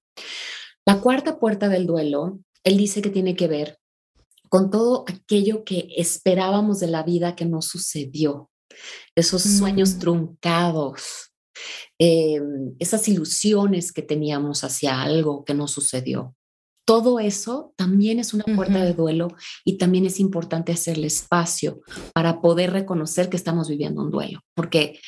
La 0.85 1.01
cuarta 1.01 1.39
puerta 1.39 1.69
del 1.69 1.87
duelo, 1.87 2.41
él 2.65 2.77
dice 2.77 3.03
que 3.03 3.11
tiene 3.11 3.37
que 3.37 3.49
ver 3.49 3.79
con 4.49 4.71
todo 4.71 5.05
aquello 5.09 5.65
que 5.65 5.89
esperábamos 5.97 6.79
de 6.81 6.89
la 6.89 7.03
vida 7.03 7.35
que 7.35 7.47
no 7.47 7.63
sucedió, 7.63 8.51
esos 9.15 9.43
sueños 9.43 9.95
mm. 9.95 9.99
truncados, 9.99 11.32
Em, 11.99 12.75
esas 12.79 13.07
ilusiones 13.09 13.93
que 13.93 14.03
teníamos 14.03 14.65
hacia 14.65 15.03
algo 15.03 15.45
que 15.45 15.55
no 15.55 15.69
sucedió. 15.69 16.35
Todo 16.85 17.21
eso 17.21 17.73
también 17.77 18.19
es 18.19 18.35
una 18.35 18.45
puerta 18.45 18.85
de 18.85 18.93
duelo 18.93 19.29
y 19.65 19.79
también 19.79 20.05
es 20.05 20.19
importante 20.19 20.73
hacerle 20.73 21.07
espacio 21.07 21.81
para 22.13 22.41
poder 22.41 22.73
reconocer 22.73 23.29
que 23.29 23.37
estamos 23.37 23.69
viviendo 23.69 24.03
un 24.03 24.11
duelo, 24.11 24.41
porque 24.57 24.99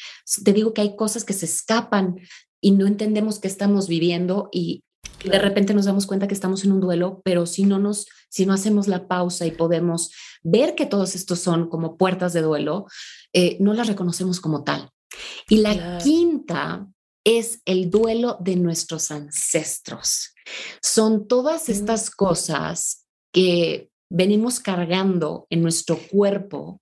te 0.45 0.53
digo 0.53 0.73
que 0.73 0.83
hay 0.83 0.95
cosas 0.95 1.25
que 1.25 1.33
se 1.33 1.47
escapan 1.47 2.21
y 2.61 2.71
no 2.71 2.87
entendemos 2.87 3.41
que 3.41 3.49
estamos 3.49 3.89
viviendo 3.89 4.49
y 4.53 4.85
de 5.25 5.39
repente 5.39 5.75
nos 5.75 5.87
damos 5.87 6.07
cuenta 6.07 6.29
que 6.29 6.35
estamos 6.35 6.65
en 6.65 6.71
un 6.71 6.81
duelo, 6.81 7.21
pero 7.25 7.45
si 7.45 7.65
no 7.65 7.81
nos 7.81 8.07
si 8.29 8.47
no 8.47 8.53
hacemos 8.53 8.87
la 8.89 9.09
pausa 9.09 9.47
y 9.47 9.51
podemos 9.51 10.11
ver 10.43 10.75
que 10.75 10.87
todos 10.87 11.15
estos 11.15 11.41
son 11.41 11.69
como 11.69 11.97
puertas 11.97 12.33
de 12.33 12.43
duelo, 12.43 12.87
eh, 13.33 13.57
no 13.61 13.75
las 13.75 13.87
reconocemos 13.87 14.41
como 14.41 14.63
tal. 14.65 14.91
Y 15.49 15.59
la 15.59 15.99
quinta 15.99 16.87
es 17.25 17.61
el 17.65 17.91
duelo 17.91 18.37
de 18.41 18.57
nuestros 18.57 19.11
ancestros. 19.11 20.35
Son 20.83 21.27
todas 21.27 21.69
mm. 21.69 21.73
estas 21.73 22.11
cosas 22.11 23.07
que 23.33 23.91
venimos 24.11 24.61
cargando 24.61 25.47
en 25.51 25.63
nuestro 25.63 25.99
cuerpo 25.99 26.81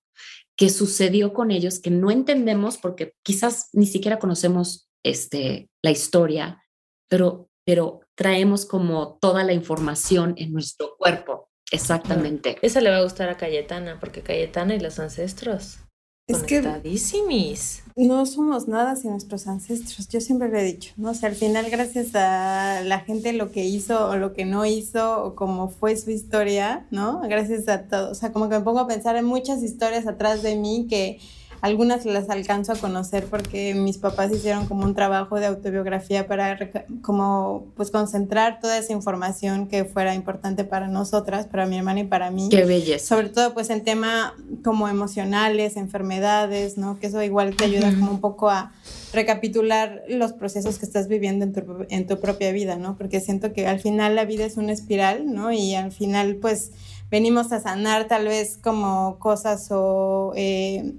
que 0.55 0.69
sucedió 0.69 1.33
con 1.33 1.49
ellos 1.49 1.79
que 1.79 1.89
no 1.89 2.11
entendemos 2.11 2.77
porque 2.77 3.13
quizás 3.23 3.69
ni 3.73 3.87
siquiera 3.87 4.19
conocemos 4.19 4.87
este, 5.03 5.69
la 5.81 5.89
historia, 5.89 6.63
pero, 7.09 7.49
pero 7.65 8.01
traemos 8.15 8.65
como 8.65 9.17
toda 9.19 9.43
la 9.43 9.53
información 9.53 10.35
en 10.37 10.53
nuestro 10.53 10.95
cuerpo. 10.97 11.49
Exactamente. 11.71 12.59
Esa 12.61 12.81
le 12.81 12.91
va 12.91 12.97
a 12.97 13.03
gustar 13.03 13.29
a 13.29 13.37
Cayetana, 13.37 13.99
porque 13.99 14.21
Cayetana 14.21 14.75
y 14.75 14.79
los 14.79 14.99
ancestros 14.99 15.79
Es 16.25 16.37
Conectadísimis. 16.37 17.83
no 17.97 18.25
somos 18.25 18.69
nada 18.69 18.95
sin 18.95 19.11
nuestros 19.11 19.45
ancestros, 19.45 20.07
yo 20.07 20.21
siempre 20.21 20.47
lo 20.47 20.57
he 20.57 20.63
dicho, 20.63 20.93
¿no? 20.95 21.09
O 21.09 21.13
sea, 21.13 21.27
al 21.27 21.35
final 21.35 21.69
gracias 21.69 22.15
a 22.15 22.79
la 22.81 23.01
gente 23.01 23.33
lo 23.33 23.51
que 23.51 23.65
hizo 23.65 24.07
o 24.09 24.15
lo 24.15 24.31
que 24.31 24.45
no 24.45 24.65
hizo 24.65 25.21
o 25.21 25.35
cómo 25.35 25.67
fue 25.67 25.97
su 25.97 26.11
historia, 26.11 26.87
¿no? 26.91 27.19
Gracias 27.27 27.67
a 27.67 27.89
todo, 27.89 28.11
o 28.11 28.15
sea, 28.15 28.31
como 28.31 28.47
que 28.47 28.57
me 28.57 28.63
pongo 28.63 28.79
a 28.79 28.87
pensar 28.87 29.17
en 29.17 29.25
muchas 29.25 29.61
historias 29.63 30.07
atrás 30.07 30.41
de 30.43 30.55
mí 30.55 30.87
que 30.89 31.19
algunas 31.63 32.05
las 32.05 32.29
alcanzo 32.29 32.73
a 32.73 32.75
conocer 32.75 33.23
porque 33.27 33.73
mis 33.73 33.97
papás 33.97 34.29
hicieron 34.33 34.67
como 34.67 34.83
un 34.83 34.93
trabajo 34.95 35.39
de 35.39 35.45
autobiografía 35.45 36.27
para 36.27 36.59
como 37.01 37.67
pues 37.77 37.89
concentrar 37.89 38.59
toda 38.59 38.77
esa 38.77 38.91
información 38.91 39.69
que 39.69 39.85
fuera 39.85 40.13
importante 40.13 40.65
para 40.65 40.89
nosotras, 40.89 41.47
para 41.47 41.65
mi 41.65 41.77
hermana 41.77 42.01
y 42.01 42.03
para 42.03 42.31
mí. 42.31 42.49
Qué 42.49 42.65
belleza. 42.65 43.15
Sobre 43.15 43.29
todo 43.29 43.53
pues 43.53 43.69
en 43.69 43.81
tema 43.81 44.35
como 44.61 44.89
emocionales, 44.89 45.77
enfermedades, 45.77 46.77
¿no? 46.77 46.99
Que 46.99 47.07
eso 47.07 47.23
igual 47.23 47.55
te 47.55 47.63
ayuda 47.63 47.91
como 47.97 48.11
un 48.11 48.19
poco 48.19 48.49
a 48.49 48.73
recapitular 49.13 50.03
los 50.09 50.33
procesos 50.33 50.79
que 50.79 50.85
estás 50.85 51.07
viviendo 51.07 51.45
en 51.45 51.53
tu, 51.53 51.85
en 51.89 52.07
tu 52.07 52.19
propia 52.19 52.51
vida, 52.51 52.75
¿no? 52.75 52.97
Porque 52.97 53.21
siento 53.21 53.53
que 53.53 53.67
al 53.67 53.79
final 53.79 54.17
la 54.17 54.25
vida 54.25 54.43
es 54.43 54.57
una 54.57 54.73
espiral, 54.73 55.33
¿no? 55.33 55.53
Y 55.53 55.75
al 55.75 55.93
final 55.93 56.35
pues 56.41 56.71
venimos 57.09 57.53
a 57.53 57.61
sanar 57.61 58.09
tal 58.09 58.27
vez 58.27 58.59
como 58.61 59.17
cosas 59.17 59.69
o... 59.71 60.33
Eh, 60.35 60.93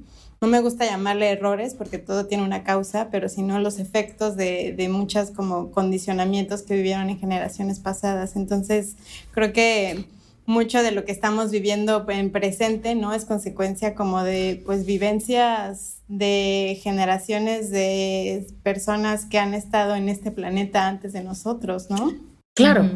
no 0.44 0.50
me 0.50 0.60
gusta 0.60 0.84
llamarle 0.84 1.30
errores 1.30 1.72
porque 1.72 1.96
todo 1.96 2.26
tiene 2.26 2.44
una 2.44 2.64
causa, 2.64 3.08
pero 3.10 3.30
sino 3.30 3.58
los 3.60 3.78
efectos 3.78 4.36
de, 4.36 4.74
de 4.76 4.90
muchas 4.90 5.30
como 5.30 5.70
condicionamientos 5.70 6.60
que 6.60 6.74
vivieron 6.74 7.08
en 7.08 7.18
generaciones 7.18 7.80
pasadas. 7.80 8.36
Entonces, 8.36 8.96
creo 9.30 9.54
que 9.54 10.04
mucho 10.44 10.82
de 10.82 10.90
lo 10.90 11.06
que 11.06 11.12
estamos 11.12 11.50
viviendo 11.50 12.04
en 12.10 12.30
presente, 12.30 12.94
¿no? 12.94 13.14
Es 13.14 13.24
consecuencia 13.24 13.94
como 13.94 14.22
de, 14.22 14.62
pues, 14.66 14.84
vivencias 14.84 16.02
de 16.08 16.78
generaciones 16.82 17.70
de 17.70 18.46
personas 18.62 19.24
que 19.24 19.38
han 19.38 19.54
estado 19.54 19.94
en 19.94 20.10
este 20.10 20.30
planeta 20.30 20.86
antes 20.86 21.14
de 21.14 21.24
nosotros, 21.24 21.88
¿no? 21.88 22.12
Claro 22.54 22.86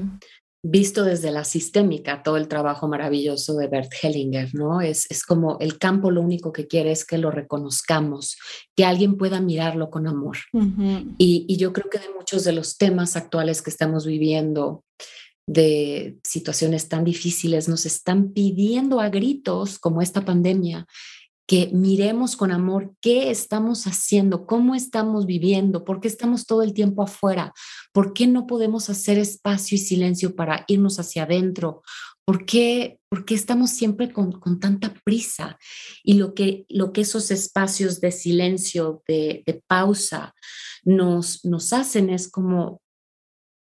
visto 0.62 1.04
desde 1.04 1.30
la 1.30 1.44
sistémica, 1.44 2.22
todo 2.22 2.36
el 2.36 2.48
trabajo 2.48 2.88
maravilloso 2.88 3.56
de 3.56 3.68
Bert 3.68 3.92
Hellinger, 4.02 4.54
¿no? 4.54 4.80
Es, 4.80 5.06
es 5.10 5.24
como 5.24 5.56
el 5.60 5.78
campo 5.78 6.10
lo 6.10 6.20
único 6.20 6.52
que 6.52 6.66
quiere 6.66 6.90
es 6.90 7.04
que 7.04 7.18
lo 7.18 7.30
reconozcamos, 7.30 8.36
que 8.76 8.84
alguien 8.84 9.16
pueda 9.16 9.40
mirarlo 9.40 9.90
con 9.90 10.08
amor. 10.08 10.38
y, 11.18 11.46
y, 11.48 11.56
yo 11.56 11.72
creo 11.72 11.88
que 11.90 11.98
de 11.98 12.12
muchos 12.16 12.44
de 12.44 12.52
los 12.52 12.76
temas 12.76 13.16
actuales 13.16 13.62
que 13.62 13.70
estamos 13.70 14.06
viviendo, 14.06 14.84
de 15.46 16.18
situaciones 16.22 16.88
tan 16.88 17.04
difíciles, 17.04 17.68
nos 17.68 17.86
están 17.86 18.32
pidiendo 18.32 19.00
a 19.00 19.08
gritos, 19.08 19.78
como 19.78 20.02
esta 20.02 20.24
pandemia, 20.24 20.86
que 21.48 21.70
miremos 21.72 22.36
con 22.36 22.52
amor 22.52 22.94
qué 23.00 23.30
estamos 23.30 23.86
haciendo, 23.86 24.44
cómo 24.44 24.74
estamos 24.74 25.24
viviendo, 25.24 25.82
por 25.82 25.98
qué 25.98 26.06
estamos 26.06 26.44
todo 26.44 26.62
el 26.62 26.74
tiempo 26.74 27.02
afuera, 27.02 27.54
por 27.90 28.12
qué 28.12 28.26
no 28.26 28.46
podemos 28.46 28.90
hacer 28.90 29.18
espacio 29.18 29.76
y 29.76 29.78
silencio 29.78 30.36
para 30.36 30.66
irnos 30.68 31.00
hacia 31.00 31.22
adentro, 31.22 31.82
por 32.26 32.44
qué, 32.44 33.00
por 33.08 33.24
qué 33.24 33.34
estamos 33.34 33.70
siempre 33.70 34.12
con, 34.12 34.32
con, 34.32 34.60
tanta 34.60 34.92
prisa. 35.04 35.58
Y 36.04 36.14
lo 36.14 36.34
que, 36.34 36.66
lo 36.68 36.92
que 36.92 37.00
esos 37.00 37.30
espacios 37.30 38.02
de 38.02 38.12
silencio, 38.12 39.02
de, 39.08 39.42
de 39.46 39.62
pausa 39.66 40.34
nos, 40.84 41.46
nos 41.46 41.72
hacen 41.72 42.10
es 42.10 42.30
como 42.30 42.82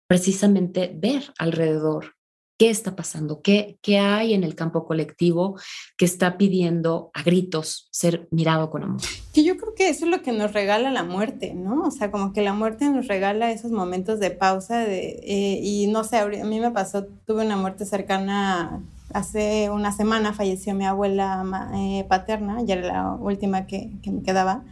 precisamente 0.07 0.93
ver 0.95 1.33
alrededor 1.39 2.14
qué 2.61 2.68
está 2.68 2.94
pasando, 2.94 3.40
qué, 3.40 3.78
qué 3.80 3.98
hay 3.98 4.34
en 4.34 4.44
el 4.44 4.54
campo 4.54 4.84
colectivo 4.84 5.58
que 5.96 6.04
está 6.04 6.36
pidiendo 6.36 7.11
a 7.14 7.22
gritos 7.22 7.88
ser 7.90 8.28
mirado 8.30 8.68
con 8.68 8.82
amor. 8.82 9.00
Que 9.32 9.44
yo 9.44 9.56
creo 9.56 9.74
que 9.74 9.88
eso 9.88 10.04
es 10.04 10.11
lo 10.11 10.20
que 10.20 10.32
nos 10.32 10.52
regala 10.52 10.90
la 10.90 11.02
muerte, 11.02 11.54
¿no? 11.54 11.84
O 11.84 11.90
sea, 11.90 12.11
como 12.11 12.34
que 12.34 12.42
la 12.42 12.52
muerte 12.52 12.90
nos 12.90 13.08
regala 13.08 13.50
esos 13.50 13.70
momentos 13.70 14.20
de 14.20 14.30
pausa 14.30 14.80
de, 14.80 15.20
eh, 15.22 15.58
y 15.62 15.86
no 15.86 16.04
sé, 16.04 16.18
a 16.18 16.26
mí 16.26 16.61
me 16.61 16.70
pasó, 16.70 17.06
tuve 17.24 17.46
una 17.46 17.56
muerte 17.56 17.86
cercana 17.86 18.82
hace 19.14 19.70
una 19.70 19.90
semana, 19.90 20.34
falleció 20.34 20.74
mi 20.74 20.84
abuela 20.84 21.42
eh, 21.74 22.04
paterna, 22.11 22.61
ya 22.62 22.74
era 22.74 22.86
la 22.88 23.12
última 23.14 23.66
que, 23.66 23.90
que 24.02 24.11
me 24.11 24.22
quedaba 24.22 24.64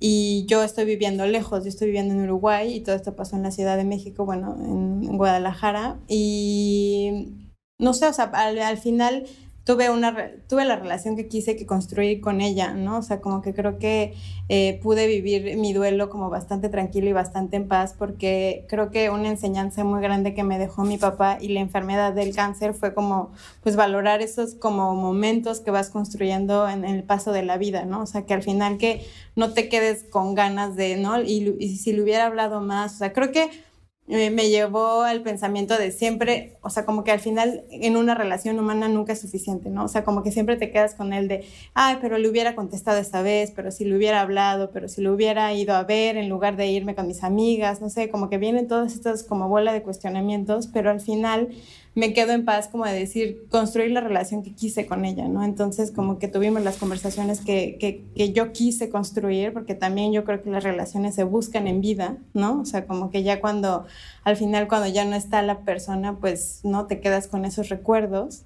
y 0.00 0.46
yo 0.46 0.62
estoy 0.62 0.84
viviendo 0.84 1.26
lejos, 1.26 1.64
yo 1.64 1.68
estoy 1.68 1.88
viviendo 1.88 2.14
en 2.14 2.22
Uruguay 2.22 2.74
y 2.74 2.80
todo 2.80 2.94
esto 2.94 3.16
pasó 3.16 3.36
en 3.36 3.42
la 3.42 3.50
Ciudad 3.50 3.76
de 3.76 3.84
México, 3.84 4.24
bueno, 4.24 4.56
en, 4.58 5.16
Guadalajara 5.16 5.98
y 6.06 7.34
no 7.78 7.92
sé, 7.94 8.06
o 8.06 8.12
sea, 8.12 8.24
al, 8.24 8.58
al 8.58 8.78
final 8.78 9.26
tuve, 9.68 9.90
una, 9.90 10.30
tuve 10.48 10.64
la 10.64 10.76
relación 10.76 11.14
que 11.14 11.28
quise 11.28 11.54
que 11.54 11.66
construir 11.66 12.22
con 12.22 12.40
ella, 12.40 12.72
¿no? 12.72 12.96
O 12.96 13.02
sea, 13.02 13.20
como 13.20 13.42
que 13.42 13.52
creo 13.52 13.78
que 13.78 14.14
eh, 14.48 14.80
pude 14.82 15.06
vivir 15.06 15.58
mi 15.58 15.74
duelo 15.74 16.08
como 16.08 16.30
bastante 16.30 16.70
tranquilo 16.70 17.10
y 17.10 17.12
bastante 17.12 17.58
en 17.58 17.68
paz 17.68 17.94
porque 17.98 18.64
creo 18.70 18.90
que 18.90 19.10
una 19.10 19.28
enseñanza 19.28 19.84
muy 19.84 20.00
grande 20.00 20.32
que 20.32 20.42
me 20.42 20.58
dejó 20.58 20.84
mi 20.84 20.96
papá 20.96 21.36
y 21.38 21.48
la 21.48 21.60
enfermedad 21.60 22.14
del 22.14 22.34
cáncer 22.34 22.72
fue 22.72 22.94
como, 22.94 23.30
pues, 23.62 23.76
valorar 23.76 24.22
esos 24.22 24.54
como 24.54 24.94
momentos 24.94 25.60
que 25.60 25.70
vas 25.70 25.90
construyendo 25.90 26.66
en, 26.66 26.86
el 26.86 27.02
paso 27.02 27.32
de 27.32 27.42
la 27.42 27.58
vida, 27.58 27.84
¿no? 27.84 28.00
O 28.00 28.06
sea, 28.06 28.24
que 28.24 28.32
al 28.32 28.42
final 28.42 28.78
que 28.78 29.04
no 29.36 29.52
te 29.52 29.68
quedes 29.68 30.02
con 30.04 30.34
ganas 30.34 30.76
de, 30.76 30.96
¿no? 30.96 31.20
Y, 31.20 31.54
y 31.58 31.76
si 31.76 31.92
le 31.92 32.00
hubiera 32.00 32.24
hablado 32.24 32.62
más, 32.62 32.94
o 32.94 32.96
sea, 32.96 33.12
creo 33.12 33.32
que 33.32 33.50
me 34.08 34.48
llevó 34.48 35.02
al 35.02 35.20
pensamiento 35.20 35.76
de 35.76 35.92
siempre, 35.92 36.56
o 36.62 36.70
sea, 36.70 36.86
como 36.86 37.04
que 37.04 37.12
al 37.12 37.20
final 37.20 37.64
en 37.70 37.96
una 37.96 38.14
relación 38.14 38.58
humana 38.58 38.88
nunca 38.88 39.12
es 39.12 39.20
suficiente, 39.20 39.68
¿no? 39.68 39.84
O 39.84 39.88
sea, 39.88 40.02
como 40.02 40.22
que 40.22 40.32
siempre 40.32 40.56
te 40.56 40.70
quedas 40.70 40.94
con 40.94 41.12
él 41.12 41.28
de, 41.28 41.44
ay, 41.74 41.98
pero 42.00 42.16
le 42.16 42.26
hubiera 42.28 42.54
contestado 42.54 42.98
esta 42.98 43.20
vez, 43.20 43.52
pero 43.54 43.70
si 43.70 43.84
le 43.84 43.94
hubiera 43.94 44.22
hablado, 44.22 44.70
pero 44.70 44.88
si 44.88 45.02
le 45.02 45.10
hubiera 45.10 45.52
ido 45.52 45.74
a 45.74 45.84
ver 45.84 46.16
en 46.16 46.30
lugar 46.30 46.56
de 46.56 46.68
irme 46.68 46.94
con 46.94 47.06
mis 47.06 47.22
amigas, 47.22 47.82
no 47.82 47.90
sé, 47.90 48.08
como 48.08 48.30
que 48.30 48.38
vienen 48.38 48.66
todas 48.66 48.94
estas 48.94 49.24
como 49.24 49.48
bola 49.48 49.74
de 49.74 49.82
cuestionamientos, 49.82 50.68
pero 50.68 50.90
al 50.90 51.00
final 51.00 51.48
me 51.94 52.12
quedo 52.12 52.32
en 52.32 52.44
paz 52.44 52.68
como 52.68 52.84
de 52.84 52.92
decir, 52.92 53.46
construir 53.50 53.90
la 53.90 54.00
relación 54.00 54.42
que 54.42 54.52
quise 54.52 54.86
con 54.86 55.04
ella, 55.04 55.28
¿no? 55.28 55.42
Entonces 55.44 55.90
como 55.90 56.18
que 56.18 56.28
tuvimos 56.28 56.62
las 56.62 56.76
conversaciones 56.76 57.40
que, 57.40 57.76
que, 57.80 58.04
que, 58.14 58.32
yo 58.32 58.52
quise 58.52 58.88
construir, 58.88 59.52
porque 59.52 59.74
también 59.74 60.12
yo 60.12 60.24
creo 60.24 60.42
que 60.42 60.50
las 60.50 60.62
relaciones 60.62 61.14
se 61.14 61.24
buscan 61.24 61.66
en 61.66 61.80
vida, 61.80 62.18
¿no? 62.34 62.60
O 62.60 62.64
sea, 62.64 62.86
como 62.86 63.10
que 63.10 63.22
ya 63.22 63.40
cuando, 63.40 63.86
al 64.24 64.36
final 64.36 64.68
cuando 64.68 64.88
ya 64.88 65.04
no 65.04 65.16
está 65.16 65.42
la 65.42 65.60
persona, 65.60 66.16
pues 66.18 66.60
no 66.62 66.86
te 66.86 67.00
quedas 67.00 67.26
con 67.26 67.44
esos 67.44 67.68
recuerdos, 67.68 68.42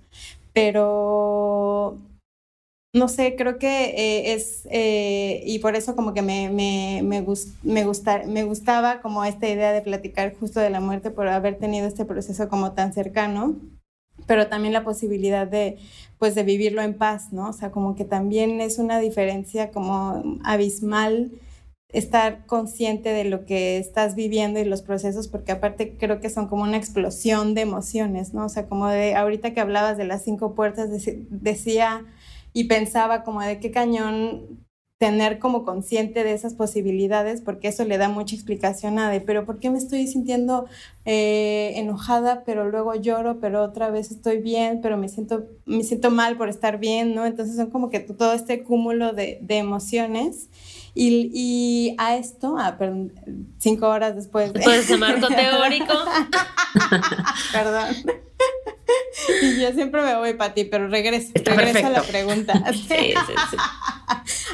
pero 0.52 1.98
no 2.94 3.08
sé, 3.08 3.36
creo 3.36 3.58
que 3.58 3.84
eh, 3.96 4.34
es, 4.34 4.66
eh, 4.70 5.42
y 5.46 5.60
por 5.60 5.76
eso 5.76 5.96
como 5.96 6.12
que 6.12 6.20
me, 6.20 6.50
me, 6.50 7.00
me, 7.02 7.22
me, 7.62 7.86
me 8.26 8.44
gustaba 8.44 9.00
como 9.00 9.24
esta 9.24 9.48
idea 9.48 9.72
de 9.72 9.80
platicar 9.80 10.34
justo 10.38 10.60
de 10.60 10.68
la 10.68 10.80
muerte 10.80 11.10
por 11.10 11.28
haber 11.28 11.58
tenido 11.58 11.86
este 11.86 12.04
proceso 12.04 12.48
como 12.50 12.72
tan 12.72 12.92
cercano, 12.92 13.56
pero 14.26 14.48
también 14.48 14.74
la 14.74 14.84
posibilidad 14.84 15.46
de, 15.46 15.78
pues, 16.18 16.34
de 16.34 16.42
vivirlo 16.42 16.82
en 16.82 16.94
paz, 16.98 17.32
¿no? 17.32 17.48
O 17.48 17.52
sea, 17.54 17.70
como 17.70 17.96
que 17.96 18.04
también 18.04 18.60
es 18.60 18.78
una 18.78 18.98
diferencia 18.98 19.70
como 19.70 20.22
abismal 20.44 21.32
estar 21.88 22.46
consciente 22.46 23.10
de 23.10 23.24
lo 23.24 23.44
que 23.46 23.78
estás 23.78 24.14
viviendo 24.16 24.60
y 24.60 24.64
los 24.64 24.82
procesos, 24.82 25.28
porque 25.28 25.52
aparte 25.52 25.96
creo 25.98 26.20
que 26.20 26.30
son 26.30 26.46
como 26.48 26.62
una 26.64 26.76
explosión 26.76 27.54
de 27.54 27.62
emociones, 27.62 28.34
¿no? 28.34 28.46
O 28.46 28.48
sea, 28.50 28.66
como 28.66 28.88
de 28.88 29.14
ahorita 29.14 29.54
que 29.54 29.60
hablabas 29.60 29.96
de 29.96 30.04
las 30.04 30.24
cinco 30.24 30.54
puertas, 30.54 30.90
decía 31.30 32.04
y 32.52 32.64
pensaba 32.64 33.24
como 33.24 33.40
de 33.42 33.60
qué 33.60 33.70
cañón 33.70 34.62
tener 35.02 35.40
como 35.40 35.64
consciente 35.64 36.22
de 36.22 36.32
esas 36.32 36.54
posibilidades, 36.54 37.40
porque 37.40 37.66
eso 37.66 37.84
le 37.84 37.98
da 37.98 38.08
mucha 38.08 38.36
explicación 38.36 39.00
a 39.00 39.10
de, 39.10 39.20
pero 39.20 39.44
¿por 39.44 39.58
qué 39.58 39.68
me 39.68 39.78
estoy 39.78 40.06
sintiendo 40.06 40.66
eh, 41.04 41.72
enojada, 41.74 42.44
pero 42.44 42.70
luego 42.70 42.94
lloro, 42.94 43.40
pero 43.40 43.64
otra 43.64 43.90
vez 43.90 44.12
estoy 44.12 44.38
bien, 44.38 44.80
pero 44.80 44.96
me 44.96 45.08
siento, 45.08 45.44
me 45.66 45.82
siento 45.82 46.12
mal 46.12 46.36
por 46.36 46.48
estar 46.48 46.78
bien, 46.78 47.16
¿no? 47.16 47.26
Entonces 47.26 47.56
son 47.56 47.70
como 47.70 47.90
que 47.90 47.98
todo 47.98 48.32
este 48.32 48.62
cúmulo 48.62 49.12
de, 49.12 49.38
de 49.42 49.58
emociones. 49.58 50.48
Y, 50.94 51.30
y, 51.32 51.94
a 51.98 52.16
esto, 52.16 52.56
ah, 52.58 52.76
perdón, 52.78 53.12
cinco 53.58 53.88
horas 53.88 54.14
después 54.14 54.52
de... 54.52 54.58
Después 54.60 54.98
marco 54.98 55.28
teórico. 55.34 55.94
perdón. 57.52 57.96
y 59.42 59.60
yo 59.60 59.72
siempre 59.72 60.02
me 60.02 60.16
voy 60.16 60.34
para 60.34 60.52
ti, 60.52 60.64
pero 60.64 60.88
regreso, 60.88 61.32
regreso 61.34 61.86
a 61.86 61.90
la 61.90 62.02
pregunta. 62.02 62.62
Sí, 62.72 63.14
sí, 63.26 63.34
sí. 63.50 63.56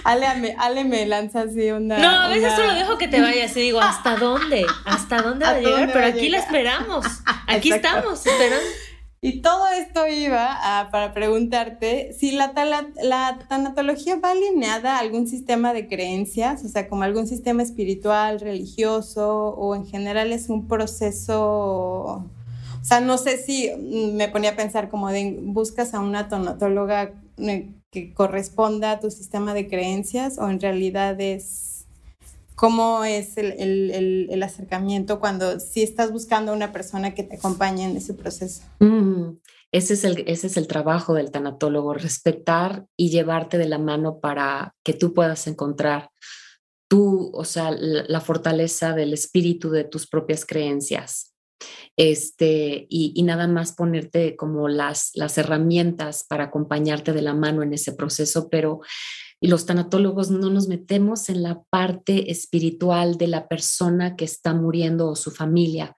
Ale, 0.05 0.55
Ale, 0.59 0.85
me 0.85 1.07
lanza 1.07 1.43
así 1.43 1.71
una. 1.71 1.99
No, 1.99 2.09
a 2.09 2.29
veces 2.29 2.55
solo 2.55 2.75
dejo 2.75 2.99
que 2.99 3.09
te 3.09 3.21
vayas 3.21 3.57
y 3.57 3.61
digo, 3.61 3.81
¿hasta 3.81 4.17
dónde? 4.17 4.65
¿Hasta 4.85 5.23
dónde 5.23 5.45
va 5.45 5.53
a 5.53 5.61
llegar? 5.61 5.93
Pero 5.93 6.07
aquí 6.07 6.29
la 6.29 6.39
esperamos. 6.39 7.05
Aquí 7.47 7.73
estamos 7.73 8.25
esperando. 8.25 8.65
Y 9.21 9.43
todo 9.43 9.67
esto 9.69 10.07
iba 10.07 10.89
para 10.93 11.13
preguntarte 11.13 12.13
si 12.13 12.33
la, 12.33 12.53
la, 13.03 13.39
tanatología 13.49 14.17
va 14.17 14.31
alineada 14.31 14.97
a 14.97 15.01
algún 15.01 15.27
sistema 15.27 15.73
de 15.73 15.89
creencias, 15.89 16.65
o 16.65 16.69
sea, 16.69 16.89
como 16.89 17.03
algún 17.03 17.27
sistema 17.27 17.63
espiritual, 17.63 18.39
religioso, 18.39 19.49
o 19.49 19.75
en 19.75 19.87
general 19.87 20.33
es 20.33 20.49
un 20.49 20.69
proceso 20.69 22.25
o 22.81 22.85
sea, 22.85 23.01
no 23.01 23.19
sé 23.19 23.37
si 23.39 23.71
me 23.77 24.29
ponía 24.29 24.53
a 24.53 24.57
pensar 24.57 24.89
como 24.89 25.09
de 25.11 25.39
buscas 25.43 25.95
a 25.95 26.01
una 26.01 26.29
tonatóloga 26.29 27.13
eh, 27.39 27.69
que 27.91 28.15
corresponda 28.15 28.93
a 28.93 29.01
tu 29.01 29.11
sistema 29.11 29.53
de 29.53 29.69
creencias 29.69 30.39
o 30.39 30.49
en 30.49 30.61
realidad 30.61 31.21
es 31.21 31.68
cómo 32.59 33.05
es 33.05 33.37
el, 33.37 34.43
acercamiento 34.43 35.21
cuando 35.21 35.61
si 35.61 35.85
estás 35.85 36.11
buscando 36.11 36.53
una 36.53 36.73
persona 36.73 37.15
que 37.15 37.23
te 37.23 37.37
acompañe 37.37 37.85
en 37.85 37.97
ese 37.97 38.15
proceso. 38.15 38.63
Mm, 38.81 39.39
ese, 39.71 39.95
es 39.95 40.03
el, 40.03 40.25
ese 40.27 40.49
es 40.49 40.57
el 40.57 40.67
trabajo 40.67 41.15
del 41.15 41.31
tanatólogo, 41.31 41.95
respetar 41.95 42.85
y 42.97 43.11
llevarte 43.11 43.59
de 43.59 43.69
la 43.69 43.79
mano 43.79 44.19
para 44.19 44.75
que 44.83 44.93
tú 44.93 45.15
puedas 45.15 45.47
encontrar 45.47 46.11
tú, 46.89 47.31
o 47.33 47.45
sea, 47.45 47.71
la, 47.71 48.21
fortaleza 48.21 48.93
del 48.93 49.13
espíritu 49.13 49.71
de 49.71 49.85
tus 49.85 50.09
propias 50.09 50.45
creencias. 50.45 51.37
Este, 51.97 52.87
y, 52.89 53.23
nada 53.23 53.47
más 53.47 53.73
ponerte 53.73 54.35
como 54.35 54.69
las, 54.69 55.13
las 55.15 55.39
herramientas 55.39 56.25
para 56.29 56.45
acompañarte 56.45 57.13
de 57.13 57.23
la 57.23 57.35
mano 57.35 57.63
en 57.63 57.73
ese 57.73 57.93
proceso, 57.93 58.49
pero 58.49 58.81
los 59.41 59.67
tanatólogos 59.67 60.31
no 60.31 60.51
nos 60.51 60.67
metemos 60.67 61.29
en 61.29 61.43
la 61.43 61.63
parte 61.71 62.31
espiritual 62.31 63.17
de 63.19 63.29
la 63.29 63.47
persona 63.47 64.17
que 64.17 64.25
está 64.25 64.53
muriendo 64.53 65.09
o 65.09 65.17
su 65.17 65.31
familia. 65.31 65.95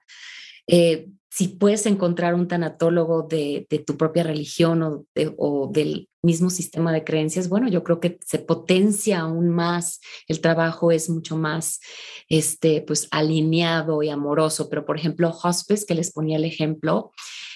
Eh, 0.67 1.07
si 1.33 1.47
puedes 1.47 1.85
encontrar 1.85 2.35
un 2.35 2.47
tanatólogo 2.47 3.23
de, 3.23 3.65
tu 3.87 3.95
propia 3.95 4.23
religión 4.23 4.83
o, 4.83 5.05
o, 5.37 5.71
del 5.71 6.09
mismo 6.21 6.49
sistema 6.49 6.91
de 6.91 7.05
creencias, 7.05 7.47
bueno, 7.47 7.69
yo 7.69 7.83
creo 7.83 8.01
que 8.01 8.19
se 8.25 8.39
potencia 8.39 9.21
aún 9.21 9.49
más, 9.49 10.01
el 10.27 10.41
trabajo 10.41 10.91
es 10.91 11.09
mucho 11.09 11.37
más 11.37 11.79
este, 12.27 12.81
pues, 12.81 13.07
alineado 13.11 14.03
y 14.03 14.09
amoroso, 14.09 14.69
pero 14.69 14.85
por 14.85 14.97
ejemplo, 14.97 15.33
Hospice, 15.41 15.85
que 15.85 15.95
les 15.95 16.11
ponía 16.11 16.35
el 16.35 16.43
ejemplo, 16.43 17.11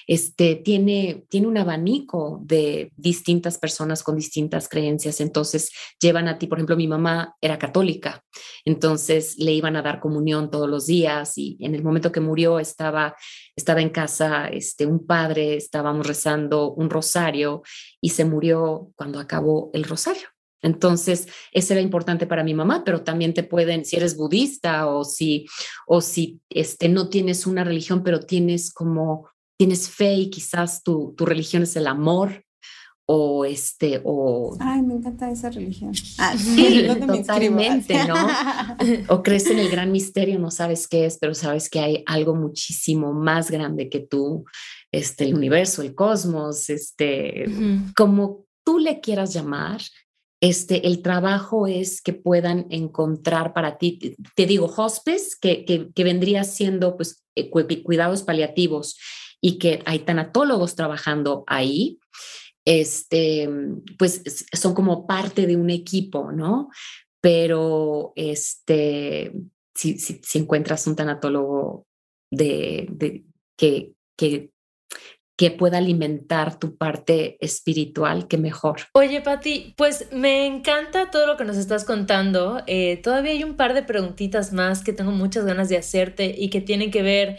este, 0.07 0.55
tiene, 0.55 1.25
tiene 1.29 1.47
un 1.47 1.57
abanico 1.57 2.39
de 2.43 2.91
distintas 2.95 3.57
personas 3.57 4.03
con 4.03 4.15
distintas 4.15 4.67
creencias. 4.69 5.21
Entonces, 5.21 5.71
llevan 5.99 6.27
a 6.27 6.37
ti, 6.37 6.47
por 6.47 6.57
ejemplo, 6.57 6.77
mi 6.77 6.87
mamá 6.87 7.35
era 7.41 7.57
católica, 7.57 8.23
entonces 8.65 9.37
le 9.37 9.53
iban 9.53 9.75
a 9.75 9.81
dar 9.81 9.99
comunión 9.99 10.49
todos 10.51 10.69
los 10.69 10.85
días 10.87 11.37
y 11.37 11.57
en 11.59 11.75
el 11.75 11.83
momento 11.83 12.11
que 12.11 12.19
murió 12.19 12.59
estaba, 12.59 13.15
estaba 13.55 13.81
en 13.81 13.89
casa 13.89 14.47
este, 14.47 14.85
un 14.85 15.05
padre, 15.05 15.55
estábamos 15.55 16.05
rezando 16.07 16.73
un 16.73 16.89
rosario 16.89 17.63
y 18.01 18.09
se 18.09 18.25
murió 18.25 18.91
cuando 18.95 19.19
acabó 19.19 19.69
el 19.73 19.83
rosario. 19.83 20.27
Entonces, 20.65 21.27
eso 21.51 21.73
era 21.73 21.81
importante 21.81 22.25
para 22.25 22.43
mi 22.43 22.55
mamá, 22.55 22.83
pero 22.83 23.03
también 23.03 23.35
te 23.35 23.43
pueden, 23.43 23.85
si 23.85 23.97
eres 23.97 24.17
budista 24.17 24.87
o 24.87 25.03
si, 25.03 25.45
o 25.85 26.01
si 26.01 26.41
este, 26.49 26.89
no 26.89 27.07
tienes 27.07 27.45
una 27.45 27.63
religión, 27.63 28.03
pero 28.03 28.19
tienes 28.21 28.73
como 28.73 29.29
tienes 29.57 29.89
fe 29.89 30.13
y 30.13 30.29
quizás 30.29 30.83
tu, 30.83 31.13
tu 31.15 31.25
religión 31.25 31.63
es 31.63 31.75
el 31.75 31.87
amor 31.87 32.43
o 33.07 33.45
este 33.45 34.01
o 34.03 34.57
ay 34.59 34.81
me 34.81 34.95
encanta 34.95 35.29
esa 35.29 35.51
religión. 35.51 35.93
Ah, 36.17 36.35
sí, 36.35 36.87
totalmente 36.87 38.03
no 38.07 38.15
o 39.09 39.21
crees 39.21 39.45
en 39.47 39.59
el 39.59 39.69
gran 39.69 39.91
misterio 39.91 40.39
no 40.39 40.49
sabes 40.49 40.87
qué 40.87 41.05
es 41.05 41.19
pero 41.19 41.35
sabes 41.35 41.69
que 41.69 41.79
hay 41.79 42.03
algo 42.07 42.33
muchísimo 42.33 43.13
más 43.13 43.51
grande 43.51 43.89
que 43.89 43.99
tú 43.99 44.45
este 44.91 45.25
el 45.25 45.35
universo 45.35 45.83
el 45.83 45.93
cosmos 45.93 46.69
este 46.71 47.45
como 47.95 48.45
tú 48.65 48.79
le 48.79 48.99
quieras 49.01 49.33
llamar 49.33 49.81
este, 50.41 50.85
el 50.85 51.01
trabajo 51.01 51.65
es 51.65 52.01
que 52.01 52.13
puedan 52.13 52.67
encontrar 52.69 53.53
para 53.53 53.79
ti, 53.79 54.15
te 54.35 54.45
digo, 54.45 54.71
hospice, 54.77 55.37
que, 55.41 55.65
que, 55.65 55.89
que 55.91 56.03
vendría 56.03 56.43
siendo 56.43 56.97
pues, 56.97 57.25
eh, 57.35 57.49
cuidados 57.49 58.21
paliativos 58.21 58.97
y 59.41 59.57
que 59.57 59.81
hay 59.85 59.99
tanatólogos 59.99 60.75
trabajando 60.75 61.43
ahí, 61.47 61.99
este, 62.65 63.47
pues 63.97 64.23
son 64.51 64.73
como 64.73 65.05
parte 65.05 65.45
de 65.45 65.55
un 65.55 65.69
equipo, 65.69 66.31
¿no? 66.31 66.69
Pero 67.21 68.13
este, 68.15 69.31
si, 69.75 69.97
si, 69.99 70.37
encuentras 70.37 70.87
un 70.87 70.95
tanatólogo 70.95 71.85
de, 72.31 72.87
de 72.89 73.25
que, 73.57 73.93
que, 74.17 74.51
que 75.37 75.51
pueda 75.51 75.77
alimentar 75.77 76.57
tu 76.57 76.77
parte 76.77 77.37
espiritual, 77.39 78.27
que 78.27 78.37
mejor. 78.37 78.81
Oye, 78.93 79.21
Patti, 79.21 79.73
pues 79.77 80.07
me 80.11 80.45
encanta 80.45 81.11
todo 81.11 81.27
lo 81.27 81.35
que 81.37 81.43
nos 81.43 81.57
estás 81.57 81.83
contando. 81.83 82.63
Eh, 82.67 82.97
todavía 82.97 83.31
hay 83.31 83.43
un 83.43 83.57
par 83.57 83.73
de 83.73 83.83
preguntitas 83.83 84.53
más 84.53 84.83
que 84.83 84.93
tengo 84.93 85.11
muchas 85.11 85.45
ganas 85.45 85.67
de 85.67 85.77
hacerte 85.77 86.33
y 86.37 86.49
que 86.49 86.61
tienen 86.61 86.89
que 86.89 87.01
ver 87.01 87.37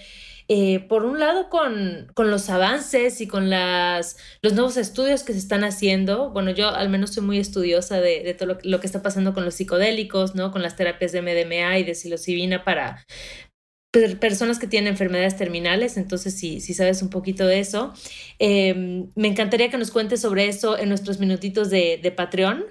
eh, 0.49 0.81
por 0.81 1.05
un 1.05 1.19
lado 1.19 1.49
con, 1.49 2.13
los 2.17 2.51
avances 2.51 3.21
y 3.21 3.27
con 3.27 3.51
las, 3.51 4.17
los 4.43 4.53
nuevos 4.53 4.77
estudios 4.77 5.23
que 5.23 5.33
se 5.33 5.39
están 5.39 5.65
haciendo. 5.65 6.31
Bueno, 6.31 6.51
yo 6.51 6.69
al 6.69 6.89
menos 6.89 7.15
soy 7.15 7.25
muy 7.25 7.39
estudiosa 7.39 8.01
de, 8.01 8.35
todo 8.35 8.59
lo, 8.63 8.81
que 8.81 8.87
está 8.87 9.03
pasando 9.03 9.35
con 9.35 9.45
los 9.45 9.55
psicodélicos, 9.55 10.35
¿no? 10.35 10.53
Con 10.53 10.63
las 10.63 10.77
terapias 10.77 11.13
de 11.13 11.23
MDMA 11.23 11.79
y 11.79 11.85
de 11.85 11.95
psilocibina 11.95 12.65
para 12.65 13.05
personas 14.21 14.59
que 14.59 14.67
tienen 14.67 14.93
enfermedades 14.93 15.37
terminales, 15.37 15.97
entonces 15.97 16.39
si, 16.39 16.61
si 16.61 16.75
sabes 16.75 17.03
un 17.03 17.11
poquito 17.11 17.47
de 17.47 17.61
eso. 17.61 17.95
Em, 18.39 19.11
me 19.15 19.29
encantaría 19.29 19.71
que 19.71 19.79
nos 19.79 19.91
cuentes 19.91 20.21
sobre 20.21 20.49
eso 20.49 20.79
en 20.79 20.91
nuestros 20.91 21.19
minutitos 21.19 21.71
de, 21.71 21.99
de 22.03 22.13
Patreon. 22.13 22.65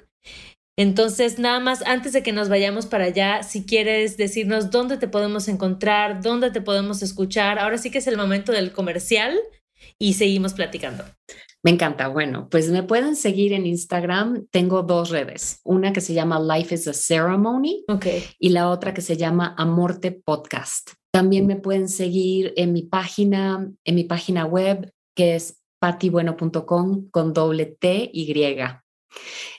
Entonces, 0.77 1.39
nada 1.39 1.59
más, 1.59 1.81
antes 1.83 2.13
de 2.13 2.21
que 2.21 2.33
nos 2.33 2.49
vayamos 2.49 2.85
para 2.85 3.05
allá, 3.05 3.43
si 3.43 3.65
quieres 3.65 4.17
decirnos 4.17 4.71
dónde 4.71 4.97
te 4.97 5.07
podemos 5.07 5.47
encontrar, 5.47 6.21
dónde 6.21 6.51
te 6.51 6.61
podemos 6.61 7.01
escuchar, 7.01 7.59
ahora 7.59 7.77
sí 7.77 7.91
que 7.91 7.99
es 7.99 8.07
el 8.07 8.17
momento 8.17 8.51
del 8.51 8.73
comercial 8.73 9.39
y 9.97 10.13
seguimos 10.13 10.53
platicando. 10.53 11.05
Me 11.63 11.71
encanta. 11.71 12.09
Bueno, 12.09 12.47
pues 12.51 12.69
me 12.69 12.83
pueden 12.83 13.15
seguir 13.15 13.51
en 13.51 13.65
Instagram. 13.65 14.45
Tengo 14.51 14.83
dos 14.83 15.09
redes. 15.09 15.61
Una 15.63 15.93
que 15.93 16.01
se 16.01 16.13
llama 16.13 16.39
Life 16.39 16.75
is 16.75 16.87
a 16.87 16.93
Ceremony 16.93 17.83
okay. 17.87 18.23
y 18.37 18.49
la 18.49 18.69
otra 18.69 18.93
que 18.93 19.01
se 19.01 19.17
llama 19.17 19.55
Amorte 19.57 20.11
Podcast. 20.11 20.91
También 21.11 21.47
me 21.47 21.55
pueden 21.55 21.89
seguir 21.89 22.53
en 22.57 22.71
mi 22.71 22.83
página, 22.83 23.67
en 23.83 23.95
mi 23.95 24.03
página 24.03 24.45
web 24.45 24.91
que 25.15 25.35
es 25.35 25.63
patibueno.com 25.79 27.09
con 27.09 27.33
doble 27.33 27.65
T 27.65 28.11
y. 28.13 28.45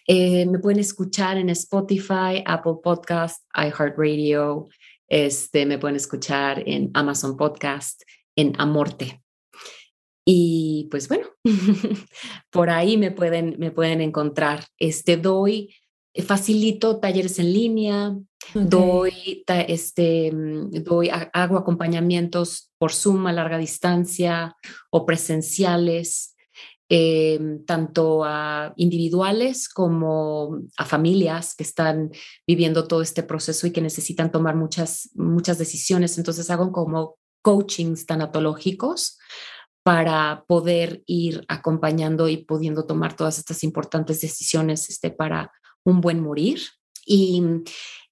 Eh, 0.07 0.47
me 0.47 0.59
pueden 0.59 0.79
escuchar 0.79 1.37
en 1.37 1.51
Spotify, 1.51 2.43
Apple 2.45 2.77
Podcast, 2.83 3.45
iHeartRadio, 3.55 4.69
este, 5.09 5.67
me 5.67 5.79
pueden 5.79 5.97
escuchar 5.97 6.63
en 6.67 6.91
Amazon 6.95 7.37
Podcast, 7.37 8.03
en 8.37 8.53
Amorte. 8.59 9.23
Y 10.25 10.89
pues 10.91 11.09
bueno, 11.09 11.27
por 12.51 12.71
ahí 12.71 12.97
me 12.97 13.13
pueden, 13.13 13.57
me 13.59 13.71
pueden 13.71 14.01
encontrar. 14.01 14.67
Este, 14.79 15.17
doy, 15.17 15.75
facilito 16.25 16.99
talleres 16.99 17.39
en 17.39 17.53
línea, 17.53 18.17
doy, 18.55 19.45
este, 19.47 20.31
doy, 20.33 21.11
hago 21.33 21.59
acompañamientos 21.59 22.73
por 22.79 22.93
Zoom 22.93 23.27
a 23.27 23.33
larga 23.33 23.59
distancia 23.59 24.57
o 24.91 25.07
presenciales. 25.07 26.36
Em, 26.89 27.65
tanto 27.65 28.23
a 28.25 28.73
individuales 28.77 29.69
como 29.69 30.61
a 30.77 30.85
familias 30.85 31.57
que 31.57 31.65
están 31.65 32.13
viviendo 32.47 32.87
todo 32.87 33.03
este 33.03 33.25
proceso 33.25 33.67
y 33.67 33.73
que 33.73 33.81
necesitan 33.81 34.31
tomar 34.31 34.55
muchas, 34.55 35.11
muchas 35.17 35.59
decisiones. 35.59 36.17
Entonces 36.17 36.49
hago 36.49 36.71
como 36.71 37.17
coachings 37.43 38.07
tanatológicos 38.07 39.19
para 39.83 40.45
poder 40.47 41.03
ir 41.07 41.45
acompañando 41.49 42.29
y 42.29 42.45
pudiendo 42.45 42.87
tomar 42.87 43.17
todas 43.17 43.39
estas 43.39 43.65
importantes 43.65 44.21
decisiones 44.21 44.89
este, 44.89 45.11
para 45.11 45.51
un 45.85 46.01
buen 46.01 46.21
morir. 46.21 46.61
Y, 47.05 47.43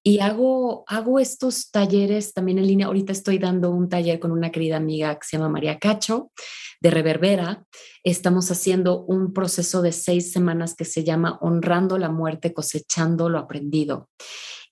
y 0.07 0.19
hago, 0.19 0.83
hago 0.85 1.19
estos 1.19 1.71
talleres 1.71 2.31
también 2.31 2.59
en 2.59 2.67
línea. 2.67 2.85
Ahorita 2.85 3.11
estoy 3.11 3.39
dando 3.39 3.71
un 3.71 3.89
taller 3.89 4.19
con 4.19 4.31
una 4.31 4.51
querida 4.51 4.77
amiga 4.77 5.15
que 5.15 5.25
se 5.27 5.35
llama 5.35 5.49
María 5.49 5.79
Cacho 5.79 6.31
de 6.79 6.91
Reverbera. 6.91 7.65
Estamos 8.03 8.51
haciendo 8.51 9.03
un 9.05 9.33
proceso 9.33 9.81
de 9.81 9.91
seis 9.91 10.31
semanas 10.31 10.75
que 10.75 10.85
se 10.85 11.03
llama 11.03 11.39
Honrando 11.41 11.97
la 11.97 12.09
muerte, 12.09 12.53
cosechando 12.53 13.29
lo 13.29 13.39
aprendido. 13.39 14.09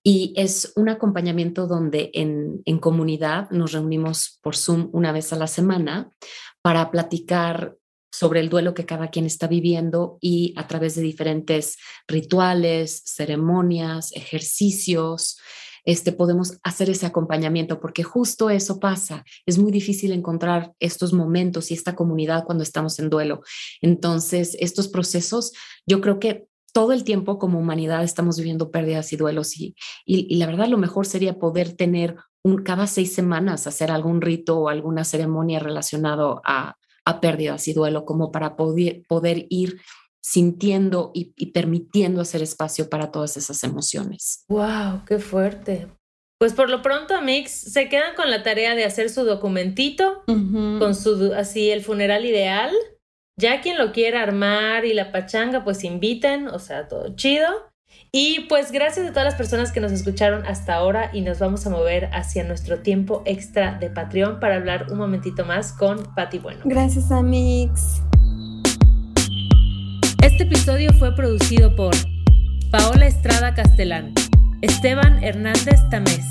Y 0.03 0.35
es 0.37 0.71
un 0.75 0.89
acompañamiento 0.89 1.65
donde 1.65 2.11
en, 2.13 2.61
en 2.65 2.77
comunidad 2.77 3.49
nos 3.49 3.71
reunimos 3.71 4.39
por 4.43 4.55
Zoom 4.55 4.91
una 4.93 5.11
vez 5.11 5.33
a 5.33 5.37
la 5.37 5.47
semana 5.47 6.11
para 6.61 6.91
platicar 6.91 7.75
sobre 8.13 8.41
el 8.41 8.49
duelo 8.49 8.75
que 8.75 8.85
cada 8.85 9.07
quien 9.07 9.25
está 9.25 9.47
viviendo 9.47 10.19
y 10.21 10.53
a 10.55 10.67
través 10.67 10.93
de 10.93 11.01
diferentes 11.01 11.77
rituales, 12.07 13.01
ceremonias, 13.05 14.11
ejercicios, 14.13 15.39
este, 15.83 16.11
podemos 16.11 16.59
hacer 16.61 16.91
ese 16.91 17.07
acompañamiento, 17.07 17.79
porque 17.79 18.03
justo 18.03 18.51
eso 18.51 18.79
pasa. 18.79 19.25
Es 19.47 19.57
muy 19.57 19.71
difícil 19.71 20.11
encontrar 20.11 20.73
estos 20.79 21.11
momentos 21.11 21.71
y 21.71 21.73
esta 21.73 21.95
comunidad 21.95 22.45
cuando 22.45 22.63
estamos 22.63 22.99
en 22.99 23.09
duelo. 23.09 23.41
Entonces, 23.81 24.55
estos 24.59 24.87
procesos, 24.89 25.51
yo 25.87 25.99
creo 25.99 26.19
que 26.19 26.45
todo 26.71 26.93
el 26.93 27.03
tiempo 27.03 27.39
como 27.39 27.59
humanidad 27.59 28.03
estamos 28.03 28.37
viviendo 28.37 28.69
pérdidas 28.69 29.11
y 29.11 29.17
duelos 29.17 29.57
y, 29.59 29.75
y, 30.05 30.35
la 30.35 30.45
verdad 30.45 30.67
lo 30.67 30.77
mejor 30.77 31.07
sería 31.07 31.39
poder 31.39 31.73
tener 31.73 32.15
un, 32.43 32.63
cada 32.63 32.85
seis 32.87 33.13
semanas 33.13 33.67
hacer 33.67 33.89
algún 33.91 34.21
rito 34.21 34.59
o 34.59 34.69
alguna 34.69 35.03
ceremonia 35.03 35.59
relacionado 35.59 36.41
a, 36.45 36.77
a 37.05 37.21
pérdidas 37.21 37.67
y 37.67 37.73
duelo, 37.73 38.05
como 38.05 38.31
para 38.31 38.55
poder, 38.55 39.03
poder 39.07 39.45
ir 39.49 39.81
sintiendo 40.21 41.11
y, 41.13 41.33
y, 41.35 41.47
permitiendo 41.47 42.21
hacer 42.21 42.41
espacio 42.41 42.89
para 42.89 43.11
todas 43.11 43.35
esas 43.35 43.63
emociones. 43.63 44.45
¡Wow! 44.47 45.03
¡Qué 45.05 45.19
fuerte! 45.19 45.87
Pues 46.43 46.53
por 46.53 46.69
lo 46.69 46.81
pronto, 46.81 47.21
Mix, 47.21 47.51
se 47.51 47.87
quedan 47.87 48.15
con 48.15 48.29
la 48.29 48.43
tarea 48.43 48.75
de 48.75 48.83
hacer 48.83 49.09
su 49.09 49.23
documentito, 49.23 50.23
con 50.25 50.93
su, 50.93 51.33
así, 51.33 51.69
el 51.69 51.81
funeral 51.81 52.25
ideal. 52.25 52.69
Ya 53.39 53.61
quien 53.61 53.77
lo 53.77 53.93
quiera 53.93 54.21
armar 54.21 54.83
y 54.83 54.93
la 54.93 55.13
pachanga, 55.13 55.63
pues 55.63 55.85
inviten, 55.85 56.49
o 56.49 56.59
sea, 56.59 56.89
todo 56.89 57.15
chido. 57.15 57.47
Y 58.15 58.41
pues 58.41 58.71
gracias 58.71 59.07
a 59.07 59.09
todas 59.09 59.25
las 59.25 59.33
personas 59.33 59.71
que 59.71 59.79
nos 59.79 59.91
escucharon 59.91 60.45
hasta 60.45 60.75
ahora 60.75 61.09
y 61.13 61.21
nos 61.21 61.39
vamos 61.39 61.65
a 61.65 61.71
mover 61.71 62.11
hacia 62.13 62.43
nuestro 62.43 62.77
tiempo 62.77 63.23
extra 63.25 63.79
de 63.79 63.89
Patreon 63.89 64.39
para 64.39 64.57
hablar 64.57 64.85
un 64.91 64.99
momentito 64.99 65.45
más 65.45 65.71
con 65.71 66.03
Patti 66.13 66.37
Bueno. 66.37 66.59
Gracias, 66.63 67.11
Amix. 67.11 68.03
Este 70.21 70.43
episodio 70.43 70.93
fue 70.93 71.15
producido 71.15 71.75
por 71.75 71.95
Paola 72.69 73.07
Estrada 73.07 73.55
Castellán, 73.55 74.13
Esteban 74.61 75.23
Hernández 75.23 75.79
Tamés, 75.89 76.23